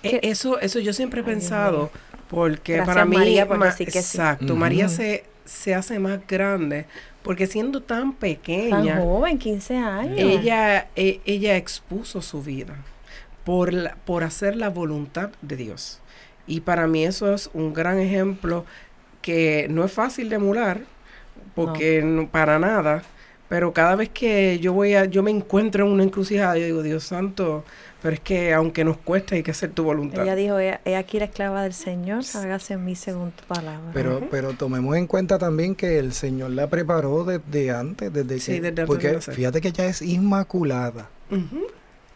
E- 0.03 0.19
Eso, 0.23 0.59
eso 0.59 0.79
yo 0.79 0.93
siempre 0.93 1.21
he 1.21 1.23
pensado, 1.23 1.89
porque 2.29 2.73
Gracias, 2.75 2.93
para 2.95 3.05
mí, 3.05 3.17
María, 3.17 3.47
por 3.47 3.59
decir 3.63 3.87
que 3.87 3.93
sí. 4.03 4.17
exacto, 4.17 4.55
María 4.55 4.87
se, 4.89 5.23
se 5.45 5.73
hace 5.73 5.97
más 5.99 6.19
grande, 6.27 6.85
porque 7.23 7.47
siendo 7.47 7.81
tan 7.81 8.11
Tan 8.11 8.13
pequeña, 8.13 8.97
joven, 8.97 9.39
15 9.39 9.77
años. 9.77 10.15
ella, 10.19 10.87
e- 10.95 11.21
ella 11.25 11.55
expuso 11.57 12.21
su 12.21 12.43
vida 12.43 12.75
por, 13.43 13.73
la- 13.73 13.95
por 14.05 14.23
hacer 14.23 14.55
la 14.55 14.69
voluntad 14.69 15.31
de 15.41 15.55
Dios. 15.55 15.99
Y 16.47 16.61
para 16.61 16.87
mí 16.87 17.03
eso 17.05 17.33
es 17.33 17.49
un 17.53 17.73
gran 17.73 17.99
ejemplo 17.99 18.65
que 19.21 19.67
no 19.69 19.83
es 19.83 19.91
fácil 19.91 20.29
de 20.29 20.35
emular, 20.35 20.81
porque 21.55 22.01
no- 22.03 22.27
para 22.29 22.59
nada, 22.59 23.03
pero 23.49 23.73
cada 23.73 23.95
vez 23.95 24.09
que 24.09 24.59
yo 24.59 24.73
voy 24.73 24.93
a, 24.95 25.05
yo 25.05 25.23
me 25.23 25.31
encuentro 25.31 25.85
en 25.85 25.91
una 25.91 26.03
encrucijada, 26.03 26.57
yo 26.57 26.65
digo, 26.65 26.83
Dios 26.83 27.03
santo, 27.03 27.63
pero 28.01 28.13
es 28.13 28.19
que 28.19 28.53
aunque 28.53 28.83
nos 28.83 28.97
cueste, 28.97 29.35
hay 29.35 29.43
que 29.43 29.51
hacer 29.51 29.71
tu 29.71 29.83
voluntad. 29.83 30.21
Ella 30.23 30.35
dijo, 30.35 30.59
he 30.59 30.95
aquí 30.95 31.17
la 31.17 31.25
esclava 31.25 31.63
del 31.63 31.73
Señor, 31.73 32.23
hágase 32.35 32.73
en 32.75 32.85
mí 32.85 32.95
según 32.95 33.31
tu 33.31 33.43
palabra. 33.45 33.89
Pero, 33.93 34.21
pero 34.29 34.53
tomemos 34.53 34.95
en 34.95 35.07
cuenta 35.07 35.39
también 35.39 35.73
que 35.75 35.97
el 35.97 36.13
Señor 36.13 36.51
la 36.51 36.67
preparó 36.69 37.23
desde 37.23 37.71
antes, 37.71 38.11
desde 38.13 38.39
Sí, 38.39 38.45
que, 38.53 38.61
desde 38.61 38.67
antes 38.81 38.85
porque 38.85 39.19
fíjate 39.31 39.61
que 39.61 39.69
ella 39.69 39.85
es 39.87 40.01
inmaculada, 40.03 41.09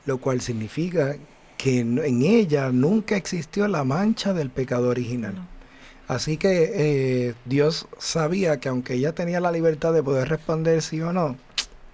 lo 0.05 0.17
cual 0.19 0.41
significa 0.41 1.15
que 1.59 1.79
en 1.81 2.21
ella 2.21 2.71
nunca 2.71 3.17
existió 3.17 3.67
la 3.67 3.83
mancha 3.83 4.33
del 4.33 4.49
pecado 4.49 4.87
original. 4.87 5.33
Así 6.07 6.37
que 6.37 6.71
eh, 6.73 7.35
Dios 7.43 7.85
sabía 7.97 8.61
que 8.61 8.69
aunque 8.69 8.93
ella 8.93 9.11
tenía 9.11 9.41
la 9.41 9.51
libertad 9.51 9.91
de 9.91 10.01
poder 10.01 10.29
responder 10.29 10.81
sí 10.81 11.01
o 11.01 11.11
no, 11.11 11.35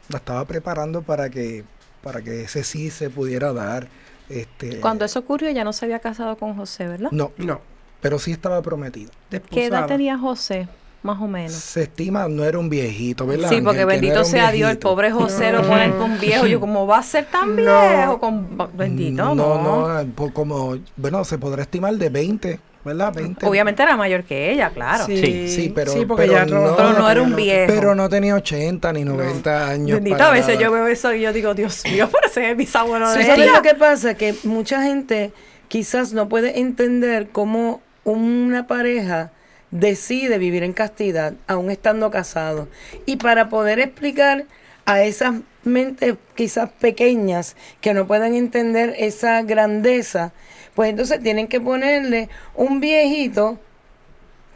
la 0.09 0.17
estaba 0.19 0.45
preparando 0.45 1.01
para 1.01 1.31
que, 1.31 1.63
para 2.03 2.21
que 2.21 2.43
ese 2.43 2.63
sí 2.63 2.91
se 2.91 3.09
pudiera 3.09 3.53
dar. 3.53 3.87
Este, 4.29 4.79
Cuando 4.81 5.03
eso 5.03 5.17
ocurrió, 5.17 5.49
ya 5.49 5.63
no 5.63 5.73
se 5.73 5.85
había 5.85 5.97
casado 5.97 6.37
con 6.37 6.55
José, 6.55 6.87
¿verdad? 6.87 7.09
No, 7.11 7.31
No. 7.37 7.59
pero 8.01 8.19
sí 8.19 8.31
estaba 8.31 8.61
prometido. 8.61 9.09
¿Qué 9.49 9.65
edad 9.65 9.87
tenía 9.87 10.15
José, 10.19 10.67
más 11.05 11.21
o 11.21 11.27
menos? 11.27 11.53
Se 11.53 11.83
estima, 11.83 12.27
no 12.27 12.43
era 12.43 12.57
un 12.59 12.69
viejito, 12.69 13.25
¿verdad? 13.25 13.49
Sí, 13.49 13.61
porque? 13.61 13.79
Que 13.79 13.85
bendito 13.85 14.25
sea 14.25 14.51
Dios, 14.51 14.69
el 14.71 14.77
pobre 14.77 15.11
José 15.11 15.51
lo 15.51 15.61
ponen 15.61 15.93
con 15.93 16.19
viejo. 16.19 16.45
Yo, 16.47 16.59
¿cómo 16.59 16.85
va 16.87 16.97
a 16.99 17.03
ser 17.03 17.25
tan 17.25 17.55
viejo? 17.55 18.19
Con, 18.19 18.57
bendito, 18.75 19.23
no, 19.33 19.35
no. 19.61 20.03
no, 20.03 20.11
po- 20.13 20.33
como, 20.33 20.77
bueno, 20.97 21.23
se 21.23 21.37
podrá 21.37 21.61
estimar 21.63 21.93
de 21.95 22.09
20, 22.09 22.59
¿verdad? 22.83 23.13
20. 23.13 23.45
Obviamente 23.45 23.81
era 23.83 23.95
mayor 23.95 24.23
que 24.23 24.51
ella, 24.51 24.69
claro. 24.71 25.05
Sí, 25.05 25.47
Sí, 25.47 25.71
pero, 25.73 25.93
porque 26.07 26.23
pero 26.23 26.33
ya 26.33 26.45
no, 26.45 26.75
Pero 26.75 26.93
no 26.93 27.09
era 27.09 27.21
un 27.21 27.35
viejo. 27.35 27.71
Pero 27.73 27.95
no 27.95 28.09
tenía 28.09 28.35
80 28.35 28.91
ni 28.93 29.03
90 29.03 29.67
años. 29.69 29.95
Bendito, 29.97 30.17
para 30.17 30.29
a 30.29 30.33
veces 30.33 30.55
nada. 30.55 30.61
yo 30.61 30.71
veo 30.71 30.87
eso 30.87 31.13
y 31.13 31.21
yo 31.21 31.31
digo, 31.33 31.53
Dios 31.53 31.83
mío, 31.85 32.09
parece 32.11 32.49
el 32.49 32.55
bisabuelo 32.55 33.05
¿Tú 33.11 33.17
de 33.19 33.25
sabes 33.25 33.39
ella. 33.47 33.55
lo 33.57 33.61
que 33.61 33.75
pasa? 33.75 34.13
Que 34.15 34.35
mucha 34.43 34.81
gente 34.83 35.31
quizás 35.67 36.13
no 36.13 36.29
puede 36.29 36.59
entender 36.59 37.29
cómo 37.31 37.81
una 38.03 38.67
pareja 38.67 39.31
decide 39.71 40.37
vivir 40.37 40.63
en 40.63 40.73
castidad, 40.73 41.33
aún 41.47 41.69
estando 41.69 42.11
casado. 42.11 42.67
Y 43.05 43.17
para 43.17 43.49
poder 43.49 43.79
explicar 43.79 44.45
a 44.85 45.01
esas 45.01 45.35
mentes 45.63 46.15
quizás 46.35 46.69
pequeñas 46.69 47.55
que 47.81 47.93
no 47.93 48.07
puedan 48.07 48.35
entender 48.35 48.93
esa 48.97 49.41
grandeza, 49.41 50.31
pues 50.75 50.89
entonces 50.89 51.21
tienen 51.21 51.47
que 51.47 51.59
ponerle 51.59 52.29
un 52.53 52.79
viejito 52.79 53.59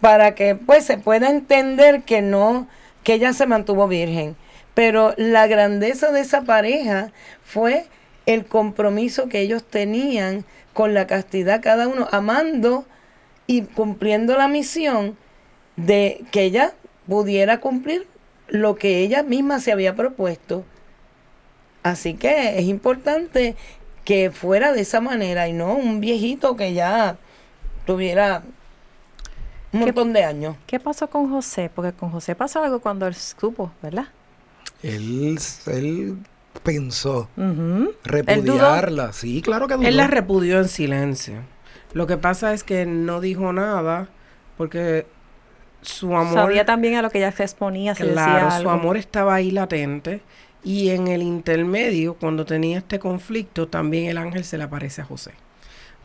para 0.02 0.36
que 0.36 0.56
pues 0.56 0.86
se 0.86 0.98
pueda 0.98 1.30
entender 1.30 2.04
que 2.04 2.22
no, 2.22 2.68
que 3.04 3.14
ella 3.14 3.34
se 3.34 3.48
mantuvo 3.48 3.88
virgen. 3.88 4.36
Pero 4.74 5.14
la 5.18 5.48
grandeza 5.48 6.12
de 6.12 6.22
esa 6.22 6.44
pareja 6.44 7.12
fue 7.44 7.88
el 8.26 8.46
compromiso 8.46 9.28
que 9.28 9.40
ellos 9.40 9.64
tenían 9.64 10.46
con 10.74 10.94
la 10.94 11.08
castidad, 11.08 11.62
cada 11.62 11.88
uno 11.88 12.08
amando 12.12 12.86
y 13.50 13.64
cumpliendo 13.64 14.38
la 14.38 14.48
misión 14.48 15.18
de 15.76 16.24
que 16.32 16.44
ella 16.44 16.74
pudiera 17.08 17.60
cumplir 17.60 18.06
lo 18.48 18.76
que 18.76 19.00
ella 19.00 19.24
misma 19.24 19.60
se 19.60 19.72
había 19.72 19.96
propuesto. 19.96 20.64
Así 21.82 22.14
que 22.14 22.60
es 22.60 22.66
importante 22.66 23.56
que 24.06 24.30
fuera 24.30 24.72
de 24.72 24.82
esa 24.82 25.02
manera 25.02 25.48
y 25.48 25.54
no 25.54 25.74
un 25.74 26.00
viejito 26.00 26.56
que 26.56 26.74
ya 26.74 27.18
tuviera 27.88 28.44
un 29.72 29.80
¿Qué- 29.80 29.86
montón 29.88 30.14
de 30.14 30.24
años. 30.26 30.56
¿Qué 30.68 30.80
pasó 30.80 31.10
con 31.10 31.32
José? 31.32 31.72
Porque 31.74 31.92
con 31.94 32.12
José 32.12 32.36
pasó 32.36 32.64
algo 32.64 32.80
cuando 32.82 33.08
él 33.08 33.16
supo, 33.16 33.72
¿verdad? 33.82 34.10
Él, 34.84 35.40
él 35.66 36.18
pensó 36.62 37.28
repudiarla. 38.04 39.12
Sí, 39.12 39.42
claro 39.42 39.68
que 39.68 39.74
dudó. 39.76 39.88
Él 39.88 39.98
la 39.98 40.06
repudió 40.06 40.60
en 40.60 40.68
silencio. 40.70 41.36
Lo 41.94 42.08
que 42.08 42.18
pasa 42.18 42.54
es 42.54 42.64
que 42.64 42.86
no 42.86 43.22
dijo 43.22 43.52
nada 43.54 44.08
porque 44.58 45.08
su 45.82 46.16
amor, 46.16 46.34
Sabía 46.34 46.66
también 46.66 46.96
a 46.96 47.02
lo 47.02 47.10
que 47.10 47.20
ella 47.20 47.32
se 47.32 47.44
exponía, 47.44 47.96
si 47.96 48.04
claro, 48.04 48.46
decía 48.46 48.62
su 48.62 48.70
amor 48.70 48.98
estaba 48.98 49.36
ahí 49.36 49.52
latente 49.52 50.22
y 50.64 50.90
en 50.90 51.08
el 51.08 51.22
intermedio, 51.22 52.16
cuando 52.16 52.46
tenía 52.46 52.80
este 52.80 53.00
conflicto, 53.00 53.68
también 53.68 54.06
el 54.08 54.18
ángel 54.18 54.44
se 54.44 54.58
le 54.58 54.66
aparece 54.66 55.02
a 55.02 55.06
José 55.06 55.32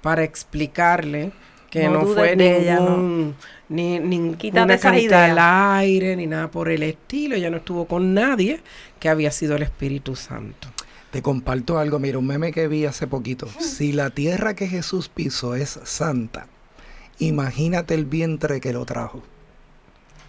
para 0.00 0.22
explicarle 0.22 1.32
que 1.70 1.88
No 1.88 2.02
no, 2.02 2.06
fue 2.06 2.36
de 2.36 2.58
ella, 2.60 2.78
ningún, 2.78 3.34
ni, 3.68 3.98
ninguna 3.98 4.78
canita 4.78 5.24
al 5.24 5.38
aire 5.80 6.14
ni 6.14 6.28
nada 6.28 6.48
por 6.48 6.68
el 6.68 6.84
estilo. 6.84 7.34
Ella 7.34 7.50
no 7.50 7.56
estuvo 7.56 7.86
con 7.86 8.14
nadie 8.14 8.60
que 9.00 9.08
había 9.08 9.32
sido 9.32 9.56
el 9.56 9.64
Espíritu 9.64 10.14
Santo. 10.14 10.68
Te 11.14 11.22
comparto 11.22 11.78
algo, 11.78 12.00
mira, 12.00 12.18
un 12.18 12.26
meme 12.26 12.50
que 12.50 12.66
vi 12.66 12.86
hace 12.86 13.06
poquito. 13.06 13.46
Si 13.60 13.92
la 13.92 14.10
tierra 14.10 14.54
que 14.54 14.66
Jesús 14.66 15.08
pisó 15.08 15.54
es 15.54 15.78
santa, 15.84 16.48
imagínate 17.20 17.94
el 17.94 18.04
vientre 18.04 18.60
que 18.60 18.72
lo 18.72 18.84
trajo. 18.84 19.22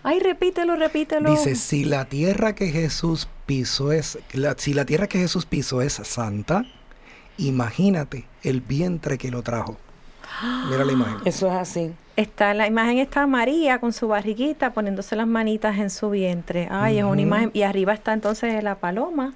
Ay, 0.03 0.19
repítelo, 0.19 0.75
repítelo. 0.75 1.31
Dice, 1.31 1.55
si 1.55 1.85
la 1.85 2.05
tierra 2.05 2.53
que 2.53 2.67
Jesús 2.67 3.27
pisó 3.47 3.91
es, 3.93 4.19
la- 4.33 4.53
si 4.59 4.75
la 4.75 4.85
tierra 4.85 5.07
que 5.07 5.17
Jesús 5.17 5.47
pisó 5.47 5.81
es 5.81 5.93
santa, 5.93 6.65
imagínate 7.39 8.27
el 8.43 8.61
vientre 8.61 9.17
que 9.17 9.31
lo 9.31 9.41
trajo. 9.41 9.77
Mira 10.69 10.85
la 10.85 10.91
imagen. 10.91 11.17
Eso 11.25 11.47
es 11.47 11.53
así. 11.53 11.93
Está 12.15 12.51
en 12.51 12.59
la 12.59 12.67
imagen 12.67 12.99
está 12.99 13.25
María 13.25 13.79
con 13.79 13.91
su 13.91 14.07
barriguita 14.07 14.71
poniéndose 14.71 15.15
las 15.15 15.25
manitas 15.25 15.79
en 15.79 15.89
su 15.89 16.11
vientre. 16.11 16.67
Ay, 16.69 16.99
es 16.99 17.05
una 17.05 17.23
imagen. 17.23 17.49
Y 17.55 17.63
arriba 17.63 17.91
está 17.93 18.13
entonces 18.13 18.63
la 18.63 18.75
paloma 18.75 19.33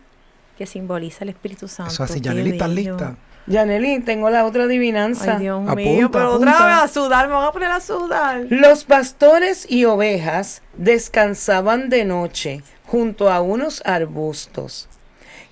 que 0.59 0.65
simboliza 0.65 1.23
el 1.23 1.29
Espíritu 1.29 1.69
Santo. 1.69 1.93
Eso 1.93 2.03
así, 2.03 2.19
Yaneli, 2.19 2.49
¿estás 2.51 2.69
lista? 2.69 3.15
Yaneli, 3.47 4.01
tengo 4.01 4.29
la 4.29 4.43
otra 4.43 4.65
adivinanza. 4.65 5.37
Ay, 5.37 5.43
Dios 5.43 5.61
Apunta, 5.61 5.75
mío, 5.75 6.11
pero 6.11 6.33
otra 6.33 6.65
vez 6.65 6.75
a 6.83 6.87
sudar, 6.89 7.29
me 7.29 7.33
van 7.35 7.45
a 7.45 7.51
poner 7.53 7.71
a 7.71 7.79
sudar. 7.79 8.45
Los 8.49 8.83
pastores 8.83 9.65
y 9.71 9.85
ovejas 9.85 10.61
descansaban 10.75 11.87
de 11.87 12.03
noche 12.03 12.61
junto 12.85 13.31
a 13.31 13.39
unos 13.39 13.81
arbustos 13.85 14.89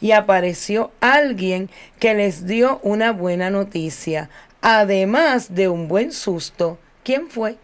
y 0.02 0.12
apareció 0.12 0.92
alguien 1.00 1.70
que 2.00 2.14
les 2.14 2.46
dio 2.46 2.82
una 2.84 3.14
buena 3.14 3.50
noticia, 3.50 4.30
además 4.62 5.56
de 5.56 5.70
un 5.70 5.88
buen 5.88 6.12
susto. 6.12 6.80
¿Quién 7.06 7.30
fue? 7.30 7.56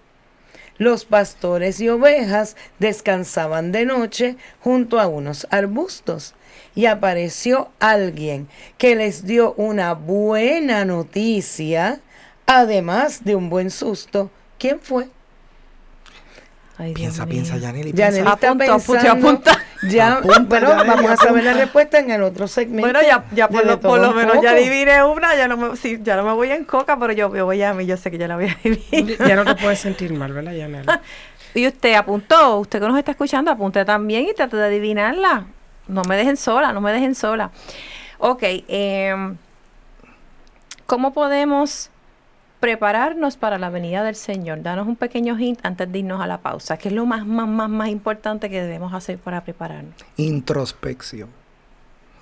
Los 0.77 1.03
pastores 1.03 1.81
y 1.81 1.89
ovejas 1.89 2.55
descansaban 2.79 3.73
de 3.73 3.85
noche 3.85 4.37
junto 4.61 5.01
a 5.01 5.07
unos 5.07 5.45
arbustos 5.51 6.35
y 6.75 6.85
apareció 6.87 7.69
alguien 7.79 8.47
que 8.77 8.95
les 8.95 9.25
dio 9.25 9.53
una 9.53 9.93
buena 9.93 10.85
noticia, 10.85 11.99
además 12.45 13.23
de 13.23 13.35
un 13.35 13.49
buen 13.49 13.69
susto. 13.69 14.29
¿Quién 14.57 14.79
fue? 14.79 15.07
Ay, 16.75 16.93
Piensa, 16.93 17.27
piensa, 17.27 17.57
Yaneli. 17.57 17.93
Yaneli 17.93 18.27
está 18.27 18.49
Apunta, 18.49 18.65
apunta, 18.73 18.93
pensando. 18.93 19.27
apunta. 19.29 19.59
Ya, 19.89 20.13
Apunta, 20.13 20.45
pero 20.49 20.69
Yaneli, 20.69 20.89
vamos 20.89 21.11
a 21.11 21.17
saber 21.17 21.43
la 21.43 21.53
respuesta 21.53 21.99
en 21.99 22.09
el 22.09 22.23
otro 22.23 22.47
segmento. 22.47 22.81
Bueno, 22.81 22.99
ya, 23.01 23.25
ya 23.31 23.47
por, 23.47 23.63
lo, 23.65 23.79
por 23.79 24.15
menos 24.15 24.41
ya 24.41 24.51
adiviné 24.51 25.03
una, 25.03 25.35
ya 25.35 25.47
no 25.47 25.55
me, 25.57 25.77
sí, 25.77 25.99
ya 26.01 26.15
no 26.15 26.23
me 26.23 26.33
voy 26.33 26.49
en 26.49 26.65
coca, 26.65 26.97
pero 26.97 27.13
yo, 27.13 27.33
yo 27.35 27.45
voy 27.45 27.61
a 27.61 27.73
mí, 27.73 27.85
yo 27.85 27.95
sé 27.95 28.09
que 28.09 28.17
ya 28.17 28.27
la 28.27 28.35
voy 28.37 28.47
a 28.47 28.57
adivinar. 28.63 29.27
Ya 29.27 29.35
no 29.35 29.45
te 29.45 29.55
puedes 29.61 29.79
sentir 29.79 30.11
mal, 30.13 30.33
¿verdad, 30.33 30.53
Yanel? 30.53 30.85
Y 31.55 31.67
usted 31.67 31.93
apuntó, 31.93 32.57
usted 32.57 32.79
que 32.81 32.87
nos 32.87 32.97
está 32.97 33.11
escuchando, 33.11 33.51
apunte 33.51 33.85
también 33.85 34.25
y 34.27 34.33
trate 34.33 34.57
de 34.57 34.65
adivinarla. 34.65 35.45
No 35.87 36.01
me 36.03 36.15
dejen 36.15 36.37
sola, 36.37 36.73
no 36.73 36.81
me 36.81 36.91
dejen 36.91 37.15
sola. 37.15 37.51
Ok, 38.19 38.43
em, 38.67 39.37
¿cómo 40.85 41.13
podemos 41.13 41.89
prepararnos 42.59 43.35
para 43.35 43.57
la 43.57 43.69
venida 43.69 44.03
del 44.03 44.15
Señor? 44.15 44.61
Danos 44.61 44.87
un 44.87 44.95
pequeño 44.95 45.37
hint 45.37 45.59
antes 45.63 45.91
de 45.91 45.99
irnos 45.99 46.21
a 46.21 46.27
la 46.27 46.37
pausa. 46.39 46.77
¿Qué 46.77 46.87
es 46.87 46.93
lo 46.93 47.05
más, 47.05 47.25
más, 47.25 47.47
más, 47.47 47.69
más 47.69 47.89
importante 47.89 48.49
que 48.49 48.61
debemos 48.61 48.93
hacer 48.93 49.17
para 49.17 49.43
prepararnos? 49.43 49.95
Introspección. 50.17 51.29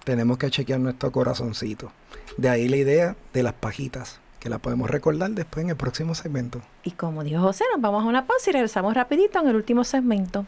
Tenemos 0.04 0.40
que 0.40 0.50
chequear 0.50 0.80
nuestro 0.80 1.12
corazoncito. 1.12 1.92
De 2.38 2.50
ahí 2.50 2.68
la 2.68 2.78
idea 2.78 3.16
de 3.34 3.44
las 3.44 3.54
pajitas, 3.54 4.20
que 4.40 4.50
la 4.50 4.58
podemos 4.58 4.90
recordar 4.90 5.30
después 5.32 5.64
en 5.64 5.70
el 5.70 5.76
próximo 5.76 6.16
segmento. 6.16 6.62
Y 6.84 6.92
como 6.92 7.24
dijo 7.24 7.42
José, 7.42 7.66
nos 7.72 7.80
vamos 7.80 8.04
a 8.04 8.08
una 8.08 8.26
pausa 8.26 8.50
y 8.50 8.54
regresamos 8.54 8.96
rapidito 8.96 9.40
en 9.40 9.50
el 9.50 9.56
último 9.56 9.84
segmento. 9.84 10.48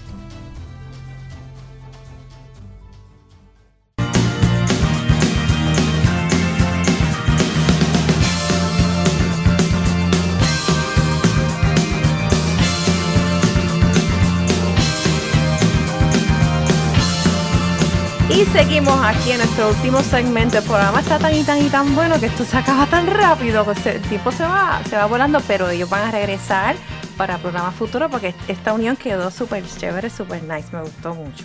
Y 18.33 18.45
seguimos 18.45 18.97
aquí 19.03 19.31
en 19.31 19.39
nuestro 19.39 19.67
último 19.67 19.99
segmento. 19.99 20.57
El 20.57 20.63
programa 20.63 21.01
está 21.01 21.19
tan 21.19 21.35
y 21.35 21.43
tan 21.43 21.61
y 21.61 21.69
tan 21.69 21.93
bueno 21.93 22.17
que 22.17 22.27
esto 22.27 22.45
se 22.45 22.55
acaba 22.55 22.85
tan 22.85 23.07
rápido. 23.07 23.65
El 23.83 24.01
tiempo 24.03 24.31
se 24.31 24.43
va, 24.43 24.81
se 24.89 24.95
va 24.95 25.05
volando, 25.05 25.41
pero 25.47 25.69
ellos 25.69 25.89
van 25.89 26.07
a 26.07 26.11
regresar 26.11 26.77
para 27.17 27.37
programas 27.39 27.75
futuros 27.75 28.09
porque 28.09 28.33
esta 28.47 28.71
unión 28.71 28.95
quedó 28.95 29.31
súper 29.31 29.65
chévere, 29.67 30.09
súper 30.09 30.43
nice, 30.43 30.69
me 30.71 30.81
gustó 30.81 31.13
mucho. 31.13 31.43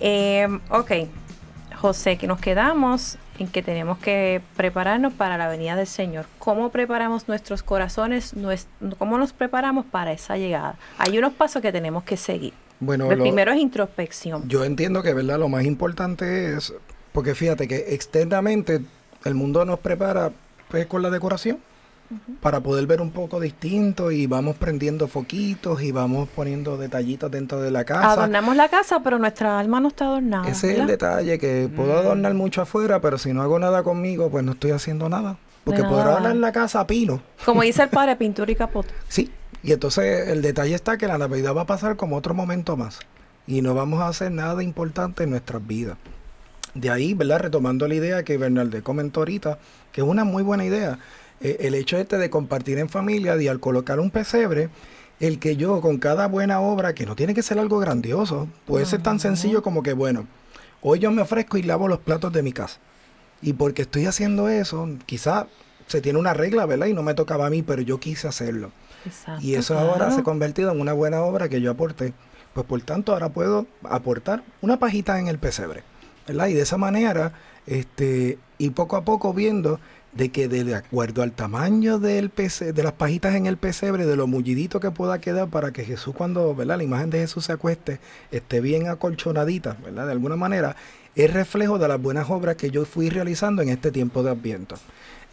Eh, 0.00 0.48
ok, 0.70 0.90
José, 1.76 2.18
que 2.18 2.26
nos 2.26 2.40
quedamos 2.40 3.16
en 3.38 3.46
que 3.46 3.62
tenemos 3.62 3.98
que 3.98 4.42
prepararnos 4.56 5.12
para 5.12 5.38
la 5.38 5.46
venida 5.46 5.76
del 5.76 5.86
Señor. 5.86 6.26
¿Cómo 6.40 6.70
preparamos 6.70 7.28
nuestros 7.28 7.62
corazones? 7.62 8.34
¿Cómo 8.98 9.18
nos 9.18 9.32
preparamos 9.32 9.86
para 9.86 10.10
esa 10.10 10.36
llegada? 10.36 10.74
Hay 10.98 11.16
unos 11.16 11.32
pasos 11.32 11.62
que 11.62 11.70
tenemos 11.70 12.02
que 12.02 12.16
seguir. 12.16 12.54
Bueno, 12.82 13.08
el 13.12 13.20
primero 13.20 13.52
es 13.52 13.60
introspección. 13.60 14.48
Yo 14.48 14.64
entiendo 14.64 15.04
que, 15.04 15.14
¿verdad? 15.14 15.38
Lo 15.38 15.48
más 15.48 15.64
importante 15.64 16.56
es, 16.56 16.74
porque 17.12 17.36
fíjate 17.36 17.68
que 17.68 17.94
externamente 17.94 18.80
el 19.24 19.34
mundo 19.36 19.64
nos 19.64 19.78
prepara 19.78 20.32
pues, 20.68 20.86
con 20.86 21.00
la 21.00 21.08
decoración 21.08 21.58
para 22.40 22.60
poder 22.60 22.88
ver 22.88 23.00
un 23.00 23.12
poco 23.12 23.38
distinto 23.38 24.10
y 24.10 24.26
vamos 24.26 24.56
prendiendo 24.56 25.06
foquitos 25.06 25.80
y 25.80 25.92
vamos 25.92 26.28
poniendo 26.34 26.76
detallitos 26.76 27.30
dentro 27.30 27.62
de 27.62 27.70
la 27.70 27.84
casa. 27.84 28.14
Adornamos 28.14 28.56
la 28.56 28.68
casa, 28.68 29.00
pero 29.00 29.16
nuestra 29.16 29.60
alma 29.60 29.78
no 29.78 29.88
está 29.88 30.06
adornada. 30.06 30.48
Ese 30.48 30.72
es 30.72 30.80
el 30.80 30.88
detalle, 30.88 31.38
que 31.38 31.70
puedo 31.74 31.94
mm. 31.94 31.98
adornar 31.98 32.34
mucho 32.34 32.62
afuera, 32.62 33.00
pero 33.00 33.16
si 33.16 33.32
no 33.32 33.42
hago 33.42 33.60
nada 33.60 33.84
conmigo, 33.84 34.28
pues 34.28 34.44
no 34.44 34.52
estoy 34.52 34.72
haciendo 34.72 35.08
nada. 35.08 35.38
Porque 35.62 35.84
podrá 35.84 36.06
adornar 36.06 36.34
la 36.34 36.50
casa 36.50 36.80
a 36.80 36.86
pino. 36.88 37.22
Como 37.44 37.62
dice 37.62 37.84
el 37.84 37.88
padre, 37.90 38.16
pintura 38.16 38.50
y 38.50 38.56
capote. 38.56 38.90
Sí, 39.06 39.30
y 39.62 39.72
entonces 39.72 40.28
el 40.28 40.42
detalle 40.42 40.74
está 40.74 40.98
que 40.98 41.06
la 41.06 41.18
Navidad 41.18 41.54
va 41.54 41.62
a 41.62 41.66
pasar 41.66 41.96
como 41.96 42.16
otro 42.16 42.34
momento 42.34 42.76
más. 42.76 43.00
Y 43.46 43.62
no 43.62 43.74
vamos 43.74 44.00
a 44.00 44.08
hacer 44.08 44.30
nada 44.30 44.62
importante 44.62 45.24
en 45.24 45.30
nuestras 45.30 45.66
vidas. 45.66 45.96
De 46.74 46.90
ahí, 46.90 47.14
¿verdad? 47.14 47.40
Retomando 47.40 47.86
la 47.86 47.94
idea 47.94 48.22
que 48.22 48.38
Bernalde 48.38 48.82
comentó 48.82 49.20
ahorita, 49.20 49.58
que 49.92 50.00
es 50.00 50.06
una 50.06 50.24
muy 50.24 50.42
buena 50.42 50.64
idea 50.64 50.98
eh, 51.42 51.58
el 51.66 51.74
hecho 51.74 51.98
este 51.98 52.18
de 52.18 52.30
compartir 52.30 52.78
en 52.78 52.88
familia 52.88 53.40
y 53.40 53.48
al 53.48 53.60
colocar 53.60 53.98
un 54.00 54.10
pesebre, 54.10 54.70
el 55.20 55.38
que 55.38 55.56
yo 55.56 55.80
con 55.80 55.98
cada 55.98 56.26
buena 56.28 56.60
obra, 56.60 56.94
que 56.94 57.04
no 57.04 57.16
tiene 57.16 57.34
que 57.34 57.42
ser 57.42 57.58
algo 57.58 57.78
grandioso, 57.78 58.48
puede 58.64 58.86
ser 58.86 59.02
tan 59.02 59.20
sencillo 59.20 59.62
como 59.62 59.82
que, 59.82 59.92
bueno, 59.92 60.26
hoy 60.80 61.00
yo 61.00 61.10
me 61.10 61.22
ofrezco 61.22 61.56
y 61.56 61.62
lavo 61.62 61.88
los 61.88 61.98
platos 61.98 62.32
de 62.32 62.42
mi 62.42 62.52
casa. 62.52 62.78
Y 63.40 63.54
porque 63.54 63.82
estoy 63.82 64.06
haciendo 64.06 64.48
eso, 64.48 64.88
quizá 65.04 65.48
se 65.88 66.00
tiene 66.00 66.18
una 66.18 66.32
regla, 66.32 66.64
¿verdad? 66.64 66.86
Y 66.86 66.94
no 66.94 67.02
me 67.02 67.14
tocaba 67.14 67.46
a 67.46 67.50
mí, 67.50 67.62
pero 67.62 67.82
yo 67.82 67.98
quise 67.98 68.28
hacerlo. 68.28 68.70
Y 69.40 69.54
eso 69.54 69.78
ahora 69.78 70.10
se 70.10 70.20
ha 70.20 70.22
convertido 70.22 70.72
en 70.72 70.80
una 70.80 70.92
buena 70.92 71.22
obra 71.22 71.48
que 71.48 71.60
yo 71.60 71.70
aporté. 71.70 72.14
Pues 72.54 72.66
por 72.66 72.80
tanto 72.82 73.12
ahora 73.12 73.30
puedo 73.30 73.66
aportar 73.84 74.42
una 74.60 74.78
pajita 74.78 75.18
en 75.18 75.28
el 75.28 75.38
pesebre, 75.38 75.82
¿verdad? 76.26 76.48
Y 76.48 76.54
de 76.54 76.62
esa 76.62 76.76
manera, 76.76 77.32
este, 77.66 78.38
ir 78.58 78.72
poco 78.74 78.96
a 78.96 79.04
poco 79.04 79.32
viendo 79.32 79.80
de 80.12 80.28
que 80.28 80.48
de 80.48 80.74
acuerdo 80.74 81.22
al 81.22 81.32
tamaño 81.32 81.98
del 81.98 82.28
PC, 82.28 82.74
de 82.74 82.82
las 82.82 82.92
pajitas 82.92 83.34
en 83.34 83.46
el 83.46 83.56
pesebre, 83.56 84.04
de 84.04 84.16
lo 84.16 84.26
mullidito 84.26 84.78
que 84.80 84.90
pueda 84.90 85.18
quedar 85.20 85.48
para 85.48 85.72
que 85.72 85.84
Jesús 85.84 86.14
cuando, 86.14 86.54
¿verdad? 86.54 86.76
La 86.76 86.84
imagen 86.84 87.08
de 87.08 87.20
Jesús 87.20 87.46
se 87.46 87.52
acueste, 87.52 88.00
esté 88.30 88.60
bien 88.60 88.88
acolchonadita, 88.88 89.78
¿verdad? 89.82 90.06
De 90.06 90.12
alguna 90.12 90.36
manera, 90.36 90.76
es 91.14 91.32
reflejo 91.32 91.78
de 91.78 91.88
las 91.88 92.00
buenas 92.00 92.28
obras 92.30 92.56
que 92.56 92.70
yo 92.70 92.84
fui 92.84 93.08
realizando 93.08 93.62
en 93.62 93.70
este 93.70 93.90
tiempo 93.90 94.22
de 94.22 94.30
Adviento. 94.30 94.76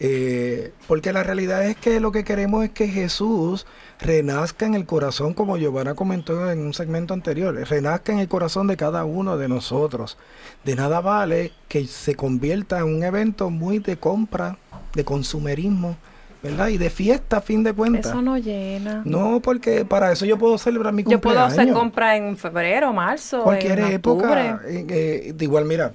Eh, 0.02 0.72
porque 0.88 1.12
la 1.12 1.24
realidad 1.24 1.66
es 1.66 1.76
que 1.76 2.00
lo 2.00 2.12
que 2.12 2.24
queremos 2.24 2.64
es 2.64 2.70
que 2.70 2.88
Jesús 2.88 3.66
renazca 4.00 4.66
en 4.66 4.74
el 4.74 4.86
corazón, 4.86 5.34
como 5.34 5.58
Giovanna 5.58 5.94
comentó 5.94 6.50
en 6.50 6.60
un 6.60 6.74
segmento 6.74 7.14
anterior, 7.14 7.54
renazca 7.68 8.14
en 8.14 8.20
el 8.20 8.30
corazón 8.30 8.68
de 8.68 8.78
cada 8.78 9.04
uno 9.04 9.38
de 9.38 9.50
nosotros. 9.50 10.18
De 10.64 10.76
nada 10.76 11.02
vale 11.02 11.52
que 11.68 11.86
se 11.86 12.16
convierta 12.16 12.80
en 12.80 12.86
un 12.86 13.04
evento 13.04 13.50
muy 13.50 13.80
de 13.80 13.98
compra, 13.98 14.58
de 14.94 15.04
consumerismo, 15.04 15.98
¿verdad? 16.42 16.70
Y 16.70 16.78
de 16.78 16.90
fiesta 16.90 17.38
a 17.38 17.42
fin 17.42 17.64
de 17.64 17.74
cuentas. 17.74 18.06
Eso 18.06 18.22
no 18.22 18.38
llena. 18.38 19.02
No, 19.04 19.42
porque 19.42 19.84
para 19.84 20.14
eso 20.14 20.26
yo 20.26 20.38
puedo 20.38 20.58
celebrar 20.58 20.94
mi 20.94 21.04
cumpleaños. 21.04 21.24
Yo 21.24 21.30
puedo 21.30 21.62
hacer 21.62 21.74
compra 21.74 22.16
en 22.16 22.38
febrero, 22.38 22.94
marzo, 22.94 23.44
cualquier 23.44 23.80
época. 23.80 24.62
Eh, 24.66 25.34
de 25.36 25.44
igual, 25.44 25.66
mira, 25.66 25.92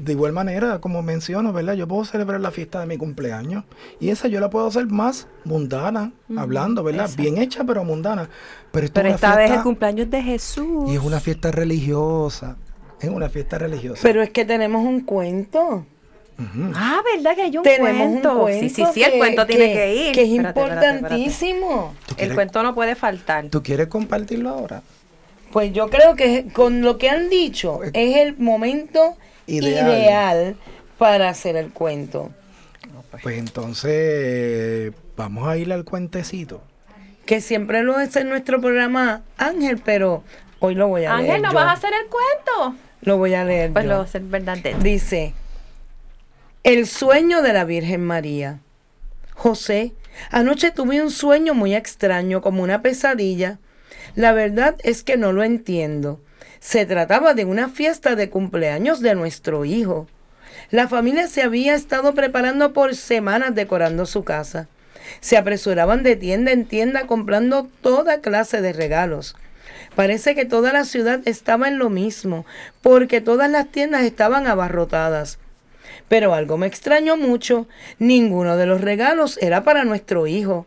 de 0.00 0.12
igual 0.12 0.32
manera, 0.32 0.80
como 0.80 1.02
menciono, 1.02 1.52
¿verdad? 1.52 1.74
Yo 1.74 1.86
puedo 1.86 2.04
celebrar 2.04 2.40
la 2.40 2.50
fiesta 2.50 2.80
de 2.80 2.86
mi 2.86 2.96
cumpleaños 2.96 3.64
y 4.00 4.10
esa 4.10 4.28
yo 4.28 4.40
la 4.40 4.50
puedo 4.50 4.66
hacer 4.66 4.86
más 4.86 5.28
mundana, 5.44 6.12
hablando, 6.36 6.82
¿verdad? 6.82 7.10
Bien 7.16 7.38
hecha, 7.38 7.64
pero 7.64 7.84
mundana. 7.84 8.28
Pero, 8.72 8.86
esta 8.86 9.36
vez 9.36 9.50
el 9.50 9.62
cumpleaños 9.62 10.10
de 10.10 10.22
Jesús. 10.22 10.90
Y 10.90 10.96
es 10.96 11.02
una 11.02 11.20
fiesta 11.20 11.50
religiosa. 11.50 12.56
Es 13.00 13.08
una 13.08 13.28
fiesta 13.28 13.58
religiosa. 13.58 14.00
Pero 14.02 14.22
es 14.22 14.30
que 14.30 14.44
tenemos 14.44 14.84
un 14.84 15.00
cuento. 15.00 15.86
Ah, 16.74 17.00
¿verdad 17.14 17.36
que 17.36 17.42
hay 17.42 17.56
un 17.56 17.62
cuento? 17.62 18.48
Sí, 18.48 18.68
sí, 18.68 18.84
sí, 18.92 19.02
el 19.02 19.18
cuento 19.18 19.46
tiene 19.46 19.72
que 19.72 19.94
ir. 19.94 20.12
Que 20.14 20.22
es 20.22 20.28
importantísimo. 20.30 21.94
el 22.16 22.34
cuento 22.34 22.62
no 22.62 22.74
puede 22.74 22.94
faltar. 22.94 23.48
¿Tú 23.48 23.62
quieres 23.62 23.86
compartirlo 23.88 24.50
ahora? 24.50 24.82
Pues 25.52 25.72
yo 25.72 25.88
creo 25.88 26.16
que 26.16 26.46
con 26.52 26.80
lo 26.80 26.98
que 26.98 27.08
han 27.08 27.30
dicho 27.30 27.76
pues 27.76 27.90
es 27.94 28.16
el 28.16 28.36
momento 28.38 29.16
ideal, 29.46 30.56
para 30.98 31.28
hacer 31.28 31.56
el 31.56 31.70
cuento. 31.70 32.30
Pues 33.22 33.38
entonces 33.38 34.92
vamos 35.16 35.48
a 35.48 35.56
ir 35.56 35.72
al 35.72 35.84
cuentecito. 35.84 36.62
Que 37.26 37.40
siempre 37.40 37.82
lo 37.82 37.96
hace 37.96 38.20
en 38.20 38.28
nuestro 38.28 38.60
programa 38.60 39.22
Ángel, 39.38 39.78
pero 39.78 40.24
hoy 40.58 40.74
lo 40.74 40.88
voy 40.88 41.04
a 41.04 41.16
leer. 41.16 41.30
Ángel, 41.30 41.42
¿no 41.42 41.52
vas 41.52 41.66
a 41.68 41.72
hacer 41.72 41.92
el 41.94 42.08
cuento? 42.08 42.76
Lo 43.02 43.18
voy 43.18 43.34
a 43.34 43.44
leer. 43.44 43.72
Pues 43.72 43.86
lo 43.86 43.94
voy 43.94 44.02
a 44.02 44.04
hacer 44.04 44.22
verdadero. 44.22 44.78
Dice: 44.80 45.32
El 46.64 46.86
sueño 46.86 47.42
de 47.42 47.52
la 47.52 47.64
Virgen 47.64 48.04
María. 48.04 48.58
José, 49.34 49.92
anoche 50.30 50.70
tuve 50.70 51.02
un 51.02 51.10
sueño 51.10 51.54
muy 51.54 51.74
extraño, 51.74 52.40
como 52.40 52.62
una 52.62 52.82
pesadilla. 52.82 53.58
La 54.14 54.32
verdad 54.32 54.76
es 54.84 55.02
que 55.02 55.16
no 55.16 55.32
lo 55.32 55.42
entiendo. 55.44 56.20
Se 56.64 56.86
trataba 56.86 57.34
de 57.34 57.44
una 57.44 57.68
fiesta 57.68 58.16
de 58.16 58.30
cumpleaños 58.30 59.00
de 59.00 59.14
nuestro 59.14 59.66
hijo. 59.66 60.08
La 60.70 60.88
familia 60.88 61.28
se 61.28 61.42
había 61.42 61.74
estado 61.74 62.14
preparando 62.14 62.72
por 62.72 62.96
semanas 62.96 63.54
decorando 63.54 64.06
su 64.06 64.24
casa. 64.24 64.66
Se 65.20 65.36
apresuraban 65.36 66.02
de 66.02 66.16
tienda 66.16 66.52
en 66.52 66.64
tienda 66.64 67.06
comprando 67.06 67.68
toda 67.82 68.22
clase 68.22 68.62
de 68.62 68.72
regalos. 68.72 69.36
Parece 69.94 70.34
que 70.34 70.46
toda 70.46 70.72
la 70.72 70.86
ciudad 70.86 71.20
estaba 71.26 71.68
en 71.68 71.78
lo 71.78 71.90
mismo, 71.90 72.46
porque 72.80 73.20
todas 73.20 73.50
las 73.50 73.68
tiendas 73.68 74.04
estaban 74.04 74.46
abarrotadas. 74.46 75.38
Pero 76.08 76.32
algo 76.32 76.56
me 76.56 76.66
extrañó 76.66 77.18
mucho, 77.18 77.68
ninguno 77.98 78.56
de 78.56 78.64
los 78.64 78.80
regalos 78.80 79.38
era 79.42 79.64
para 79.64 79.84
nuestro 79.84 80.26
hijo 80.26 80.66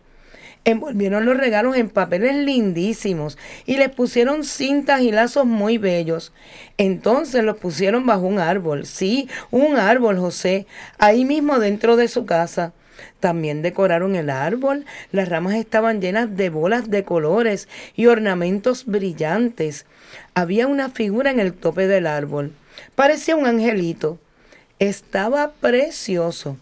envolvieron 0.68 1.26
los 1.26 1.38
regalos 1.38 1.78
en 1.78 1.90
papeles 1.90 2.36
lindísimos 2.36 3.38
y 3.66 3.78
les 3.78 3.90
pusieron 3.90 4.44
cintas 4.44 5.00
y 5.02 5.14
lazos 5.14 5.46
muy 5.46 5.78
bellos. 5.78 6.34
Entonces 6.78 7.42
los 7.46 7.58
pusieron 7.58 8.06
bajo 8.06 8.26
un 8.26 8.38
árbol, 8.38 8.86
sí, 8.86 9.30
un 9.50 9.78
árbol, 9.78 10.20
José, 10.20 10.68
ahí 11.00 11.24
mismo 11.24 11.60
dentro 11.60 11.96
de 11.96 12.10
su 12.10 12.26
casa. 12.26 12.74
También 13.22 13.62
decoraron 13.62 14.18
el 14.18 14.30
árbol, 14.30 14.86
las 15.14 15.30
ramas 15.30 15.56
estaban 15.56 16.02
llenas 16.02 16.36
de 16.36 16.50
bolas 16.50 16.90
de 16.90 17.06
colores 17.06 17.70
y 17.96 18.08
ornamentos 18.08 18.86
brillantes. 18.86 19.86
Había 20.34 20.68
una 20.68 20.90
figura 20.90 21.32
en 21.32 21.40
el 21.40 21.54
tope 21.54 21.88
del 21.88 22.08
árbol. 22.08 22.52
Parecía 22.96 23.38
un 23.38 23.46
angelito. 23.46 24.20
Estaba 24.80 25.54
precioso. 25.62 26.58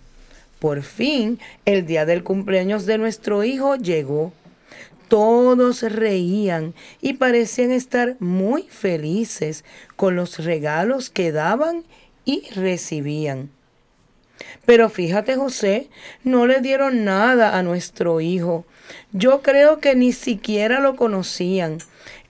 Por 0.66 0.82
fin, 0.82 1.38
el 1.66 1.86
día 1.86 2.08
del 2.08 2.24
cumpleaños 2.24 2.88
de 2.88 2.98
nuestro 2.98 3.44
hijo 3.44 3.76
llegó. 3.76 4.34
Todos 5.10 5.84
reían 5.84 6.74
y 7.04 7.14
parecían 7.14 7.70
estar 7.70 8.16
muy 8.18 8.64
felices 8.64 9.64
con 9.96 10.16
los 10.16 10.44
regalos 10.44 11.12
que 11.12 11.32
daban 11.32 11.84
y 12.26 12.50
recibían. 12.56 13.52
Pero 14.66 14.90
fíjate, 14.90 15.36
José, 15.36 15.88
no 16.24 16.48
le 16.48 16.62
dieron 16.62 17.06
nada 17.06 17.60
a 17.60 17.62
nuestro 17.62 18.20
hijo. 18.20 18.66
Yo 19.12 19.44
creo 19.44 19.78
que 19.80 19.94
ni 19.94 20.14
siquiera 20.14 20.80
lo 20.80 20.96
conocían. 20.96 21.78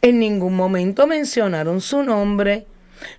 En 0.02 0.20
ningún 0.20 0.58
momento 0.58 1.08
mencionaron 1.08 1.80
su 1.80 2.04
nombre. 2.04 2.66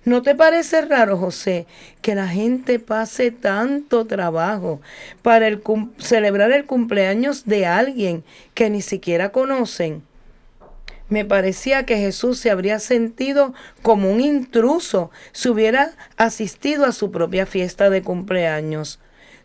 ¿No 0.05 0.21
te 0.21 0.35
parece 0.35 0.81
raro, 0.81 1.17
José, 1.17 1.67
que 2.01 2.15
la 2.15 2.27
gente 2.27 2.79
pase 2.79 3.31
tanto 3.31 4.05
trabajo 4.05 4.81
para 5.21 5.47
celebrar 5.97 6.51
el 6.51 6.65
cumpleaños 6.65 7.45
de 7.45 7.65
alguien 7.65 8.23
que 8.53 8.69
ni 8.69 8.81
siquiera 8.81 9.29
conocen? 9.29 10.03
Me 11.09 11.23
parecía 11.23 11.85
que 11.85 11.97
Jesús 11.97 12.37
se 12.37 12.51
habría 12.51 12.79
sentido 12.79 13.53
como 13.81 14.11
un 14.11 14.19
intruso 14.19 15.09
si 15.31 15.47
hubiera 15.49 15.93
asistido 16.17 16.85
a 16.85 16.91
su 16.91 17.11
propia 17.11 17.45
fiesta 17.45 17.89
de 17.89 18.01
cumpleaños. 18.01 18.99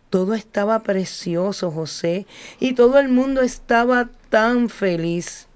Todo 0.09 0.33
estaba 0.33 0.83
precioso, 0.83 1.71
José, 1.71 2.27
y 2.59 2.73
todo 2.73 2.99
el 2.99 3.07
mundo 3.07 3.41
estaba 3.41 4.09
tan 4.29 4.69
feliz. 4.69 5.47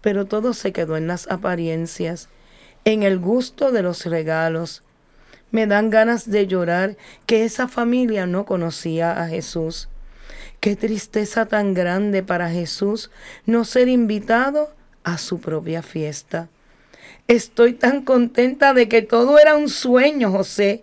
Pero 0.00 0.26
todo 0.26 0.54
se 0.54 0.72
quedó 0.72 0.96
en 0.96 1.06
las 1.06 1.28
apariencias 1.30 2.28
en 2.92 3.02
el 3.02 3.18
gusto 3.18 3.70
de 3.70 3.82
los 3.82 4.06
regalos. 4.06 4.82
Me 5.50 5.66
dan 5.66 5.90
ganas 5.90 6.30
de 6.30 6.46
llorar 6.46 6.96
que 7.26 7.44
esa 7.44 7.68
familia 7.68 8.26
no 8.26 8.44
conocía 8.44 9.22
a 9.22 9.28
Jesús, 9.28 9.88
Qué 10.60 10.74
tristeza 10.74 11.46
tan 11.46 11.72
grande 11.72 12.22
para 12.24 12.50
Jesús 12.50 13.10
no 13.46 13.64
ser 13.64 13.86
invitado 13.88 14.74
a 15.04 15.16
su 15.16 15.40
propia 15.40 15.82
fiesta. 15.82 16.48
Estoy 17.28 17.74
tan 17.74 18.02
contenta 18.02 18.74
de 18.74 18.88
que 18.88 19.02
todo 19.02 19.38
era 19.38 19.54
un 19.54 19.68
sueño, 19.68 20.32
José. 20.32 20.82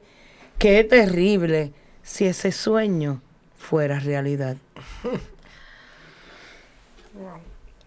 Qué 0.60 0.84
terrible 0.86 1.74
si 2.03 2.26
ese 2.26 2.53
sueño 2.53 3.22
fuera 3.58 3.99
realidad. 3.99 4.56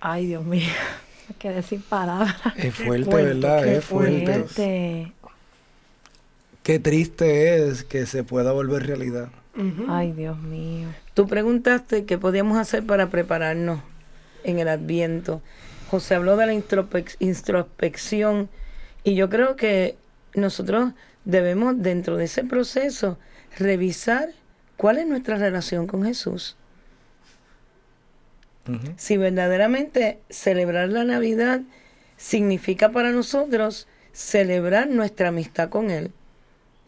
Ay, 0.00 0.26
Dios 0.26 0.44
mío. 0.44 0.68
Me 1.28 1.34
quedé 1.36 1.62
sin 1.62 1.82
palabras. 1.82 2.34
Es 2.56 2.74
fuerte, 2.74 3.10
fuerte, 3.10 3.34
¿verdad? 3.34 3.64
qué 3.64 3.76
Es 3.76 3.84
fuerte. 3.84 4.24
Fuerte. 4.24 5.12
Qué 6.62 6.78
triste 6.78 7.66
es 7.68 7.84
que 7.84 8.06
se 8.06 8.24
pueda 8.24 8.52
volver 8.52 8.86
realidad. 8.86 9.28
Ay, 9.88 10.12
Dios 10.12 10.38
mío. 10.38 10.88
Tú 11.14 11.26
preguntaste 11.26 12.04
qué 12.04 12.16
podíamos 12.18 12.58
hacer 12.58 12.84
para 12.86 13.08
prepararnos 13.10 13.80
en 14.44 14.58
el 14.60 14.68
Adviento. 14.68 15.40
José 15.90 16.14
habló 16.14 16.36
de 16.36 16.46
la 16.46 16.52
introspec- 16.54 17.16
introspección 17.18 18.48
y 19.02 19.14
yo 19.14 19.28
creo 19.30 19.56
que 19.56 19.96
nosotros 20.34 20.92
debemos 21.24 21.74
dentro 21.82 22.16
de 22.16 22.26
ese 22.26 22.44
proceso 22.44 23.18
revisar 23.58 24.28
cuál 24.76 24.98
es 24.98 25.06
nuestra 25.06 25.36
relación 25.38 25.86
con 25.86 26.04
Jesús. 26.04 26.56
Si 28.96 29.16
verdaderamente 29.16 30.18
celebrar 30.28 30.88
la 30.88 31.04
Navidad 31.04 31.62
significa 32.16 32.90
para 32.90 33.10
nosotros 33.12 33.86
celebrar 34.12 34.88
nuestra 34.88 35.28
amistad 35.28 35.68
con 35.68 35.90
Él. 35.90 36.12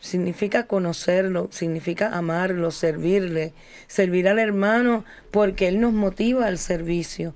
Significa 0.00 0.66
conocerlo, 0.66 1.48
significa 1.52 2.16
amarlo, 2.16 2.70
servirle, 2.70 3.52
servir 3.86 4.28
al 4.28 4.38
hermano 4.38 5.04
porque 5.30 5.68
Él 5.68 5.80
nos 5.80 5.92
motiva 5.92 6.46
al 6.46 6.58
servicio. 6.58 7.34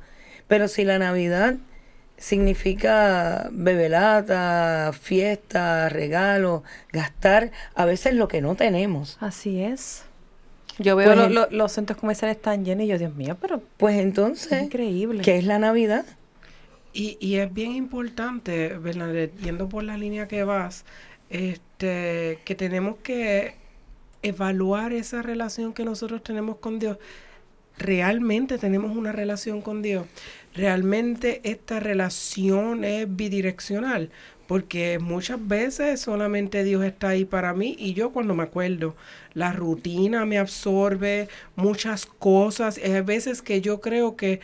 Pero 0.49 0.69
si 0.69 0.85
la 0.85 0.99
Navidad 0.99 1.57
significa 2.17 3.49
bebelata, 3.53 4.93
fiesta, 4.99 5.89
regalo, 5.89 6.63
gastar 6.93 7.51
a 7.75 7.85
veces 7.85 8.15
lo 8.15 8.29
que 8.29 8.41
no 8.41 8.55
tenemos, 8.55 9.19
Así 9.21 9.63
es. 9.63 10.05
Yo 10.79 10.97
veo 10.97 11.07
Pues 11.07 11.19
lo- 11.19 11.25
en- 11.27 11.35
lo- 11.35 11.49
los 11.51 11.73
centros 11.73 11.99
comerciales 11.99 12.41
tan 12.41 12.65
llenos 12.65 12.85
y 12.85 12.89
yo, 12.89 12.99
Dios 12.99 13.15
mío, 13.15 13.37
pero 13.41 13.63
pues 13.77 13.97
es 13.97 14.03
entonces, 14.03 14.63
increíble. 14.63 15.23
¿qué 15.23 15.37
es 15.39 15.45
la 15.45 15.59
Navidad? 15.59 16.05
Y, 16.93 17.17
y 17.21 17.37
es 17.37 17.53
bien 17.53 17.73
importante, 17.73 18.77
Bernadette, 18.79 19.37
yendo 19.41 19.69
por 19.69 19.83
la 19.85 19.97
línea 19.99 20.29
que 20.29 20.45
vas, 20.45 20.85
este, 21.31 22.39
que 22.45 22.55
tenemos 22.55 22.97
que 23.03 23.55
evaluar 24.23 24.93
esa 24.93 25.21
relación 25.23 25.73
que 25.73 25.85
nosotros 25.85 26.23
tenemos 26.23 26.57
con 26.59 26.79
Dios. 26.79 26.99
¿Realmente 27.77 28.57
tenemos 28.59 28.97
una 28.97 29.11
relación 29.13 29.61
con 29.61 29.83
Dios? 29.83 30.07
¿Realmente 30.55 31.41
esta 31.43 31.81
relación 31.81 32.85
es 32.85 33.07
bidireccional? 33.15 34.11
Porque 34.47 34.99
muchas 35.01 35.45
veces 35.49 36.01
solamente 36.01 36.63
Dios 36.63 36.85
está 36.85 37.09
ahí 37.09 37.25
para 37.25 37.53
mí 37.55 37.75
y 37.79 37.95
yo 37.95 38.11
cuando 38.13 38.35
me 38.35 38.45
acuerdo, 38.45 38.95
la 39.35 39.53
rutina 39.53 40.25
me 40.25 40.39
absorbe 40.39 41.29
muchas 41.57 42.07
cosas. 42.07 42.79
Hay 42.79 43.01
veces 43.03 43.43
que 43.43 43.61
yo 43.61 43.81
creo 43.81 44.17
que 44.17 44.41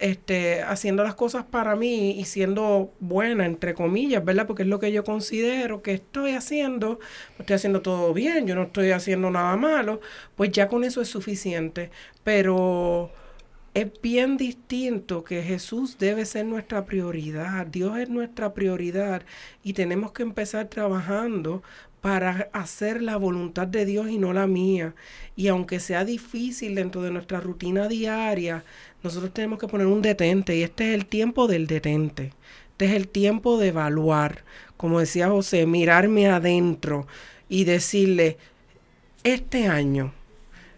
este, 0.00 0.62
haciendo 0.62 1.04
las 1.04 1.14
cosas 1.14 1.44
para 1.44 1.76
mí 1.76 2.18
y 2.18 2.24
siendo 2.24 2.92
buena, 3.00 3.46
entre 3.46 3.74
comillas, 3.74 4.24
¿verdad? 4.24 4.46
Porque 4.46 4.62
es 4.62 4.68
lo 4.68 4.80
que 4.80 4.92
yo 4.92 5.04
considero 5.04 5.82
que 5.82 5.92
estoy 5.92 6.32
haciendo, 6.32 6.98
estoy 7.38 7.56
haciendo 7.56 7.82
todo 7.82 8.12
bien, 8.14 8.46
yo 8.46 8.54
no 8.54 8.64
estoy 8.64 8.90
haciendo 8.90 9.30
nada 9.30 9.56
malo, 9.56 10.00
pues 10.36 10.50
ya 10.52 10.68
con 10.68 10.84
eso 10.84 11.00
es 11.02 11.08
suficiente. 11.08 11.90
Pero 12.24 13.10
es 13.74 13.88
bien 14.00 14.36
distinto 14.36 15.24
que 15.24 15.42
Jesús 15.42 15.98
debe 15.98 16.24
ser 16.24 16.46
nuestra 16.46 16.84
prioridad, 16.84 17.66
Dios 17.66 17.98
es 17.98 18.08
nuestra 18.08 18.54
prioridad 18.54 19.22
y 19.64 19.72
tenemos 19.72 20.12
que 20.12 20.22
empezar 20.22 20.68
trabajando 20.68 21.62
para 22.04 22.50
hacer 22.52 23.00
la 23.00 23.16
voluntad 23.16 23.66
de 23.66 23.86
Dios 23.86 24.10
y 24.10 24.18
no 24.18 24.34
la 24.34 24.46
mía. 24.46 24.94
Y 25.36 25.48
aunque 25.48 25.80
sea 25.80 26.04
difícil 26.04 26.74
dentro 26.74 27.00
de 27.00 27.10
nuestra 27.10 27.40
rutina 27.40 27.88
diaria, 27.88 28.62
nosotros 29.02 29.32
tenemos 29.32 29.58
que 29.58 29.68
poner 29.68 29.86
un 29.86 30.02
detente 30.02 30.54
y 30.54 30.64
este 30.64 30.90
es 30.90 30.94
el 30.96 31.06
tiempo 31.06 31.46
del 31.46 31.66
detente. 31.66 32.34
Este 32.72 32.84
es 32.84 32.92
el 32.92 33.08
tiempo 33.08 33.56
de 33.56 33.68
evaluar, 33.68 34.44
como 34.76 35.00
decía 35.00 35.30
José, 35.30 35.64
mirarme 35.64 36.26
adentro 36.26 37.06
y 37.48 37.64
decirle, 37.64 38.36
este 39.22 39.66
año 39.66 40.12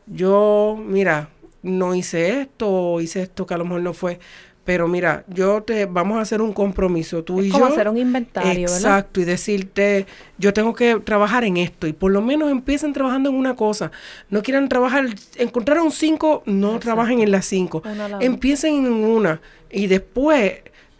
yo, 0.07 0.81
mira, 0.81 1.31
no 1.65 1.97
hice 1.97 2.41
esto, 2.43 3.01
hice 3.01 3.23
esto 3.23 3.47
que 3.47 3.55
a 3.55 3.59
lo 3.59 3.65
mejor 3.65 3.83
no 3.83 3.95
fue, 3.95 4.21
pero 4.67 4.89
mira, 4.89 5.25
yo 5.29 5.63
te 5.63 5.87
vamos 5.87 6.19
a 6.19 6.21
hacer 6.21 6.43
un 6.43 6.53
compromiso, 6.53 7.23
tú 7.25 7.41
y 7.41 7.47
Es 7.47 7.53
como 7.53 7.69
yo. 7.69 7.73
hacer 7.73 7.89
un 7.89 7.97
inventario, 7.97 8.69
¿verdad? 8.69 8.77
Exacto, 8.77 9.21
y 9.21 9.25
decirte, 9.25 10.07
yo 10.37 10.53
tengo 10.53 10.75
que 10.75 10.97
trabajar 10.97 11.45
en 11.45 11.57
esto, 11.57 11.87
y 11.87 11.93
por 11.93 12.11
lo 12.13 12.21
menos 12.21 12.51
empiecen 12.51 12.93
trabajando 12.93 13.31
en 13.31 13.37
una 13.37 13.55
cosa. 13.55 13.93
No 14.29 14.43
quieran 14.43 14.69
trabajar, 14.69 15.07
encontraron 15.37 15.91
cinco, 15.93 16.43
no 16.45 16.79
trabajen 16.81 17.21
en 17.21 17.31
las 17.31 17.47
cinco. 17.47 17.83
La 17.85 18.19
Empiecen 18.21 18.85
en 18.85 18.93
una, 18.93 19.41
y 19.71 19.87
después 19.87 20.55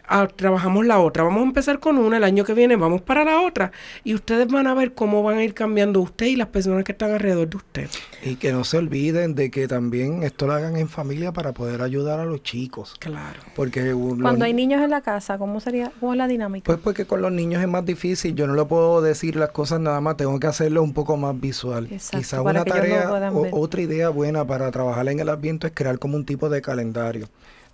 ah, 0.07 0.27
trabajamos 0.33 0.85
la 0.85 0.99
otra. 0.99 1.23
Vamos 1.23 1.41
a 1.41 1.45
empezar 1.45 1.79
con 1.79 1.97
una, 1.97 2.17
el 2.17 2.23
año 2.23 2.43
que 2.43 2.53
viene 2.53 2.75
vamos 2.75 3.01
para 3.01 3.23
la 3.23 3.41
otra, 3.41 3.71
y 4.03 4.13
ustedes 4.13 4.47
van 4.47 4.67
a 4.67 4.73
ver 4.73 4.93
cómo 4.93 5.23
van 5.23 5.37
a 5.37 5.43
ir 5.43 5.53
cambiando 5.53 6.01
usted 6.01 6.27
y 6.27 6.35
las 6.35 6.47
personas 6.47 6.83
que 6.83 6.91
están 6.93 7.11
alrededor 7.11 7.47
de 7.49 7.57
usted. 7.57 7.89
Y 8.23 8.35
que 8.35 8.51
no 8.51 8.63
se 8.63 8.77
olviden 8.77 9.35
de 9.35 9.51
que 9.51 9.67
también 9.67 10.23
esto 10.23 10.47
lo 10.47 10.53
hagan 10.53 10.75
en 10.77 10.89
familia 10.89 11.31
para 11.31 11.53
poder 11.53 11.81
ayudar 11.81 12.19
a 12.19 12.25
los 12.25 12.43
chicos. 12.43 12.95
Claro. 12.99 13.39
Porque 13.55 13.93
un- 13.93 14.21
Cuando 14.21 14.39
los- 14.39 14.45
hay 14.47 14.53
niños 14.53 14.81
en 14.81 14.89
la 14.89 15.01
casa, 15.01 15.37
¿cómo 15.37 15.59
sería? 15.59 15.91
¿Cómo 15.99 16.13
es 16.13 16.17
la 16.17 16.27
dinámica? 16.27 16.65
Pues 16.65 16.79
porque 16.79 17.05
con 17.05 17.21
los 17.21 17.31
niños 17.31 17.61
es 17.61 17.67
más 17.67 17.85
difícil, 17.85 18.35
yo 18.35 18.47
no 18.47 18.55
le 18.55 18.65
puedo 18.65 19.01
decir 19.01 19.35
las 19.35 19.49
cosas 19.49 19.79
nada 19.79 20.01
más, 20.01 20.17
tengo 20.17 20.39
que 20.39 20.47
hacerlo 20.47 20.81
un 20.83 20.93
poco 20.93 21.17
más 21.17 21.39
visual. 21.39 21.87
Exacto, 21.91 22.17
Quizás 22.17 22.39
una 22.39 22.63
tarea, 22.65 23.31
o- 23.33 23.59
otra 23.59 23.81
idea 23.81 24.09
buena 24.09 24.45
para 24.45 24.69
trabajar 24.71 25.07
en 25.09 25.19
el 25.19 25.29
adviento 25.29 25.67
es 25.67 25.73
crear 25.75 25.99
como 25.99 26.15
un 26.17 26.25
tipo 26.25 26.49
de 26.49 26.61
calendario, 26.61 27.27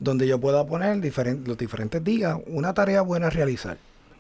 donde 0.04 0.28
yo 0.28 0.40
pueda 0.40 0.66
poner 0.66 0.98
los 1.46 1.58
diferentes 1.58 2.04
días 2.04 2.38
una 2.48 2.74
tarea 2.74 3.02
buena 3.02 3.28
a 3.28 3.30
realizar. 3.30 3.78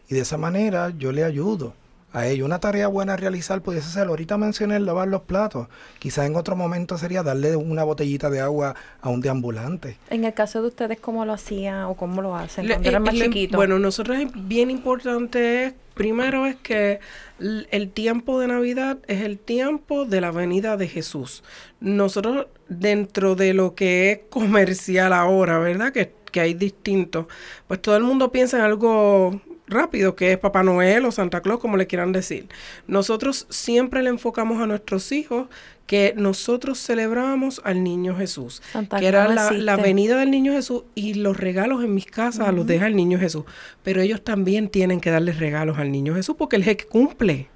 Y 0.10 0.16
de 0.16 0.22
esa 0.22 0.38
manera 0.38 0.94
yo 0.98 1.12
le 1.12 1.24
ayudo 1.24 1.74
a 2.14 2.28
ellos. 2.28 2.46
Una 2.46 2.60
tarea 2.60 2.88
buena 2.88 3.14
a 3.14 3.18
realizar 3.18 3.62
pudiese 3.62 3.90
ser, 3.90 4.08
ahorita 4.08 4.38
mencioné 4.38 4.76
el 4.78 4.86
lavar 4.86 5.08
los 5.08 5.24
platos, 5.24 5.68
quizás 6.00 6.26
en 6.28 6.36
otro 6.36 6.56
momento 6.56 6.98
sería 6.98 7.24
darle 7.24 7.56
una 7.56 7.84
botellita 7.84 8.30
de 8.30 8.40
agua 8.40 8.76
a 9.02 9.10
un 9.10 9.20
deambulante. 9.22 9.98
En 10.10 10.24
el 10.24 10.34
caso 10.34 10.62
de 10.62 10.68
ustedes, 10.70 11.00
¿cómo 11.00 11.26
lo 11.26 11.34
hacían 11.34 11.84
o 11.86 11.96
cómo 11.96 12.22
lo 12.22 12.36
hacen? 12.36 12.68
Le- 12.68 12.76
Cuando 12.76 12.90
eran 12.90 13.02
eh, 13.02 13.06
más 13.06 13.16
le- 13.16 13.26
chiquitos. 13.26 13.56
Bueno, 13.58 13.80
nosotros 13.80 14.18
es 14.20 14.28
bien 14.48 14.70
importante 14.72 15.66
es, 15.66 15.74
primero 15.96 16.46
es 16.46 16.56
que 16.56 17.00
el 17.40 17.90
tiempo 17.92 18.40
de 18.40 18.48
Navidad 18.48 18.98
es 19.08 19.22
el 19.22 19.38
tiempo 19.40 20.06
de 20.06 20.22
la 20.22 20.32
venida 20.32 20.78
de 20.78 20.88
Jesús. 20.88 21.44
Nosotros 21.80 22.48
dentro 22.70 23.36
de 23.36 23.54
lo 23.54 23.76
que 23.76 24.12
es 24.12 24.20
comercial 24.30 25.14
ahora, 25.14 25.60
¿verdad? 25.60 25.92
Que, 25.92 26.14
que 26.32 26.40
hay 26.42 26.54
distinto, 26.54 27.28
pues 27.68 27.82
todo 27.82 27.96
el 27.98 28.04
mundo 28.04 28.32
piensa 28.32 28.58
en 28.58 28.64
algo 28.64 29.40
rápido, 29.74 30.16
que 30.16 30.32
es 30.34 30.38
Papá 30.38 30.64
Noel 30.64 31.06
o 31.06 31.12
Santa 31.12 31.42
Claus, 31.42 31.60
como 31.60 31.76
le 31.78 31.88
quieran 31.88 32.12
decir. 32.12 32.48
Nosotros 32.88 33.48
siempre 33.50 34.02
le 34.04 34.10
enfocamos 34.10 34.62
a 34.62 34.68
nuestros 34.68 35.12
hijos 35.12 35.48
que 35.88 36.14
nosotros 36.16 36.80
celebramos 36.80 37.60
al 37.66 37.84
niño 37.84 38.16
Jesús, 38.16 38.62
Santa 38.72 39.00
que 39.00 39.08
era 39.08 39.28
la, 39.28 39.52
la 39.66 39.76
venida 39.84 40.18
del 40.18 40.32
niño 40.32 40.54
Jesús 40.54 40.84
y 40.96 41.16
los 41.16 41.36
regalos 41.38 41.84
en 41.84 41.94
mis 41.94 42.06
casas 42.06 42.54
los 42.54 42.66
deja 42.66 42.88
el 42.88 42.96
niño 42.96 43.20
Jesús. 43.20 43.44
Pero 43.84 44.02
ellos 44.02 44.24
también 44.24 44.70
tienen 44.70 45.02
que 45.02 45.10
darles 45.12 45.40
regalos 45.40 45.78
al 45.80 45.92
niño 45.92 46.16
Jesús 46.16 46.36
porque 46.38 46.56
él 46.56 46.64
es 46.68 46.86
cumple. 46.86 47.50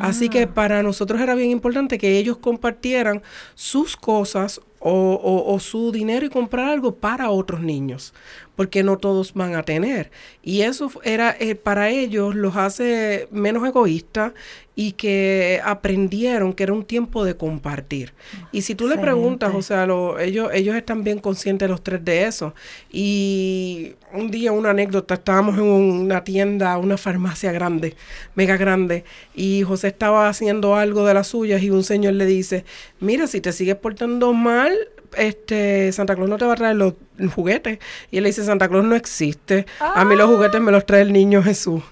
Así 0.00 0.30
que 0.30 0.46
para 0.46 0.82
nosotros 0.82 1.20
era 1.20 1.34
bien 1.34 1.50
importante 1.50 1.98
que 1.98 2.16
ellos 2.18 2.38
compartieran 2.38 3.22
sus 3.54 3.96
cosas 3.98 4.62
o, 4.78 4.90
o- 5.22 5.52
o 5.54 5.60
su 5.60 5.92
dinero 5.92 6.24
y 6.24 6.30
comprar 6.30 6.70
algo 6.70 6.94
para 6.94 7.28
otros 7.30 7.60
niños, 7.60 8.14
porque 8.58 8.82
no 8.82 8.98
todos 8.98 9.34
van 9.34 9.54
a 9.54 9.62
tener. 9.62 10.10
Y 10.42 10.62
eso 10.62 10.90
era 11.04 11.36
eh, 11.38 11.54
para 11.54 11.90
ellos 11.90 12.34
los 12.34 12.56
hace 12.56 13.28
menos 13.30 13.64
egoístas 13.64 14.32
y 14.74 14.92
que 14.92 15.60
aprendieron 15.64 16.52
que 16.52 16.64
era 16.64 16.72
un 16.72 16.84
tiempo 16.84 17.24
de 17.24 17.36
compartir. 17.36 18.14
Y 18.50 18.62
si 18.62 18.74
tú 18.74 18.88
le 18.88 18.96
preguntas, 19.02 19.52
o 19.54 19.62
sea, 19.62 19.86
lo- 19.86 20.18
ellos, 20.18 20.50
ellos 20.52 20.74
están 20.74 21.04
bien 21.04 21.20
conscientes 21.20 21.68
los 21.70 21.82
tres 21.84 22.04
de 22.04 22.24
eso. 22.24 22.52
Y 22.92 23.92
un 24.12 24.30
día, 24.32 24.50
una 24.50 24.70
anécdota, 24.70 25.14
estábamos 25.14 25.56
en 25.56 25.62
una 25.64 26.24
tienda, 26.24 26.76
una 26.78 26.96
farmacia 26.96 27.52
grande, 27.52 27.94
mega 28.34 28.56
grande, 28.56 29.04
y 29.36 29.62
José 29.62 29.86
estaba 29.88 30.28
haciendo 30.28 30.74
algo 30.74 31.06
de 31.06 31.14
las 31.14 31.28
suyas 31.28 31.62
y 31.62 31.70
un 31.70 31.84
señor 31.84 32.14
le 32.14 32.26
dice, 32.26 32.64
mira, 32.98 33.28
si 33.28 33.40
te 33.40 33.52
sigues 33.52 33.76
portando 33.76 34.32
mal, 34.32 34.72
este, 35.16 35.90
Santa 35.92 36.14
Claus 36.14 36.28
no 36.28 36.36
te 36.36 36.44
va 36.44 36.52
a 36.52 36.56
traer 36.56 36.76
los 36.76 36.92
juguetes. 37.34 37.78
Y 38.10 38.18
él 38.18 38.24
le 38.24 38.28
dice, 38.28 38.44
Santa 38.48 38.68
Claus 38.68 38.84
no 38.84 38.94
existe. 38.96 39.66
A 39.80 40.04
mí 40.04 40.16
los 40.16 40.26
juguetes 40.28 40.60
me 40.60 40.72
los 40.72 40.84
trae 40.84 41.02
el 41.02 41.12
niño 41.12 41.42
Jesús. 41.42 41.82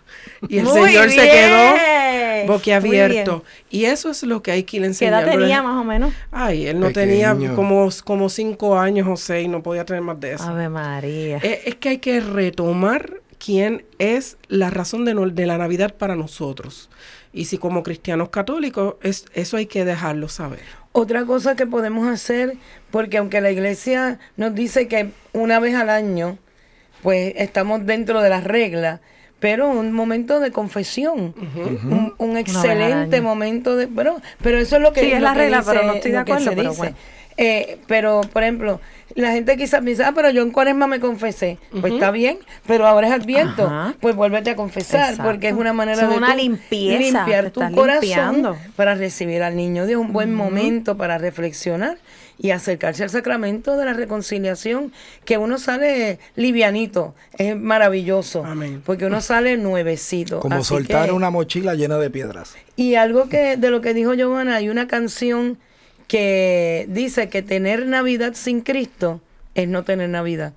Y 0.48 0.58
el 0.58 0.64
Muy 0.64 0.72
Señor 0.90 1.08
se 1.10 1.16
quedó 1.16 1.74
boquiabierto. 2.46 3.44
Y 3.70 3.84
eso 3.86 4.10
es 4.10 4.22
lo 4.22 4.42
que 4.42 4.50
hay 4.52 4.62
que 4.64 4.78
ir 4.78 4.96
¿Qué 4.98 5.06
edad 5.06 5.24
tenía 5.24 5.62
más 5.62 5.80
o 5.80 5.84
menos? 5.84 6.12
Ay, 6.30 6.66
él 6.66 6.78
no 6.80 6.88
Pequeño. 6.88 7.34
tenía 7.36 7.54
como, 7.54 7.88
como 8.04 8.28
cinco 8.28 8.78
años 8.78 9.06
o 9.08 9.16
seis, 9.16 9.48
no 9.48 9.62
podía 9.62 9.84
tener 9.84 10.02
más 10.02 10.18
de 10.20 10.32
eso. 10.34 10.44
Ave 10.44 10.68
María. 10.68 11.38
Eh, 11.42 11.62
es 11.66 11.74
que 11.76 11.88
hay 11.90 11.98
que 11.98 12.20
retomar 12.20 13.20
quién 13.38 13.84
es 13.98 14.36
la 14.48 14.70
razón 14.70 15.04
de, 15.04 15.14
no- 15.14 15.28
de 15.28 15.46
la 15.46 15.58
Navidad 15.58 15.94
para 15.94 16.16
nosotros. 16.16 16.88
Y 17.32 17.46
si 17.46 17.58
como 17.58 17.82
cristianos 17.82 18.30
católicos, 18.30 18.94
es, 19.02 19.26
eso 19.34 19.56
hay 19.56 19.66
que 19.66 19.84
dejarlo 19.84 20.28
saber. 20.28 20.60
Otra 20.92 21.24
cosa 21.26 21.54
que 21.56 21.66
podemos 21.66 22.08
hacer, 22.08 22.54
porque 22.90 23.18
aunque 23.18 23.40
la 23.42 23.50
iglesia 23.50 24.18
nos 24.36 24.54
dice 24.54 24.88
que 24.88 25.10
una 25.34 25.60
vez 25.60 25.74
al 25.74 25.90
año, 25.90 26.38
pues 27.02 27.34
estamos 27.36 27.86
dentro 27.86 28.20
de 28.22 28.30
las 28.30 28.44
reglas, 28.44 29.00
pero 29.38 29.68
un 29.68 29.92
momento 29.92 30.40
de 30.40 30.50
confesión, 30.50 31.34
un, 31.54 32.14
un 32.16 32.36
excelente 32.36 33.20
momento 33.20 33.76
de... 33.76 33.86
Bueno, 33.86 34.20
pero 34.42 34.58
eso 34.58 34.76
es 34.76 34.82
lo 34.82 34.92
que... 34.92 35.00
Sí, 35.00 35.12
es 35.12 35.20
la 35.20 35.34
regla, 35.34 35.62
pero 35.66 35.82
no 35.82 35.94
estoy 35.94 36.12
de 36.12 36.18
lo 36.18 36.24
que 36.24 36.32
acuerdo, 36.32 36.50
pero 36.56 36.70
dice. 36.70 36.78
bueno. 36.78 36.96
Eh, 37.38 37.78
pero, 37.86 38.22
por 38.32 38.42
ejemplo, 38.42 38.80
la 39.14 39.32
gente 39.32 39.56
quizás 39.56 39.82
piensa, 39.82 40.08
ah, 40.08 40.12
pero 40.14 40.30
yo 40.30 40.42
en 40.42 40.50
cuaresma 40.50 40.86
me 40.86 41.00
confesé. 41.00 41.58
Pues 41.80 41.92
está 41.92 42.10
bien, 42.10 42.38
pero 42.66 42.86
ahora 42.86 43.08
es 43.08 43.12
adviento. 43.12 43.66
Ajá. 43.66 43.94
Pues 44.00 44.16
vuélvete 44.16 44.50
a 44.50 44.56
confesar, 44.56 45.10
Exacto. 45.10 45.30
porque 45.30 45.48
es 45.48 45.54
una 45.54 45.72
manera 45.72 46.06
de 46.06 46.16
una 46.16 46.34
limpieza, 46.34 47.18
limpiar 47.18 47.50
tu 47.50 47.60
corazón 47.72 48.00
limpiando. 48.02 48.56
para 48.74 48.94
recibir 48.94 49.42
al 49.42 49.54
niño 49.54 49.86
Dios, 49.86 50.00
un 50.00 50.12
buen 50.12 50.34
momento 50.34 50.96
para 50.96 51.18
reflexionar 51.18 51.98
y 52.38 52.50
acercarse 52.50 53.02
al 53.02 53.10
sacramento 53.10 53.76
de 53.76 53.84
la 53.86 53.92
reconciliación, 53.94 54.92
que 55.24 55.38
uno 55.38 55.58
sale 55.58 56.18
livianito, 56.34 57.14
es 57.38 57.56
maravilloso, 57.56 58.44
Amén. 58.44 58.82
porque 58.84 59.06
uno 59.06 59.20
sale 59.20 59.56
nuevecito. 59.56 60.40
Como 60.40 60.56
Así 60.56 60.68
soltar 60.68 61.06
que- 61.06 61.12
una 61.12 61.30
mochila 61.30 61.74
llena 61.74 61.96
de 61.98 62.10
piedras. 62.10 62.54
Y 62.76 62.96
algo 62.96 63.28
que 63.28 63.56
de 63.56 63.70
lo 63.70 63.80
que 63.80 63.94
dijo 63.94 64.12
Giovanna, 64.14 64.56
hay 64.56 64.68
una 64.68 64.86
canción 64.86 65.58
que 66.08 66.86
dice 66.88 67.28
que 67.28 67.42
tener 67.42 67.86
Navidad 67.86 68.32
sin 68.34 68.60
Cristo 68.60 69.20
es 69.54 69.66
no 69.68 69.84
tener 69.84 70.08
Navidad. 70.08 70.52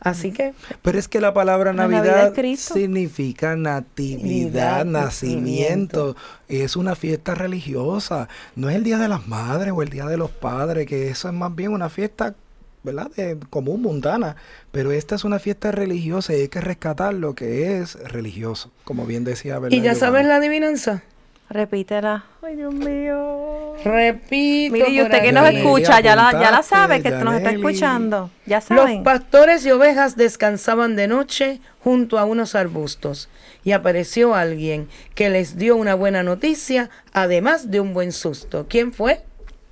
Así 0.00 0.32
que 0.32 0.54
Pero 0.82 0.98
es 0.98 1.08
que 1.08 1.20
la 1.20 1.34
palabra 1.34 1.72
La 1.72 1.86
Navidad 1.86 2.34
significa 2.56 3.54
natividad, 3.54 4.84
nacimiento. 4.86 6.16
Es 6.48 6.76
una 6.76 6.94
fiesta 6.94 7.34
religiosa. 7.34 8.28
No 8.56 8.70
es 8.70 8.76
el 8.76 8.82
Día 8.82 8.98
de 8.98 9.08
las 9.08 9.28
Madres 9.28 9.72
o 9.76 9.82
el 9.82 9.90
Día 9.90 10.06
de 10.06 10.16
los 10.16 10.30
Padres, 10.30 10.86
que 10.86 11.10
eso 11.10 11.28
es 11.28 11.34
más 11.34 11.54
bien 11.54 11.72
una 11.72 11.90
fiesta, 11.90 12.34
¿verdad? 12.82 13.10
De, 13.14 13.38
común, 13.50 13.82
mundana. 13.82 14.36
Pero 14.72 14.90
esta 14.90 15.16
es 15.16 15.24
una 15.24 15.38
fiesta 15.38 15.70
religiosa 15.70 16.34
y 16.34 16.40
hay 16.40 16.48
que 16.48 16.62
rescatar 16.62 17.12
lo 17.12 17.34
que 17.34 17.78
es 17.78 17.94
religioso, 17.96 18.70
como 18.84 19.04
bien 19.04 19.24
decía, 19.24 19.58
¿verdad? 19.58 19.76
¿Y 19.76 19.82
ya 19.82 19.92
Giovanna? 19.92 20.00
sabes 20.00 20.26
la 20.26 20.36
adivinanza? 20.36 21.02
Repítela. 21.50 22.24
Ay, 22.42 22.54
Dios 22.54 22.72
mío. 22.72 23.74
Repito. 23.84 24.72
Mire, 24.72 24.90
y 24.90 25.02
usted 25.02 25.20
que 25.20 25.32
nos 25.32 25.48
escucha, 25.50 25.98
ya 26.00 26.14
la, 26.14 26.30
ya 26.32 26.52
la 26.52 26.62
sabe, 26.62 27.02
que 27.02 27.10
nos 27.10 27.34
está 27.34 27.50
escuchando. 27.50 28.30
Ya 28.46 28.58
Los 28.58 28.64
saben. 28.66 29.02
pastores 29.02 29.66
y 29.66 29.72
ovejas 29.72 30.16
descansaban 30.16 30.94
de 30.94 31.08
noche 31.08 31.60
junto 31.82 32.18
a 32.20 32.24
unos 32.24 32.54
arbustos 32.54 33.28
y 33.64 33.72
apareció 33.72 34.36
alguien 34.36 34.88
que 35.16 35.28
les 35.28 35.58
dio 35.58 35.74
una 35.74 35.94
buena 35.96 36.22
noticia, 36.22 36.88
además 37.12 37.70
de 37.72 37.80
un 37.80 37.94
buen 37.94 38.12
susto. 38.12 38.66
¿Quién 38.68 38.92
fue? 38.92 39.22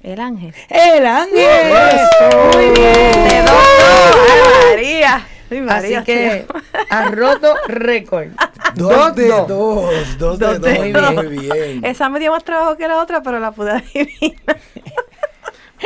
El 0.02 0.20
ángel. 0.20 0.52
¡El 0.68 1.06
ángel! 1.06 2.06
Muy 2.54 2.64
bien. 2.70 3.12
De 3.28 3.38
dos, 3.42 3.52
dos. 3.52 4.16
Ay, 4.26 4.70
María. 4.74 5.26
Así 5.68 5.94
que 6.04 6.46
ha 6.90 7.10
roto 7.10 7.54
récord. 7.68 8.28
Dos 8.74 9.14
de 9.14 9.28
dos. 9.28 9.48
dos, 9.48 10.18
dos 10.18 10.38
de 10.38 10.46
Dos 10.46 10.60
dos, 10.60 10.60
de 10.60 10.92
dos. 10.92 11.14
muy 11.14 11.38
bien. 11.38 11.84
Esa 11.84 12.08
me 12.08 12.20
dio 12.20 12.32
más 12.32 12.44
trabajo 12.44 12.76
que 12.76 12.86
la 12.86 13.00
otra, 13.02 13.22
pero 13.22 13.40
la 13.40 13.52
pude 13.52 13.70
adivinar. 13.72 14.58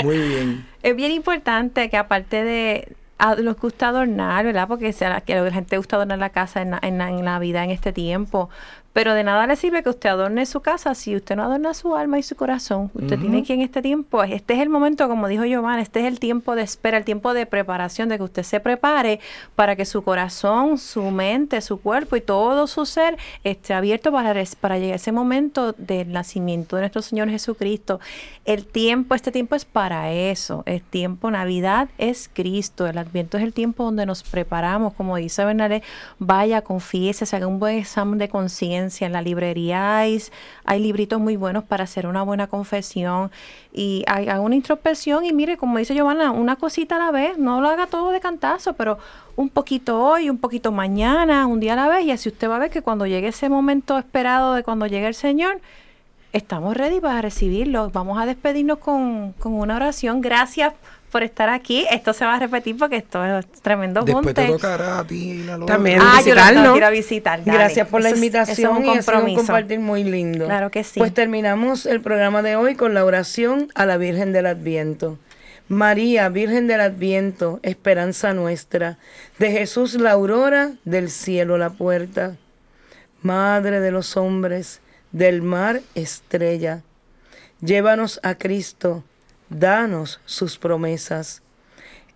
Muy 0.03 0.19
bien. 0.19 0.67
Es 0.83 0.97
bien 0.97 1.13
importante 1.13 1.89
que 1.91 1.97
aparte 1.97 2.43
de 2.43 2.89
a 3.19 3.37
los 3.37 3.57
gusta 3.57 3.89
adornar, 3.89 4.45
¿verdad? 4.45 4.67
Porque 4.67 4.93
sea, 4.93 5.21
que 5.21 5.37
la 5.37 5.51
gente 5.53 5.77
gusta 5.77 5.95
adornar 5.97 6.19
la 6.19 6.31
casa 6.31 6.61
en, 6.61 6.75
en, 6.83 7.01
en 7.01 7.25
Navidad 7.25 7.65
en 7.65 7.71
este 7.71 7.93
tiempo. 7.93 8.51
Pero 8.93 9.15
de 9.15 9.25
nada 9.25 9.47
le 9.47 9.57
sirve 9.57 9.83
que 9.83 9.89
usted 9.89 10.11
adorne 10.11 10.45
su 10.45 10.61
casa 10.61 10.95
si 10.95 11.17
usted 11.17 11.37
no 11.37 11.45
adorna 11.45 11.73
su 11.73 11.97
alma 11.97 12.19
y 12.19 12.23
su 12.23 12.37
corazón. 12.37 12.91
Usted 12.93 13.19
tiene 13.19 13.43
que 13.43 13.55
en 13.55 13.63
este 13.63 13.81
tiempo, 13.81 14.23
este 14.23 14.55
es 14.55 14.61
el 14.61 14.69
momento, 14.69 15.09
como 15.09 15.29
dijo 15.29 15.45
Giovanna, 15.45 15.81
este 15.81 16.01
es 16.01 16.07
el 16.07 16.21
tiempo 16.21 16.55
de 16.55 16.63
espera, 16.63 16.99
el 16.99 17.05
tiempo 17.05 17.33
de 17.33 17.47
preparación, 17.47 18.11
de 18.11 18.19
que 18.19 18.25
usted 18.25 18.43
se 18.43 18.61
prepare 18.61 19.21
para 19.57 19.77
que 19.77 19.87
su 19.87 20.03
corazón, 20.03 20.77
su 20.77 21.03
mente, 21.05 21.61
su 21.63 21.81
cuerpo 21.81 22.17
y 22.17 22.21
todo 22.21 22.67
su 22.67 22.85
ser 22.85 23.17
esté 23.45 23.73
abierto 23.73 24.13
para, 24.13 24.35
para 24.61 24.79
llegar 24.79 24.93
a 24.93 24.97
ese 24.97 25.13
momento 25.13 25.73
del 25.73 26.13
nacimiento 26.13 26.77
de 26.77 26.83
nuestro 26.83 27.01
Señor 27.01 27.31
Jesucristo. 27.31 27.99
El 28.45 28.67
tiempo, 28.67 29.15
este 29.15 29.33
tiempo 29.33 29.55
es 29.55 29.65
para 29.65 30.13
eso. 30.13 30.65
El 30.67 30.83
tiempo, 30.83 31.31
Navidad 31.31 31.89
es 31.97 32.29
Cristo. 32.33 32.87
El 32.87 32.99
Adviento 32.99 33.39
es 33.39 33.45
el 33.45 33.53
tiempo 33.55 33.85
donde 33.85 34.05
nos 34.05 34.23
preparamos. 34.23 34.95
Como 34.95 35.17
dice 35.17 35.45
Bernalé, 35.45 35.83
vaya, 36.19 36.61
confíese, 36.63 37.25
se 37.25 37.37
haga 37.37 37.47
un 37.47 37.59
buen 37.59 37.79
examen 37.79 38.19
de 38.19 38.29
conciencia. 38.29 38.82
En 38.83 39.13
la 39.13 39.23
librería 39.23 39.99
hay, 39.99 40.21
libritos 40.79 41.21
muy 41.21 41.37
buenos 41.37 41.65
para 41.65 41.85
hacer 41.85 42.07
una 42.07 42.23
buena 42.23 42.47
confesión. 42.47 43.31
Y 43.73 44.05
haga 44.07 44.41
una 44.41 44.55
introspección 44.55 45.25
y 45.25 45.33
mire, 45.33 45.57
como 45.57 45.79
dice 45.79 45.95
Giovanna, 45.95 46.31
una 46.31 46.57
cosita 46.57 46.97
a 46.97 46.99
la 46.99 47.11
vez. 47.11 47.39
No 47.39 47.61
lo 47.61 47.69
haga 47.69 47.87
todo 47.87 48.11
de 48.11 48.21
cantazo, 48.21 48.73
pero 48.75 48.99
un 49.37 49.49
poquito 49.49 50.03
hoy, 50.03 50.31
un 50.31 50.39
poquito 50.39 50.73
mañana, 50.73 51.47
un 51.47 51.61
día 51.61 51.75
a 51.75 51.77
la 51.77 51.89
vez. 51.89 52.05
Y 52.05 52.11
así 52.11 52.29
usted 52.29 52.49
va 52.49 52.57
a 52.57 52.61
ver 52.61 52.71
que 52.71 52.83
cuando 52.83 53.07
llegue 53.07 53.29
ese 53.29 53.49
momento 53.49 53.99
esperado 53.99 54.55
de 54.55 54.63
cuando 54.63 54.87
llegue 54.87 55.07
el 55.07 55.15
Señor, 55.15 55.61
Estamos 56.33 56.75
ready 56.75 56.99
para 56.99 57.21
recibirlo. 57.21 57.91
Vamos 57.91 58.19
a 58.19 58.25
despedirnos 58.25 58.79
con, 58.79 59.35
con 59.35 59.53
una 59.53 59.77
oración. 59.77 60.23
Gracias 60.23 60.73
por 61.13 61.23
estar 61.23 61.49
aquí. 61.51 61.87
Esto 61.91 62.13
se 62.13 62.25
va 62.25 62.35
a 62.37 62.39
repetir 62.41 62.77
porque 62.77 62.97
esto 62.97 63.25
es 63.25 63.47
tremendo 63.63 64.01
Después 64.03 64.25
junte. 64.25 64.43
te 64.47 64.49
tocará 64.49 64.99
a 65.01 65.07
ti 65.07 65.45
la. 65.45 65.59
También. 65.67 66.01
Ah, 66.03 66.15
yo 66.19 66.25
visitarnos. 66.35 66.77
ir 66.77 66.85
a 66.85 66.91
visitar. 66.91 67.45
dale. 67.45 67.59
Gracias 67.59 67.87
por 67.87 68.01
la 68.01 68.09
Eso 68.09 68.17
es- 68.17 68.21
es 68.23 68.27
invitación 68.27 68.77
un 68.79 68.85
y 68.87 68.89
ha 68.89 68.93
sido 68.95 69.03
un 69.03 69.05
compromiso. 69.21 69.37
compartir 69.47 69.79
muy 69.81 70.03
lindo. 70.03 70.47
Claro 70.47 70.71
que 70.71 70.83
sí. 70.83 70.99
Pues 70.99 71.15
terminamos 71.15 71.87
el 71.87 72.01
programa 72.01 72.43
de 72.43 72.57
hoy 72.57 72.75
con 72.75 72.95
la 72.95 73.05
oración 73.05 73.69
a 73.75 73.87
la 73.87 73.99
Virgen 73.99 74.33
del 74.33 74.47
Adviento. 74.47 75.19
María, 75.69 76.29
Virgen 76.29 76.67
del 76.67 76.81
Adviento, 76.81 77.61
esperanza 77.63 78.35
nuestra, 78.35 78.99
de 79.39 79.53
Jesús 79.53 79.95
la 79.95 80.11
aurora, 80.11 80.73
del 80.85 81.09
cielo 81.11 81.57
la 81.59 81.71
puerta, 81.71 82.37
Madre 83.23 83.79
de 83.81 83.91
los 83.93 84.17
hombres, 84.17 84.81
del 85.13 85.43
mar 85.43 85.81
estrella, 85.95 86.83
llévanos 87.61 88.19
a 88.25 88.35
Cristo, 88.35 89.05
danos 89.59 90.21
sus 90.25 90.59
promesas. 90.59 91.43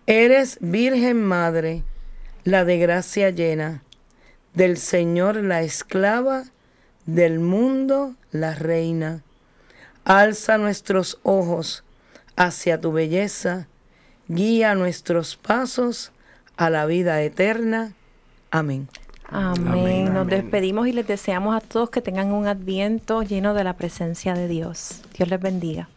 Eres 0.05 0.57
Virgen 0.61 1.23
Madre, 1.23 1.83
la 2.43 2.63
de 2.65 2.77
gracia 2.77 3.29
llena, 3.29 3.83
del 4.53 4.77
Señor 4.77 5.35
la 5.37 5.61
esclava, 5.61 6.45
del 7.05 7.39
mundo 7.39 8.15
la 8.31 8.55
reina. 8.55 9.23
Alza 10.05 10.57
nuestros 10.57 11.19
ojos 11.23 11.83
hacia 12.35 12.79
tu 12.79 12.91
belleza, 12.91 13.67
guía 14.27 14.75
nuestros 14.75 15.35
pasos 15.35 16.11
a 16.55 16.69
la 16.69 16.85
vida 16.85 17.21
eterna. 17.21 17.93
Amén. 18.51 18.87
Amén. 19.29 20.13
Nos 20.13 20.27
despedimos 20.27 20.87
y 20.87 20.93
les 20.93 21.05
deseamos 21.05 21.55
a 21.55 21.59
todos 21.59 21.89
que 21.89 22.01
tengan 22.01 22.31
un 22.31 22.47
adviento 22.47 23.23
lleno 23.23 23.53
de 23.53 23.63
la 23.65 23.73
presencia 23.73 24.33
de 24.33 24.47
Dios. 24.47 25.01
Dios 25.17 25.29
les 25.29 25.41
bendiga. 25.41 25.89